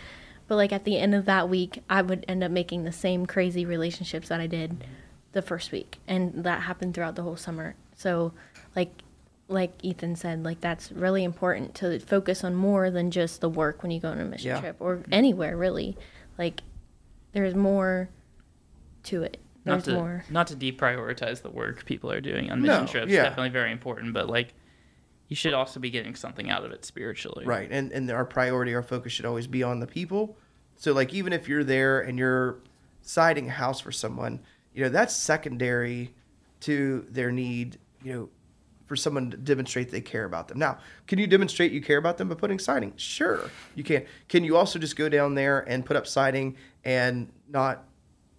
But 0.48 0.54
like 0.56 0.72
at 0.72 0.84
the 0.84 0.96
end 0.96 1.14
of 1.14 1.24
that 1.24 1.48
week, 1.48 1.82
I 1.90 2.02
would 2.02 2.24
end 2.28 2.44
up 2.44 2.52
making 2.52 2.84
the 2.84 2.92
same 2.92 3.26
crazy 3.26 3.64
relationships 3.66 4.28
that 4.28 4.40
I 4.40 4.46
did 4.46 4.84
the 5.32 5.42
first 5.42 5.72
week, 5.72 5.98
and 6.06 6.44
that 6.44 6.62
happened 6.62 6.94
throughout 6.94 7.16
the 7.16 7.22
whole 7.22 7.36
summer. 7.36 7.74
So, 7.96 8.32
like, 8.76 8.92
like 9.48 9.72
Ethan 9.82 10.14
said, 10.16 10.44
like 10.44 10.60
that's 10.60 10.92
really 10.92 11.24
important 11.24 11.74
to 11.76 11.98
focus 11.98 12.44
on 12.44 12.54
more 12.54 12.90
than 12.90 13.10
just 13.10 13.40
the 13.40 13.48
work 13.50 13.82
when 13.82 13.90
you 13.90 13.98
go 14.00 14.08
on 14.08 14.20
a 14.20 14.24
mission 14.24 14.48
Yeah. 14.50 14.60
trip 14.60 14.76
or 14.78 15.02
anywhere 15.10 15.56
really. 15.56 15.96
Like, 16.38 16.62
there's 17.32 17.54
more 17.54 18.08
to 19.06 19.22
it. 19.22 19.38
not 19.64 19.84
to 19.84 19.92
more. 19.94 20.24
not 20.30 20.46
to 20.48 20.54
deprioritize 20.56 21.42
the 21.42 21.50
work 21.50 21.84
people 21.84 22.10
are 22.12 22.20
doing 22.20 22.50
on 22.50 22.62
mission 22.62 22.84
No, 22.84 22.86
trips. 22.90 23.10
yeah. 23.10 23.22
Definitely 23.24 23.50
very 23.50 23.72
important, 23.72 24.12
but 24.14 24.28
like 24.28 24.54
you 25.28 25.34
should 25.34 25.54
also 25.54 25.80
be 25.80 25.90
getting 25.90 26.14
something 26.14 26.50
out 26.50 26.64
of 26.64 26.70
it 26.70 26.84
spiritually. 26.84 27.44
Right. 27.44 27.68
And 27.70 27.90
and 27.92 28.10
our 28.10 28.24
priority, 28.24 28.74
our 28.74 28.82
focus 28.82 29.12
should 29.12 29.24
always 29.26 29.46
be 29.46 29.62
on 29.62 29.80
the 29.80 29.86
people. 29.86 30.36
So 30.76 30.92
like 30.92 31.12
even 31.14 31.32
if 31.32 31.48
you're 31.48 31.64
there 31.64 32.00
and 32.00 32.18
you're 32.18 32.58
siding 33.02 33.48
a 33.48 33.52
house 33.52 33.80
for 33.80 33.90
someone, 33.92 34.40
you 34.74 34.82
know, 34.84 34.88
that's 34.88 35.14
secondary 35.14 36.12
to 36.60 37.06
their 37.10 37.32
need, 37.32 37.78
you 38.02 38.12
know, 38.12 38.28
for 38.86 38.94
someone 38.94 39.30
to 39.32 39.36
demonstrate 39.36 39.90
they 39.90 40.00
care 40.00 40.24
about 40.24 40.46
them. 40.46 40.58
Now, 40.60 40.78
can 41.08 41.18
you 41.18 41.26
demonstrate 41.26 41.72
you 41.72 41.80
care 41.80 41.98
about 41.98 42.18
them 42.18 42.28
by 42.28 42.36
putting 42.36 42.58
siding? 42.60 42.92
Sure, 42.96 43.50
you 43.74 43.82
can. 43.82 44.04
Can 44.28 44.44
you 44.44 44.56
also 44.56 44.78
just 44.78 44.94
go 44.94 45.08
down 45.08 45.34
there 45.34 45.60
and 45.68 45.84
put 45.84 45.96
up 45.96 46.06
siding 46.06 46.56
and 46.84 47.32
not 47.48 47.82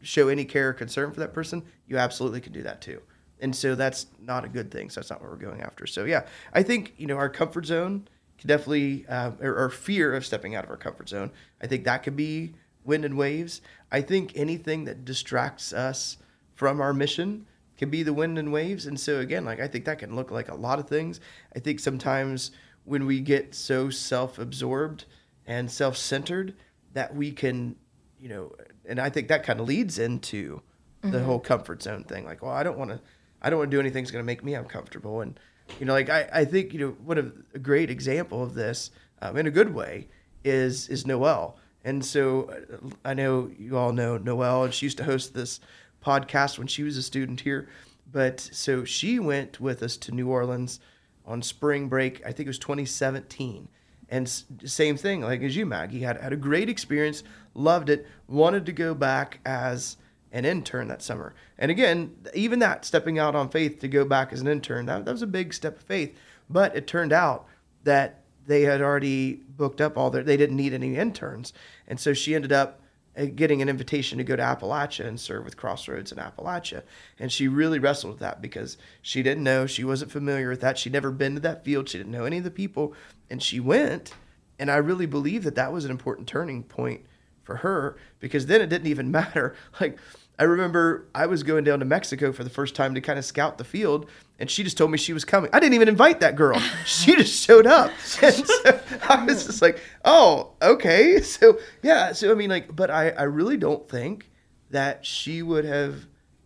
show 0.01 0.27
any 0.27 0.45
care 0.45 0.69
or 0.69 0.73
concern 0.73 1.11
for 1.11 1.19
that 1.19 1.33
person? 1.33 1.63
You 1.87 1.97
absolutely 1.97 2.41
can 2.41 2.53
do 2.53 2.63
that 2.63 2.81
too. 2.81 3.01
And 3.39 3.55
so 3.55 3.75
that's 3.75 4.07
not 4.19 4.45
a 4.45 4.49
good 4.49 4.71
thing. 4.71 4.89
So 4.89 4.99
that's 4.99 5.09
not 5.09 5.21
what 5.21 5.29
we're 5.29 5.37
going 5.37 5.61
after. 5.61 5.85
So 5.85 6.05
yeah, 6.05 6.25
I 6.53 6.63
think 6.63 6.93
you 6.97 7.07
know 7.07 7.17
our 7.17 7.29
comfort 7.29 7.65
zone 7.65 8.07
can 8.37 8.47
definitely, 8.47 9.05
uh, 9.07 9.31
or, 9.41 9.55
or 9.55 9.69
fear 9.69 10.13
of 10.13 10.25
stepping 10.25 10.55
out 10.55 10.63
of 10.63 10.69
our 10.69 10.77
comfort 10.77 11.09
zone. 11.09 11.31
I 11.61 11.67
think 11.67 11.85
that 11.85 12.03
could 12.03 12.15
be 12.15 12.53
wind 12.83 13.03
and 13.03 13.17
waves. 13.17 13.61
I 13.91 14.01
think 14.01 14.31
anything 14.35 14.85
that 14.85 15.05
distracts 15.05 15.73
us 15.73 16.17
from 16.53 16.81
our 16.81 16.93
mission 16.93 17.45
can 17.77 17.89
be 17.89 18.03
the 18.03 18.13
wind 18.13 18.37
and 18.39 18.51
waves. 18.51 18.85
And 18.85 18.99
so 18.99 19.19
again, 19.19 19.45
like 19.45 19.59
I 19.59 19.67
think 19.67 19.85
that 19.85 19.99
can 19.99 20.15
look 20.15 20.31
like 20.31 20.49
a 20.49 20.55
lot 20.55 20.79
of 20.79 20.87
things. 20.87 21.19
I 21.55 21.59
think 21.59 21.79
sometimes 21.79 22.51
when 22.85 23.05
we 23.05 23.19
get 23.19 23.53
so 23.53 23.89
self-absorbed 23.89 25.05
and 25.45 25.69
self-centered 25.69 26.55
that 26.93 27.15
we 27.15 27.31
can, 27.31 27.75
you 28.19 28.29
know, 28.29 28.51
and 28.87 28.99
I 28.99 29.09
think 29.09 29.27
that 29.27 29.43
kind 29.43 29.59
of 29.59 29.67
leads 29.67 29.99
into 29.99 30.61
the 31.03 31.23
whole 31.23 31.39
comfort 31.39 31.83
zone 31.83 32.03
thing. 32.03 32.25
Like, 32.25 32.41
well, 32.41 32.51
I 32.51 32.63
don't 32.63 32.77
want 32.77 32.91
to, 32.91 32.99
I 33.41 33.49
don't 33.49 33.59
want 33.59 33.71
to 33.71 33.75
do 33.75 33.79
anything 33.79 34.03
that's 34.03 34.11
going 34.11 34.23
to 34.23 34.25
make 34.25 34.43
me 34.43 34.55
uncomfortable. 34.55 35.21
And 35.21 35.39
you 35.79 35.85
know, 35.85 35.93
like 35.93 36.09
I, 36.09 36.27
I 36.33 36.45
think 36.45 36.73
you 36.73 36.79
know 36.79 36.89
one 37.03 37.17
of 37.17 37.33
a 37.53 37.59
great 37.59 37.89
example 37.89 38.43
of 38.43 38.53
this 38.53 38.91
um, 39.21 39.37
in 39.37 39.47
a 39.47 39.51
good 39.51 39.73
way 39.73 40.07
is 40.43 40.89
is 40.89 41.05
Noelle. 41.05 41.57
And 41.83 42.03
so 42.03 42.49
uh, 42.49 42.89
I 43.05 43.13
know 43.13 43.49
you 43.57 43.77
all 43.77 43.93
know 43.93 44.17
Noel 44.17 44.63
and 44.63 44.73
she 44.73 44.85
used 44.85 44.97
to 44.97 45.03
host 45.03 45.33
this 45.33 45.59
podcast 46.03 46.57
when 46.57 46.67
she 46.67 46.83
was 46.83 46.97
a 46.97 47.03
student 47.03 47.41
here. 47.41 47.69
But 48.11 48.39
so 48.39 48.83
she 48.83 49.19
went 49.19 49.59
with 49.59 49.83
us 49.83 49.97
to 49.97 50.11
New 50.11 50.29
Orleans 50.29 50.79
on 51.25 51.41
spring 51.41 51.89
break. 51.89 52.21
I 52.25 52.31
think 52.31 52.47
it 52.47 52.47
was 52.47 52.59
2017. 52.59 53.67
And 54.09 54.31
same 54.63 54.95
thing, 54.95 55.21
like 55.21 55.41
as 55.41 55.55
you, 55.55 55.65
Maggie, 55.65 55.99
had 55.99 56.21
had 56.21 56.31
a 56.31 56.37
great 56.37 56.69
experience, 56.69 57.23
loved 57.57 57.89
it, 57.89 58.07
wanted 58.27 58.65
to 58.65 58.71
go 58.71 58.93
back 58.93 59.39
as 59.45 59.97
an 60.31 60.45
intern 60.45 60.87
that 60.87 61.01
summer. 61.01 61.33
And 61.57 61.71
again, 61.71 62.15
even 62.33 62.59
that 62.59 62.85
stepping 62.85 63.17
out 63.17 63.35
on 63.35 63.49
faith 63.49 63.79
to 63.79 63.87
go 63.87 64.05
back 64.05 64.31
as 64.31 64.41
an 64.41 64.47
intern, 64.47 64.85
that, 64.85 65.05
that 65.05 65.11
was 65.11 65.21
a 65.21 65.27
big 65.27 65.53
step 65.53 65.77
of 65.77 65.83
faith. 65.83 66.17
But 66.49 66.75
it 66.75 66.87
turned 66.87 67.13
out 67.13 67.47
that 67.83 68.23
they 68.45 68.61
had 68.61 68.81
already 68.81 69.33
booked 69.33 69.81
up 69.81 69.97
all 69.97 70.09
their, 70.09 70.23
they 70.23 70.37
didn't 70.37 70.55
need 70.55 70.73
any 70.73 70.95
interns. 70.95 71.53
And 71.87 71.99
so 71.99 72.13
she 72.13 72.35
ended 72.35 72.51
up 72.51 72.81
uh, 73.17 73.25
getting 73.25 73.61
an 73.61 73.69
invitation 73.69 74.17
to 74.17 74.23
go 74.23 74.35
to 74.35 74.43
Appalachia 74.43 75.05
and 75.05 75.19
serve 75.19 75.43
with 75.43 75.57
Crossroads 75.57 76.11
in 76.11 76.17
Appalachia. 76.17 76.83
And 77.19 77.31
she 77.31 77.47
really 77.47 77.79
wrestled 77.79 78.13
with 78.13 78.19
that 78.19 78.41
because 78.41 78.77
she 79.01 79.23
didn't 79.23 79.43
know, 79.43 79.65
she 79.65 79.83
wasn't 79.83 80.11
familiar 80.11 80.49
with 80.49 80.61
that. 80.61 80.77
She'd 80.77 80.93
never 80.93 81.11
been 81.11 81.35
to 81.35 81.41
that 81.41 81.65
field, 81.65 81.89
she 81.89 81.97
didn't 81.97 82.11
know 82.11 82.25
any 82.25 82.37
of 82.37 82.43
the 82.43 82.51
people. 82.51 82.93
And 83.29 83.41
she 83.41 83.59
went. 83.59 84.13
And 84.59 84.71
I 84.71 84.77
really 84.77 85.05
believe 85.05 85.43
that 85.43 85.55
that 85.55 85.73
was 85.73 85.85
an 85.85 85.91
important 85.91 86.27
turning 86.27 86.63
point 86.63 87.05
for 87.47 87.57
her 87.57 87.97
because 88.19 88.45
then 88.45 88.61
it 88.61 88.67
didn't 88.69 88.87
even 88.87 89.09
matter. 89.19 89.55
Like, 89.81 89.97
I 90.37 90.43
remember 90.43 91.07
I 91.15 91.25
was 91.25 91.41
going 91.41 91.63
down 91.63 91.79
to 91.79 91.85
Mexico 91.85 92.31
for 92.31 92.43
the 92.43 92.49
first 92.51 92.75
time 92.75 92.93
to 92.93 93.01
kind 93.01 93.17
of 93.17 93.25
scout 93.25 93.57
the 93.57 93.63
field, 93.63 94.07
and 94.37 94.51
she 94.51 94.63
just 94.63 94.77
told 94.77 94.91
me 94.91 94.99
she 94.99 95.13
was 95.13 95.25
coming. 95.25 95.49
I 95.51 95.59
didn't 95.59 95.73
even 95.73 95.87
invite 95.87 96.19
that 96.19 96.35
girl. 96.35 96.61
She 96.85 97.15
just 97.15 97.43
showed 97.43 97.65
up. 97.65 97.91
And 98.21 98.35
so 98.35 98.79
I 99.09 99.25
was 99.25 99.47
just 99.47 99.61
like, 99.63 99.79
oh, 100.05 100.53
okay. 100.61 101.21
So, 101.21 101.57
yeah. 101.81 102.11
So, 102.11 102.31
I 102.31 102.35
mean, 102.35 102.51
like, 102.51 102.75
but 102.75 102.91
I, 102.91 103.09
I 103.09 103.23
really 103.23 103.57
don't 103.57 103.89
think 103.89 104.29
that 104.69 105.05
she 105.05 105.41
would 105.41 105.65
have 105.65 106.05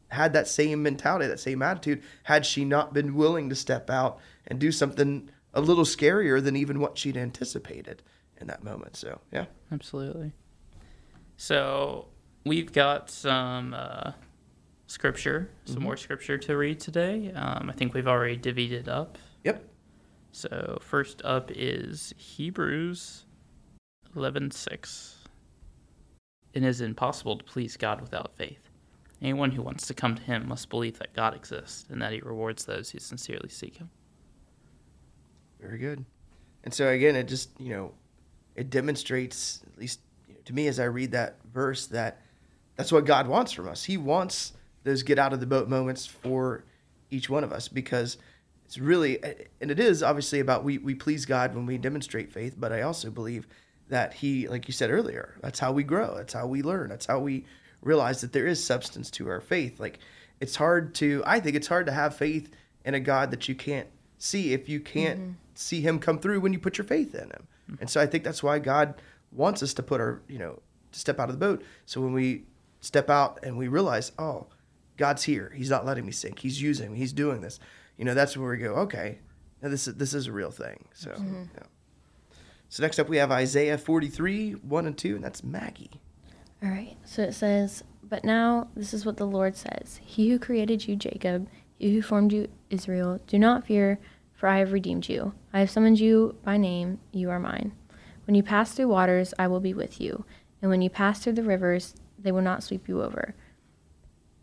had 0.09 0.33
that 0.33 0.47
same 0.47 0.83
mentality, 0.83 1.27
that 1.27 1.39
same 1.39 1.61
attitude, 1.61 2.01
had 2.23 2.45
she 2.45 2.63
not 2.63 2.93
been 2.93 3.15
willing 3.15 3.49
to 3.49 3.55
step 3.55 3.89
out 3.89 4.19
and 4.47 4.59
do 4.59 4.71
something 4.71 5.29
a 5.53 5.61
little 5.61 5.83
scarier 5.83 6.41
than 6.41 6.55
even 6.55 6.79
what 6.79 6.97
she'd 6.97 7.17
anticipated 7.17 8.03
in 8.39 8.47
that 8.47 8.63
moment. 8.63 8.95
So, 8.95 9.19
yeah. 9.31 9.45
Absolutely. 9.71 10.33
So 11.41 12.06
we've 12.45 12.71
got 12.71 13.10
some 13.10 13.73
uh, 13.73 14.12
scripture, 14.86 15.49
some 15.65 15.82
more 15.82 15.97
scripture 15.97 16.38
to 16.38 16.56
read 16.56 16.80
today. 16.80 17.32
Um, 17.34 17.67
I 17.67 17.73
think 17.73 17.95
we've 17.95 18.08
already 18.08 18.38
divvied 18.38 18.69
it 18.69 18.88
up. 18.88 19.17
Yep. 19.43 19.67
So 20.34 20.77
first 20.82 21.19
up 21.25 21.49
is 21.49 22.13
Hebrews 22.15 23.25
11:6. 24.15 25.15
It 26.54 26.62
is 26.62 26.80
impossible 26.80 27.39
to 27.39 27.43
please 27.43 27.75
God 27.75 28.01
without 28.01 28.38
faith. 28.38 28.69
Anyone 29.19 29.49
who 29.49 29.63
wants 29.63 29.88
to 29.88 29.95
come 29.95 30.13
to 30.13 30.21
him 30.21 30.47
must 30.47 30.69
believe 30.69 30.99
that 30.99 31.15
God 31.15 31.34
exists 31.34 31.88
and 31.89 31.99
that 32.04 32.13
he 32.13 32.21
rewards 32.21 32.65
those 32.65 32.91
who 32.91 32.99
sincerely 32.99 33.49
seek 33.49 33.77
him. 33.77 33.89
Very 35.60 35.80
good. 35.80 36.06
And 36.63 36.71
so 36.71 36.89
again, 36.89 37.15
it 37.15 37.27
just 37.27 37.60
you 37.60 37.73
know, 37.73 37.93
it 38.56 38.69
demonstrates 38.69 39.63
at 39.65 39.80
least 39.80 40.01
to 40.51 40.55
me 40.55 40.67
as 40.67 40.79
I 40.79 40.85
read 40.85 41.11
that 41.11 41.37
verse 41.53 41.87
that 41.87 42.21
that's 42.75 42.91
what 42.91 43.05
God 43.05 43.27
wants 43.27 43.51
from 43.51 43.67
us. 43.67 43.83
He 43.83 43.97
wants 43.97 44.53
those 44.83 45.03
get 45.03 45.17
out 45.17 45.33
of 45.33 45.39
the 45.39 45.45
boat 45.45 45.69
moments 45.69 46.05
for 46.05 46.63
each 47.09 47.29
one 47.29 47.43
of 47.43 47.51
us 47.51 47.67
because 47.67 48.17
it's 48.65 48.77
really 48.77 49.19
and 49.59 49.71
it 49.71 49.79
is 49.79 50.03
obviously 50.03 50.39
about 50.39 50.63
we 50.63 50.77
we 50.77 50.95
please 50.95 51.25
God 51.25 51.55
when 51.55 51.65
we 51.65 51.77
demonstrate 51.77 52.31
faith, 52.31 52.55
but 52.57 52.71
I 52.71 52.81
also 52.81 53.09
believe 53.09 53.47
that 53.89 54.13
he 54.13 54.47
like 54.47 54.67
you 54.67 54.73
said 54.73 54.91
earlier, 54.91 55.35
that's 55.41 55.59
how 55.59 55.71
we 55.71 55.83
grow, 55.83 56.15
that's 56.15 56.33
how 56.33 56.47
we 56.47 56.61
learn, 56.61 56.89
that's 56.89 57.05
how 57.05 57.19
we 57.19 57.45
realize 57.81 58.21
that 58.21 58.33
there 58.33 58.47
is 58.47 58.63
substance 58.63 59.09
to 59.11 59.29
our 59.29 59.41
faith. 59.41 59.79
Like 59.79 59.99
it's 60.39 60.55
hard 60.55 60.93
to 60.95 61.23
I 61.25 61.39
think 61.39 61.55
it's 61.55 61.67
hard 61.67 61.85
to 61.85 61.91
have 61.91 62.15
faith 62.15 62.49
in 62.83 62.93
a 62.93 62.99
God 62.99 63.31
that 63.31 63.47
you 63.47 63.55
can't 63.55 63.87
see 64.17 64.53
if 64.53 64.67
you 64.67 64.79
can't 64.79 65.19
mm-hmm. 65.19 65.31
see 65.55 65.81
him 65.81 65.99
come 65.99 66.19
through 66.19 66.39
when 66.39 66.53
you 66.53 66.59
put 66.59 66.77
your 66.77 66.85
faith 66.85 67.13
in 67.15 67.29
him. 67.29 67.47
And 67.79 67.89
so 67.89 68.01
I 68.01 68.05
think 68.05 68.25
that's 68.25 68.43
why 68.43 68.59
God 68.59 68.95
wants 69.31 69.63
us 69.63 69.73
to 69.75 69.83
put 69.83 70.01
our, 70.01 70.21
you 70.27 70.39
know, 70.39 70.61
to 70.91 70.99
step 70.99 71.19
out 71.19 71.29
of 71.29 71.39
the 71.39 71.45
boat. 71.45 71.63
So 71.85 72.01
when 72.01 72.13
we 72.13 72.43
step 72.81 73.09
out 73.09 73.39
and 73.43 73.57
we 73.57 73.67
realize, 73.67 74.11
oh, 74.17 74.47
God's 74.97 75.23
here. 75.23 75.51
He's 75.55 75.69
not 75.69 75.85
letting 75.85 76.05
me 76.05 76.11
sink. 76.11 76.39
He's 76.39 76.61
using 76.61 76.91
me. 76.91 76.97
He's 76.97 77.13
doing 77.13 77.41
this. 77.41 77.59
You 77.97 78.05
know, 78.05 78.13
that's 78.13 78.37
where 78.37 78.51
we 78.51 78.57
go, 78.57 78.73
okay, 78.75 79.19
now 79.61 79.69
this 79.69 79.87
is 79.87 79.95
this 79.95 80.13
is 80.13 80.27
a 80.27 80.31
real 80.31 80.51
thing. 80.51 80.85
So 80.93 81.09
mm-hmm. 81.11 81.43
yeah. 81.55 81.63
So 82.69 82.83
next 82.83 82.99
up 82.99 83.09
we 83.09 83.17
have 83.17 83.31
Isaiah 83.31 83.77
43, 83.77 84.51
1 84.51 84.85
and 84.85 84.97
2, 84.97 85.15
and 85.15 85.23
that's 85.23 85.43
Maggie. 85.43 86.01
All 86.63 86.69
right. 86.69 86.97
So 87.03 87.23
it 87.23 87.33
says, 87.33 87.83
But 88.03 88.23
now 88.23 88.69
this 88.75 88.93
is 88.93 89.05
what 89.05 89.17
the 89.17 89.25
Lord 89.25 89.55
says 89.55 89.99
He 90.03 90.29
who 90.29 90.39
created 90.39 90.87
you, 90.87 90.95
Jacob, 90.95 91.47
he 91.79 91.95
who 91.95 92.01
formed 92.01 92.31
you, 92.31 92.47
Israel, 92.69 93.19
do 93.25 93.39
not 93.39 93.65
fear, 93.65 93.99
for 94.33 94.47
I 94.47 94.59
have 94.59 94.71
redeemed 94.71 95.09
you. 95.09 95.33
I 95.51 95.59
have 95.59 95.71
summoned 95.71 95.99
you 95.99 96.35
by 96.43 96.57
name, 96.57 96.99
you 97.11 97.31
are 97.31 97.39
mine. 97.39 97.73
When 98.31 98.37
you 98.37 98.43
pass 98.43 98.71
through 98.71 98.87
waters, 98.87 99.33
I 99.37 99.47
will 99.47 99.59
be 99.59 99.73
with 99.73 99.99
you. 99.99 100.23
And 100.61 100.71
when 100.71 100.81
you 100.81 100.89
pass 100.89 101.19
through 101.19 101.33
the 101.33 101.43
rivers, 101.43 101.95
they 102.17 102.31
will 102.31 102.41
not 102.41 102.63
sweep 102.63 102.87
you 102.87 103.01
over. 103.01 103.35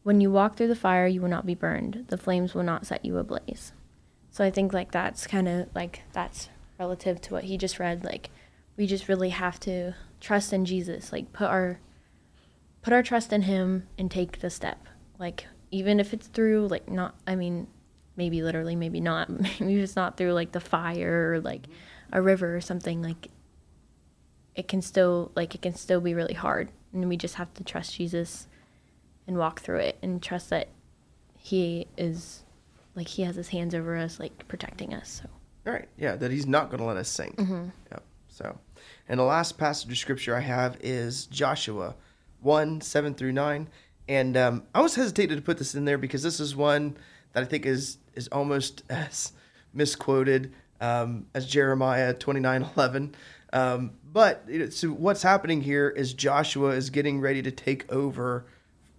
When 0.03 0.20
you 0.20 0.31
walk 0.31 0.57
through 0.57 0.68
the 0.68 0.77
fire, 0.77 1.07
you 1.07 1.22
will 1.22 1.31
not 1.31 1.46
be 1.46 1.55
burned. 1.55 2.05
The 2.09 2.18
flames 2.18 2.53
will 2.53 2.64
not 2.64 2.85
set 2.85 3.03
you 3.03 3.16
ablaze. 3.16 3.72
So 4.31 4.44
I 4.44 4.51
think 4.51 4.74
like 4.74 4.90
that's 4.92 5.27
kind 5.27 5.48
of 5.48 5.74
like 5.74 6.03
that's 6.12 6.51
relative 6.79 7.22
to 7.22 7.33
what 7.33 7.44
he 7.44 7.57
just 7.57 7.79
read. 7.79 8.05
Like 8.05 8.29
we 8.77 8.87
just 8.87 9.09
really 9.09 9.31
have 9.31 9.59
to 9.61 9.94
trust 10.20 10.53
in 10.53 10.66
Jesus. 10.66 11.11
Like 11.11 11.33
put 11.33 11.48
our 11.48 11.81
put 12.83 12.92
our 12.92 13.03
trust 13.03 13.33
in 13.33 13.40
him 13.40 13.88
and 13.96 14.11
take 14.11 14.40
the 14.40 14.51
step. 14.51 14.87
Like 15.18 15.46
even 15.70 15.98
if 15.98 16.12
it's 16.12 16.27
through 16.27 16.68
like 16.68 16.90
not 16.90 17.14
I 17.27 17.37
mean 17.37 17.68
maybe 18.16 18.42
literally 18.42 18.77
maybe 18.77 19.01
not 19.01 19.31
maybe 19.61 19.81
it's 19.81 19.96
not 19.96 20.18
through 20.18 20.35
like 20.35 20.53
the 20.53 20.61
fire 20.61 21.33
or 21.33 21.40
like 21.40 21.68
a 22.12 22.20
river 22.20 22.55
or 22.55 22.61
something 22.61 23.01
like 23.01 23.29
it 24.59 24.66
can 24.66 24.83
still 24.83 25.31
like 25.37 25.55
it 25.55 25.62
can 25.62 25.75
still 25.75 26.01
be 26.01 26.12
really 26.12 26.35
hard 26.35 26.71
and 26.92 27.09
we 27.09 27.16
just 27.16 27.37
have 27.37 27.55
to 27.55 27.62
trust 27.62 27.94
Jesus 27.94 28.49
and 29.27 29.38
walk 29.38 29.61
through 29.61 29.79
it 29.79 29.97
and 30.03 30.21
trust 30.21 30.51
that 30.51 30.68
he 31.38 31.87
is 31.97 32.42
like 32.97 33.07
he 33.07 33.23
has 33.23 33.37
his 33.37 33.49
hands 33.49 33.75
over 33.75 33.97
us 33.97 34.18
like 34.18 34.49
protecting 34.49 34.92
us 34.92 35.23
so 35.23 35.31
All 35.66 35.73
right. 35.73 35.88
Yeah, 35.97 36.16
that 36.16 36.31
he's 36.33 36.47
not 36.47 36.71
going 36.71 36.81
to 36.81 36.85
let 36.87 36.97
us 36.97 37.09
sink. 37.09 37.37
Yep. 37.38 38.03
So, 38.28 38.59
and 39.09 39.20
the 39.20 39.24
last 39.24 39.59
passage 39.59 39.91
of 39.91 39.97
scripture 39.99 40.35
I 40.35 40.41
have 40.41 40.76
is 40.80 41.26
Joshua 41.26 41.95
1 42.41 42.80
7 42.80 43.14
through 43.14 43.33
9. 43.33 43.68
And 44.09 44.37
um, 44.37 44.62
I 44.74 44.80
was 44.80 44.95
hesitated 44.95 45.37
to 45.37 45.43
put 45.43 45.59
this 45.59 45.74
in 45.74 45.85
there 45.85 45.99
because 45.99 46.22
this 46.22 46.41
is 46.41 46.57
one 46.57 46.97
that 47.33 47.43
I 47.43 47.47
think 47.47 47.66
is, 47.66 47.99
is 48.14 48.28
almost 48.28 48.83
as 48.91 49.33
misquoted 49.72 50.53
um, 50.80 51.26
as 51.35 51.47
Jeremiah 51.47 52.14
29 52.14 52.66
11. 52.76 53.14
Um, 53.53 53.93
but 54.13 54.49
so 54.71 54.89
what's 54.89 55.23
happening 55.23 55.63
here 55.63 55.89
is 55.89 56.15
Joshua 56.15 56.71
is 56.71 56.91
getting 56.91 57.21
ready 57.21 57.43
to 57.43 57.51
take 57.51 57.91
over 57.93 58.47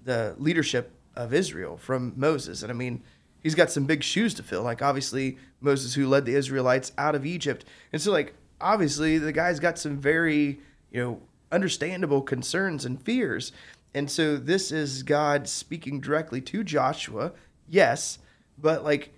the 0.03 0.36
leadership 0.38 0.91
of 1.16 1.34
Israel 1.34 1.78
from 1.78 2.14
Moses. 2.16 2.62
And 2.62 2.72
I 2.72 2.76
mean, 2.76 3.03
he's 3.41 3.55
got 3.55 3.72
some 3.72 3.86
big 3.86 4.03
shoes 4.03 4.34
to 4.36 4.43
fill. 4.43 4.64
Like 4.64 4.82
obviously 4.82 5.38
Moses 5.62 5.95
who 5.95 6.07
led 6.07 6.26
the 6.26 6.36
Israelites 6.36 6.91
out 6.97 7.16
of 7.16 7.26
Egypt. 7.26 7.66
And 7.91 8.01
so 8.01 8.12
like 8.12 8.36
obviously 8.62 9.18
the 9.18 9.32
guy's 9.32 9.60
got 9.60 9.80
some 9.80 9.97
very, 9.97 10.60
you 10.91 11.03
know, 11.03 11.22
understandable 11.51 12.22
concerns 12.22 12.86
and 12.86 13.01
fears. 13.01 13.51
And 13.93 14.10
so 14.10 14.38
this 14.38 14.72
is 14.72 15.01
God 15.03 15.47
speaking 15.47 15.99
directly 15.99 16.41
to 16.41 16.64
Joshua. 16.64 17.34
Yes, 17.68 18.20
but 18.57 18.84
like 18.84 19.14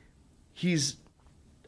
he's 0.53 0.97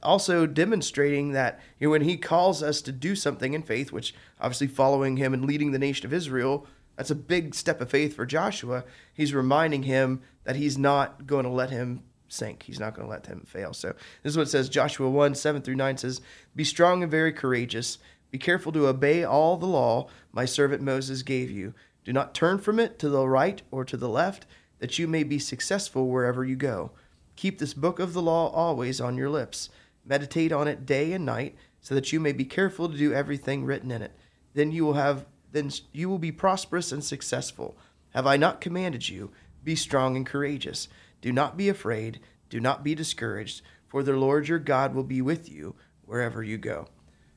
also 0.03 0.45
demonstrating 0.45 1.31
that 1.31 1.59
you 1.79 1.87
know, 1.87 1.91
when 1.91 2.01
he 2.01 2.17
calls 2.17 2.61
us 2.61 2.81
to 2.83 2.91
do 2.91 3.15
something 3.15 3.53
in 3.53 3.63
faith, 3.63 3.91
which 3.91 4.13
obviously 4.39 4.67
following 4.67 5.17
him 5.17 5.33
and 5.33 5.45
leading 5.45 5.71
the 5.71 5.79
nation 5.79 6.05
of 6.05 6.13
Israel, 6.13 6.67
that's 6.95 7.11
a 7.11 7.15
big 7.15 7.55
step 7.55 7.81
of 7.81 7.89
faith 7.89 8.15
for 8.15 8.25
Joshua. 8.25 8.83
He's 9.13 9.33
reminding 9.33 9.83
him 9.83 10.21
that 10.43 10.55
he's 10.55 10.77
not 10.77 11.25
going 11.25 11.43
to 11.43 11.49
let 11.49 11.69
him 11.69 12.03
sink. 12.27 12.63
He's 12.63 12.79
not 12.79 12.95
going 12.95 13.07
to 13.07 13.11
let 13.11 13.23
them 13.23 13.43
fail. 13.47 13.73
So 13.73 13.93
this 14.21 14.31
is 14.31 14.37
what 14.37 14.47
it 14.47 14.51
says 14.51 14.69
Joshua 14.69 15.09
1 15.09 15.35
7 15.35 15.61
through 15.61 15.75
9 15.75 15.97
says, 15.97 16.21
Be 16.55 16.63
strong 16.63 17.01
and 17.01 17.11
very 17.11 17.31
courageous. 17.31 17.97
Be 18.31 18.37
careful 18.37 18.71
to 18.71 18.87
obey 18.87 19.23
all 19.23 19.57
the 19.57 19.67
law 19.67 20.07
my 20.31 20.45
servant 20.45 20.81
Moses 20.81 21.21
gave 21.21 21.51
you. 21.51 21.73
Do 22.03 22.11
not 22.11 22.33
turn 22.33 22.57
from 22.57 22.79
it 22.79 22.99
to 22.99 23.09
the 23.09 23.27
right 23.27 23.61
or 23.71 23.85
to 23.85 23.95
the 23.95 24.09
left, 24.09 24.45
that 24.79 24.99
you 24.99 25.07
may 25.07 25.23
be 25.23 25.39
successful 25.39 26.09
wherever 26.09 26.43
you 26.43 26.55
go. 26.55 26.91
Keep 27.35 27.59
this 27.59 27.73
book 27.73 27.99
of 27.99 28.13
the 28.13 28.21
law 28.21 28.49
always 28.49 28.99
on 28.99 29.17
your 29.17 29.29
lips. 29.29 29.69
Meditate 30.05 30.51
on 30.51 30.67
it 30.67 30.85
day 30.85 31.13
and 31.13 31.25
night, 31.25 31.55
so 31.81 31.95
that 31.95 32.11
you 32.11 32.19
may 32.19 32.31
be 32.31 32.45
careful 32.45 32.89
to 32.89 32.97
do 32.97 33.13
everything 33.13 33.65
written 33.65 33.91
in 33.91 34.01
it. 34.01 34.11
Then 34.53 34.71
you 34.71 34.85
will 34.85 34.93
have 34.93 35.25
then 35.51 35.71
you 35.91 36.09
will 36.09 36.19
be 36.19 36.31
prosperous 36.31 36.91
and 36.91 37.03
successful. 37.03 37.77
Have 38.09 38.25
I 38.25 38.37
not 38.37 38.59
commanded 38.59 39.07
you? 39.07 39.31
Be 39.63 39.75
strong 39.75 40.15
and 40.17 40.25
courageous. 40.25 40.87
Do 41.21 41.31
not 41.31 41.55
be 41.55 41.69
afraid. 41.69 42.19
Do 42.49 42.59
not 42.59 42.83
be 42.83 42.95
discouraged, 42.95 43.61
for 43.87 44.03
the 44.03 44.13
Lord 44.13 44.47
your 44.47 44.59
God 44.59 44.93
will 44.93 45.03
be 45.03 45.21
with 45.21 45.49
you 45.49 45.75
wherever 46.05 46.43
you 46.43 46.57
go. 46.57 46.87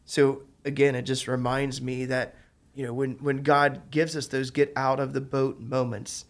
So 0.04 0.42
again, 0.64 0.94
it 0.94 1.02
just 1.02 1.28
reminds 1.28 1.80
me 1.80 2.04
that 2.06 2.34
you 2.74 2.86
know 2.86 2.92
when 2.92 3.12
when 3.14 3.42
God 3.42 3.90
gives 3.90 4.16
us 4.16 4.26
those 4.26 4.50
get 4.50 4.72
out 4.76 5.00
of 5.00 5.12
the 5.12 5.20
boat 5.20 5.60
moments, 5.60 6.24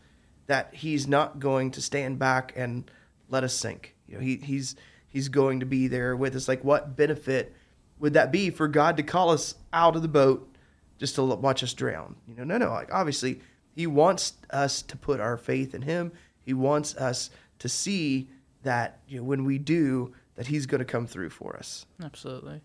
that 0.47 0.75
He's 0.75 1.07
not 1.07 1.39
going 1.41 1.71
to 1.73 1.83
stand 1.83 2.19
back 2.19 2.53
and 2.57 2.91
let 3.29 3.45
us 3.45 3.55
sink. 3.55 3.95
You 4.07 4.17
know, 4.17 4.21
He 4.21 4.37
He's 4.37 4.77
He's 5.17 5.31
going 5.31 5.61
to 5.61 5.67
be 5.67 5.89
there 5.89 6.15
with 6.15 6.37
us. 6.37 6.47
Like, 6.47 6.63
what 6.63 6.95
benefit 6.95 7.57
would 7.99 8.13
that 8.13 8.31
be 8.31 8.51
for 8.51 8.69
God 8.69 8.99
to 8.99 9.03
call 9.03 9.31
us 9.31 9.55
out 9.73 9.97
of 9.97 10.03
the 10.03 10.09
boat 10.09 10.55
just 10.99 11.15
to 11.15 11.25
watch 11.25 11.63
us 11.63 11.73
drown? 11.73 12.17
You 12.29 12.35
know, 12.35 12.45
no, 12.45 12.59
no. 12.59 12.69
Like, 12.69 12.93
obviously, 12.93 13.41
He 13.75 13.87
wants 13.87 14.35
us 14.51 14.83
to 14.83 14.95
put 14.95 15.19
our 15.19 15.39
faith 15.39 15.75
in 15.75 15.81
Him. 15.81 16.13
He 16.45 16.53
wants 16.53 16.95
us 16.97 17.31
to 17.61 17.67
see 17.67 18.29
that 18.63 19.01
you 19.09 19.17
know, 19.17 19.25
when 19.25 19.45
we 19.47 19.57
do, 19.57 20.13
that 20.35 20.49
He's 20.49 20.67
going 20.67 20.81
to 20.81 20.85
come 20.85 21.07
through 21.07 21.31
for 21.31 21.57
us. 21.57 21.87
Absolutely. 22.05 22.61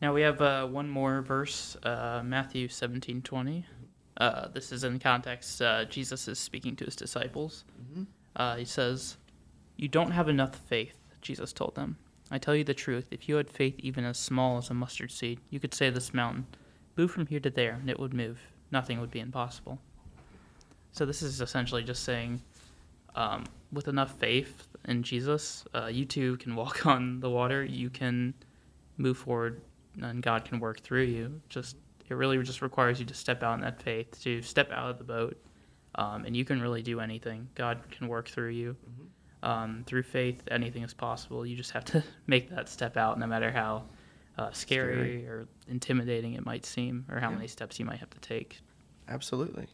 Now 0.00 0.14
we 0.14 0.22
have 0.22 0.40
uh, 0.40 0.66
one 0.66 0.88
more 0.88 1.20
verse, 1.20 1.76
uh, 1.82 2.22
Matthew 2.24 2.68
seventeen 2.68 3.20
twenty. 3.20 3.66
Uh, 4.16 4.48
this 4.48 4.72
is 4.72 4.84
in 4.84 4.98
context. 5.00 5.60
Uh, 5.60 5.84
Jesus 5.84 6.28
is 6.28 6.38
speaking 6.38 6.76
to 6.76 6.86
his 6.86 6.96
disciples. 6.96 7.64
Uh, 8.36 8.56
he 8.56 8.64
says, 8.64 9.18
"You 9.76 9.88
don't 9.88 10.12
have 10.12 10.30
enough 10.30 10.56
faith." 10.56 10.96
Jesus 11.24 11.52
told 11.52 11.74
them. 11.74 11.96
"I 12.30 12.38
tell 12.38 12.54
you 12.54 12.62
the 12.62 12.74
truth. 12.74 13.08
If 13.10 13.28
you 13.28 13.34
had 13.34 13.50
faith 13.50 13.74
even 13.80 14.04
as 14.04 14.16
small 14.16 14.58
as 14.58 14.70
a 14.70 14.74
mustard 14.74 15.10
seed, 15.10 15.40
you 15.50 15.58
could 15.58 15.74
say 15.74 15.90
this 15.90 16.14
mountain, 16.14 16.46
move 16.96 17.10
from 17.10 17.26
here 17.26 17.40
to 17.40 17.50
there, 17.50 17.74
and 17.74 17.90
it 17.90 17.98
would 17.98 18.14
move. 18.14 18.38
Nothing 18.70 19.00
would 19.00 19.10
be 19.10 19.20
impossible." 19.20 19.80
So 20.92 21.04
this 21.04 21.22
is 21.22 21.40
essentially 21.40 21.82
just 21.82 22.04
saying, 22.04 22.40
um, 23.16 23.44
with 23.72 23.88
enough 23.88 24.16
faith 24.18 24.68
in 24.84 25.02
Jesus, 25.02 25.64
uh, 25.74 25.86
you 25.86 26.04
too 26.04 26.36
can 26.36 26.54
walk 26.54 26.86
on 26.94 27.18
the 27.18 27.30
water. 27.30 27.64
You 27.64 27.90
can 27.90 28.34
move 28.96 29.18
forward 29.18 29.60
and 30.00 30.22
God 30.22 30.44
can 30.44 30.60
work 30.60 30.80
through 30.80 31.04
you. 31.04 31.40
Just 31.48 31.76
it 32.08 32.14
really 32.14 32.40
just 32.42 32.62
requires 32.62 33.00
you 33.00 33.06
to 33.06 33.14
step 33.14 33.42
out 33.42 33.54
in 33.54 33.60
that 33.62 33.80
faith, 33.80 34.22
to 34.22 34.42
step 34.42 34.70
out 34.70 34.90
of 34.90 34.98
the 34.98 35.04
boat, 35.04 35.36
um, 35.94 36.24
and 36.24 36.36
you 36.36 36.44
can 36.44 36.60
really 36.60 36.82
do 36.82 37.00
anything. 37.00 37.48
God 37.54 37.80
can 37.90 38.08
work 38.08 38.28
through 38.28 38.50
you. 38.50 38.76
Um, 39.44 39.84
through 39.86 40.04
faith, 40.04 40.42
anything 40.50 40.82
is 40.82 40.94
possible. 40.94 41.44
You 41.44 41.54
just 41.54 41.72
have 41.72 41.84
to 41.86 42.02
make 42.26 42.48
that 42.50 42.68
step 42.68 42.96
out, 42.96 43.18
no 43.18 43.26
matter 43.26 43.50
how 43.52 43.84
uh, 44.38 44.50
scary, 44.52 44.94
Scary. 44.94 45.26
or 45.26 45.46
intimidating 45.68 46.32
it 46.32 46.44
might 46.46 46.64
seem, 46.64 47.04
or 47.10 47.20
how 47.20 47.28
Yeah. 47.28 47.36
many 47.36 47.48
steps 47.48 47.78
you 47.78 47.84
might 47.84 47.98
have 47.98 48.10
to 48.10 48.20
take. 48.20 48.60
Absolutely. 49.08 49.66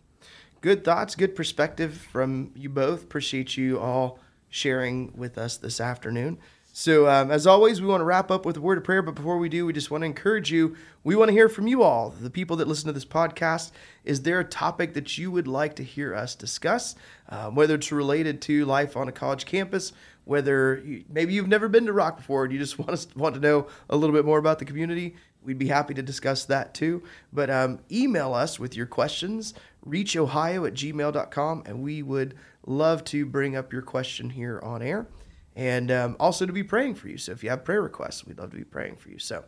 Good 0.60 0.84
thoughts, 0.84 1.14
good 1.14 1.34
perspective 1.36 1.94
from 1.96 2.50
you 2.54 2.68
both. 2.68 3.04
Appreciate 3.04 3.56
you 3.56 3.78
all 3.78 4.18
sharing 4.50 5.12
with 5.16 5.38
us 5.38 5.56
this 5.56 5.80
afternoon. 5.80 6.38
So, 6.72 7.08
um, 7.08 7.32
as 7.32 7.48
always, 7.48 7.80
we 7.80 7.88
want 7.88 8.00
to 8.00 8.04
wrap 8.04 8.30
up 8.30 8.46
with 8.46 8.56
a 8.56 8.60
word 8.60 8.78
of 8.78 8.84
prayer. 8.84 9.02
But 9.02 9.16
before 9.16 9.38
we 9.38 9.48
do, 9.48 9.66
we 9.66 9.72
just 9.72 9.90
want 9.90 10.02
to 10.02 10.06
encourage 10.06 10.52
you. 10.52 10.76
We 11.02 11.16
want 11.16 11.28
to 11.28 11.32
hear 11.32 11.48
from 11.48 11.66
you 11.66 11.82
all, 11.82 12.10
the 12.10 12.30
people 12.30 12.56
that 12.56 12.68
listen 12.68 12.86
to 12.86 12.92
this 12.92 13.04
podcast. 13.04 13.72
Is 14.04 14.22
there 14.22 14.38
a 14.38 14.44
topic 14.44 14.94
that 14.94 15.18
you 15.18 15.32
would 15.32 15.48
like 15.48 15.74
to 15.76 15.84
hear 15.84 16.14
us 16.14 16.36
discuss? 16.36 16.94
Um, 17.28 17.56
whether 17.56 17.74
it's 17.74 17.90
related 17.90 18.40
to 18.42 18.64
life 18.66 18.96
on 18.96 19.08
a 19.08 19.12
college 19.12 19.46
campus, 19.46 19.92
whether 20.24 20.80
you, 20.84 21.04
maybe 21.10 21.34
you've 21.34 21.48
never 21.48 21.68
been 21.68 21.86
to 21.86 21.92
Rock 21.92 22.18
before 22.18 22.44
and 22.44 22.52
you 22.52 22.58
just 22.58 22.78
want 22.78 22.92
us 22.92 23.08
want 23.16 23.34
to 23.34 23.40
know 23.40 23.66
a 23.88 23.96
little 23.96 24.14
bit 24.14 24.24
more 24.24 24.38
about 24.38 24.60
the 24.60 24.64
community, 24.64 25.16
we'd 25.42 25.58
be 25.58 25.68
happy 25.68 25.94
to 25.94 26.02
discuss 26.02 26.44
that 26.44 26.72
too. 26.72 27.02
But 27.32 27.50
um, 27.50 27.80
email 27.90 28.32
us 28.32 28.60
with 28.60 28.76
your 28.76 28.86
questions, 28.86 29.54
reachohio 29.84 30.68
at 30.68 30.74
gmail.com, 30.74 31.64
and 31.66 31.82
we 31.82 32.02
would 32.02 32.36
love 32.64 33.02
to 33.04 33.26
bring 33.26 33.56
up 33.56 33.72
your 33.72 33.82
question 33.82 34.30
here 34.30 34.60
on 34.62 34.82
air 34.82 35.08
and 35.56 35.90
um, 35.90 36.16
also 36.20 36.46
to 36.46 36.52
be 36.52 36.62
praying 36.62 36.94
for 36.94 37.08
you. 37.08 37.18
So 37.18 37.32
if 37.32 37.42
you 37.42 37.50
have 37.50 37.64
prayer 37.64 37.82
requests, 37.82 38.24
we'd 38.24 38.38
love 38.38 38.50
to 38.50 38.56
be 38.56 38.64
praying 38.64 38.96
for 38.96 39.10
you. 39.10 39.18
So, 39.18 39.44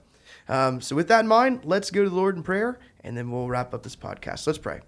um, 0.48 0.80
so 0.80 0.96
with 0.96 1.08
that 1.08 1.20
in 1.20 1.28
mind, 1.28 1.64
let's 1.64 1.90
go 1.90 2.04
to 2.04 2.10
the 2.10 2.16
Lord 2.16 2.36
in 2.36 2.42
prayer, 2.42 2.78
and 3.02 3.16
then 3.16 3.30
we'll 3.30 3.48
wrap 3.48 3.74
up 3.74 3.82
this 3.82 3.96
podcast. 3.96 4.46
Let's 4.46 4.58
pray. 4.58 4.80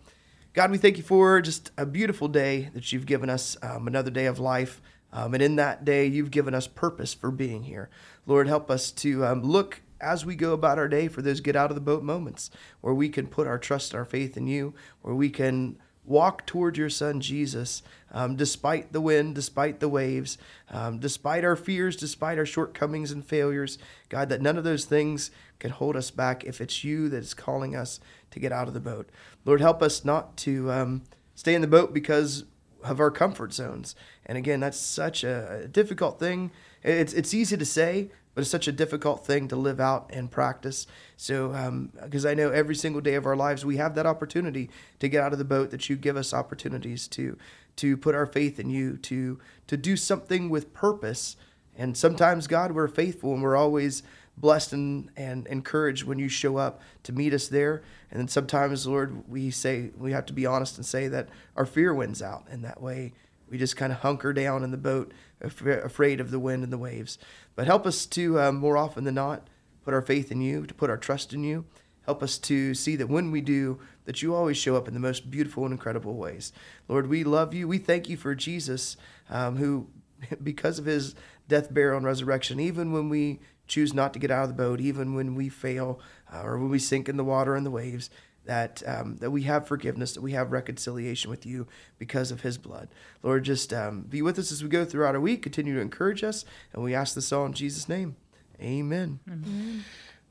God, 0.53 0.71
we 0.71 0.79
thank 0.79 0.97
you 0.97 1.03
for 1.03 1.41
just 1.41 1.73
a 1.77 1.85
beautiful 1.85 2.29
day 2.29 2.71
that 2.75 2.93
you've 2.93 3.07
given 3.07 3.29
us, 3.29 3.57
um, 3.63 3.87
another 3.87 4.11
day 4.11 4.27
of 4.27 4.39
life. 4.39 4.81
Um, 5.13 5.35
and 5.35 5.43
in 5.43 5.57
that 5.57 5.85
day, 5.85 6.07
you've 6.07 6.31
given 6.31 6.55
us 6.55 6.67
purpose 6.67 7.15
for 7.15 7.31
being 7.31 7.65
here. 7.65 7.89
Lord, 8.27 8.49
help 8.49 8.71
us 8.71 8.91
to 8.93 9.25
um, 9.25 9.43
look 9.43 9.81
as 10.01 10.27
we 10.27 10.37
go 10.37 10.53
about 10.53 10.79
our 10.79 10.89
day 10.89 11.09
for 11.09 11.23
those 11.23 11.41
get 11.41 11.57
out 11.57 11.71
of 11.71 11.75
the 11.75 11.81
boat 11.81 12.03
moments 12.03 12.51
where 12.81 12.95
we 12.95 13.09
can 13.09 13.27
put 13.27 13.47
our 13.47 13.59
trust 13.59 13.93
and 13.93 13.99
our 13.99 14.05
faith 14.05 14.37
in 14.37 14.47
you, 14.47 14.75
where 15.03 15.15
we 15.15 15.31
can 15.31 15.77
walk 16.05 16.47
toward 16.47 16.77
your 16.77 16.91
son 16.91 17.21
Jesus, 17.21 17.83
um, 18.13 18.37
despite 18.37 18.93
the 18.93 19.01
wind, 19.01 19.35
despite 19.35 19.81
the 19.81 19.89
waves, 19.89 20.39
um, 20.71 20.99
despite 20.99 21.45
our 21.45 21.57
fears, 21.57 21.97
despite 21.97 22.39
our 22.39 22.47
shortcomings 22.47 23.11
and 23.11 23.25
failures. 23.25 23.79
God, 24.09 24.29
that 24.29 24.43
none 24.43 24.59
of 24.59 24.65
those 24.65 24.85
things 24.85 25.31
can 25.59 25.71
hold 25.71 25.97
us 25.97 26.11
back 26.11 26.45
if 26.45 26.61
it's 26.61 26.85
you 26.85 27.09
that 27.09 27.23
is 27.23 27.35
calling 27.35 27.75
us 27.75 28.01
to 28.31 28.41
get 28.41 28.53
out 28.53 28.69
of 28.69 28.75
the 28.75 28.81
boat. 28.81 29.09
Lord, 29.45 29.61
help 29.61 29.83
us 29.83 30.05
not 30.05 30.37
to 30.39 30.71
um, 30.71 31.03
stay 31.35 31.55
in 31.55 31.61
the 31.61 31.67
boat 31.67 31.95
because 31.95 32.45
of 32.83 33.01
our 33.01 33.11
comfort 33.11 33.53
zones. 33.53 33.97
And 34.27 34.37
again, 34.37 34.61
that's 34.61 34.79
such 34.79 35.25
a, 35.25 35.69
difficult 35.71 36.19
thing. 36.19 36.51
It's, 36.83 37.13
it's 37.15 37.33
easy 37.33 37.57
to 37.57 37.65
say, 37.65 38.11
but 38.35 38.43
it's 38.43 38.51
such 38.51 38.69
a 38.69 38.73
difficult 38.73 39.25
thing 39.25 39.49
to 39.49 39.57
live 39.57 39.81
out 39.81 40.11
and 40.13 40.31
practice. 40.31 40.87
So, 41.17 41.55
um, 41.55 41.91
because 42.03 42.27
I 42.27 42.35
know 42.35 42.51
every 42.51 42.75
single 42.75 43.01
day 43.01 43.15
of 43.15 43.27
our 43.27 43.37
lives 43.37 43.65
we 43.65 43.77
have 43.77 43.95
that 43.95 44.07
opportunity 44.07 44.71
to 44.99 45.09
get 45.09 45.23
out 45.23 45.33
of 45.33 45.39
the 45.39 45.45
boat. 45.45 45.71
That 45.71 45.89
you 45.89 45.97
give 45.97 46.17
us 46.17 46.35
opportunities 46.35 47.09
to 47.09 47.39
to 47.77 47.97
put 47.97 48.15
our 48.15 48.27
faith 48.27 48.59
in 48.59 48.71
you, 48.71 48.97
to 48.99 49.39
to 49.67 49.77
do 49.77 49.97
something 49.97 50.51
with 50.51 50.73
purpose. 50.73 51.37
And 51.77 51.97
sometimes, 51.97 52.47
God, 52.47 52.73
we're 52.73 52.89
faithful 52.89 53.35
and 53.35 53.43
we're 53.43 53.57
always 53.57 54.05
blessed 54.37 54.73
and, 54.73 55.11
and 55.17 55.47
encouraged 55.47 56.05
when 56.05 56.19
you 56.19 56.29
show 56.29 56.57
up 56.57 56.81
to 57.05 57.13
meet 57.13 57.33
us 57.33 57.49
there. 57.49 57.83
And 58.11 58.21
then 58.21 58.29
sometimes, 58.29 58.87
Lord, 58.87 59.29
we 59.29 59.51
say 59.51 59.91
we 59.97 60.13
have 60.13 60.27
to 60.27 60.33
be 60.33 60.47
honest 60.47 60.77
and 60.77 60.87
say 60.87 61.09
that 61.09 61.29
our 61.57 61.67
fear 61.67 61.95
wins 61.95 62.23
out, 62.23 62.45
and 62.51 62.65
that 62.65 62.81
way 62.81 63.13
we 63.55 63.59
just 63.59 63.77
kind 63.77 63.93
of 63.93 64.01
hunker 64.01 64.33
down 64.33 64.65
in 64.65 64.73
the 64.73 64.77
boat, 64.77 65.13
af- 65.41 65.65
afraid 65.65 66.19
of 66.19 66.33
the 66.33 66.41
wind 66.41 66.65
and 66.65 66.73
the 66.73 66.77
waves. 66.77 67.19
But 67.55 67.69
help 67.69 67.87
us 67.87 68.05
to, 68.07 68.41
um, 68.41 68.57
more 68.57 68.77
often 68.77 69.05
than 69.05 69.15
not, 69.15 69.47
put 69.85 69.95
our 69.95 70.03
faith 70.03 70.33
in 70.33 70.41
you, 70.41 70.67
to 70.67 70.75
put 70.75 70.91
our 70.91 70.97
trust 70.97 71.33
in 71.33 71.45
you. 71.45 71.65
Help 72.05 72.21
us 72.21 72.37
to 72.39 72.75
see 72.75 72.97
that 72.97 73.09
when 73.09 73.31
we 73.31 73.41
do, 73.41 73.79
that 74.07 74.23
you 74.23 74.35
always 74.35 74.57
show 74.57 74.75
up 74.75 74.89
in 74.89 74.95
the 74.95 74.99
most 74.99 75.31
beautiful 75.31 75.63
and 75.63 75.71
incredible 75.71 76.17
ways. 76.17 76.53
Lord, 76.89 77.07
we 77.07 77.23
love 77.23 77.55
you. 77.55 77.69
We 77.69 77.79
thank 77.79 78.09
you 78.09 78.17
for 78.17 78.35
Jesus, 78.35 78.97
um, 79.31 79.59
who, 79.59 79.87
because 80.43 80.81
of 80.81 80.87
his 80.87 81.15
death, 81.47 81.73
burial, 81.73 81.99
and 81.99 82.07
resurrection, 82.07 82.59
even 82.59 82.91
when 82.91 83.09
we 83.09 83.39
choose 83.69 83.95
not 83.95 84.13
to 84.15 84.19
get 84.19 84.33
out 84.33 84.43
of 84.43 84.49
the 84.49 84.55
boat, 84.61 84.81
even 84.81 85.15
when 85.15 85.37
we 85.37 85.49
fail 85.49 86.01
uh, 86.35 86.43
or 86.43 86.59
when 86.59 86.71
we 86.71 86.81
sink 86.81 87.09
in 87.09 87.17
the 87.17 87.23
water 87.23 87.55
and 87.55 87.65
the 87.65 87.71
waves, 87.71 88.11
that 88.45 88.83
um, 88.87 89.17
that 89.17 89.31
we 89.31 89.43
have 89.43 89.67
forgiveness, 89.67 90.13
that 90.13 90.21
we 90.23 90.33
have 90.33 90.53
reconciliation 90.53 91.31
with 91.31 91.47
you 91.47 91.67
because 91.99 92.31
of 92.31 92.43
His 92.43 92.59
blood. 92.59 92.89
Lord, 93.23 93.45
just 93.45 93.73
um, 93.73 94.03
be 94.03 94.23
with 94.23 94.39
us 94.39 94.53
as 94.53 94.63
we 94.63 94.69
go 94.69 94.85
throughout 94.85 95.15
our 95.15 95.21
week. 95.21 95.43
Continue 95.43 95.75
to 95.75 95.81
encourage 95.81 96.23
us, 96.23 96.45
and 96.73 96.83
we 96.83 96.95
ask 96.95 97.15
this 97.15 97.33
all 97.33 97.47
in 97.47 97.53
Jesus' 97.53 97.89
name. 97.89 98.17
Amen. 98.61 99.21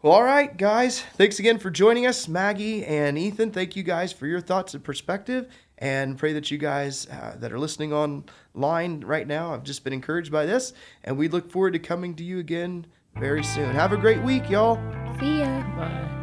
Well, 0.01 0.11
all 0.13 0.23
right, 0.23 0.55
guys. 0.57 1.01
Thanks 1.15 1.39
again 1.39 1.59
for 1.59 1.69
joining 1.69 2.05
us, 2.05 2.27
Maggie 2.27 2.83
and 2.85 3.17
Ethan. 3.17 3.51
Thank 3.51 3.75
you 3.75 3.83
guys 3.83 4.11
for 4.11 4.27
your 4.27 4.41
thoughts 4.41 4.73
and 4.73 4.83
perspective, 4.83 5.47
and 5.77 6.17
pray 6.17 6.33
that 6.33 6.51
you 6.51 6.57
guys 6.57 7.07
uh, 7.07 7.35
that 7.39 7.51
are 7.53 7.59
listening 7.59 7.93
online 7.93 9.01
right 9.01 9.27
now 9.27 9.51
have 9.51 9.63
just 9.63 9.83
been 9.83 9.93
encouraged 9.93 10.31
by 10.31 10.45
this. 10.45 10.73
And 11.03 11.17
we 11.17 11.29
look 11.29 11.49
forward 11.49 11.73
to 11.73 11.79
coming 11.79 12.15
to 12.15 12.23
you 12.23 12.39
again 12.39 12.85
very 13.15 13.43
soon. 13.43 13.73
Have 13.73 13.93
a 13.93 13.97
great 13.97 14.21
week, 14.23 14.49
y'all. 14.49 14.75
See 15.19 15.39
ya. 15.39 15.61
Bye. 15.77 16.22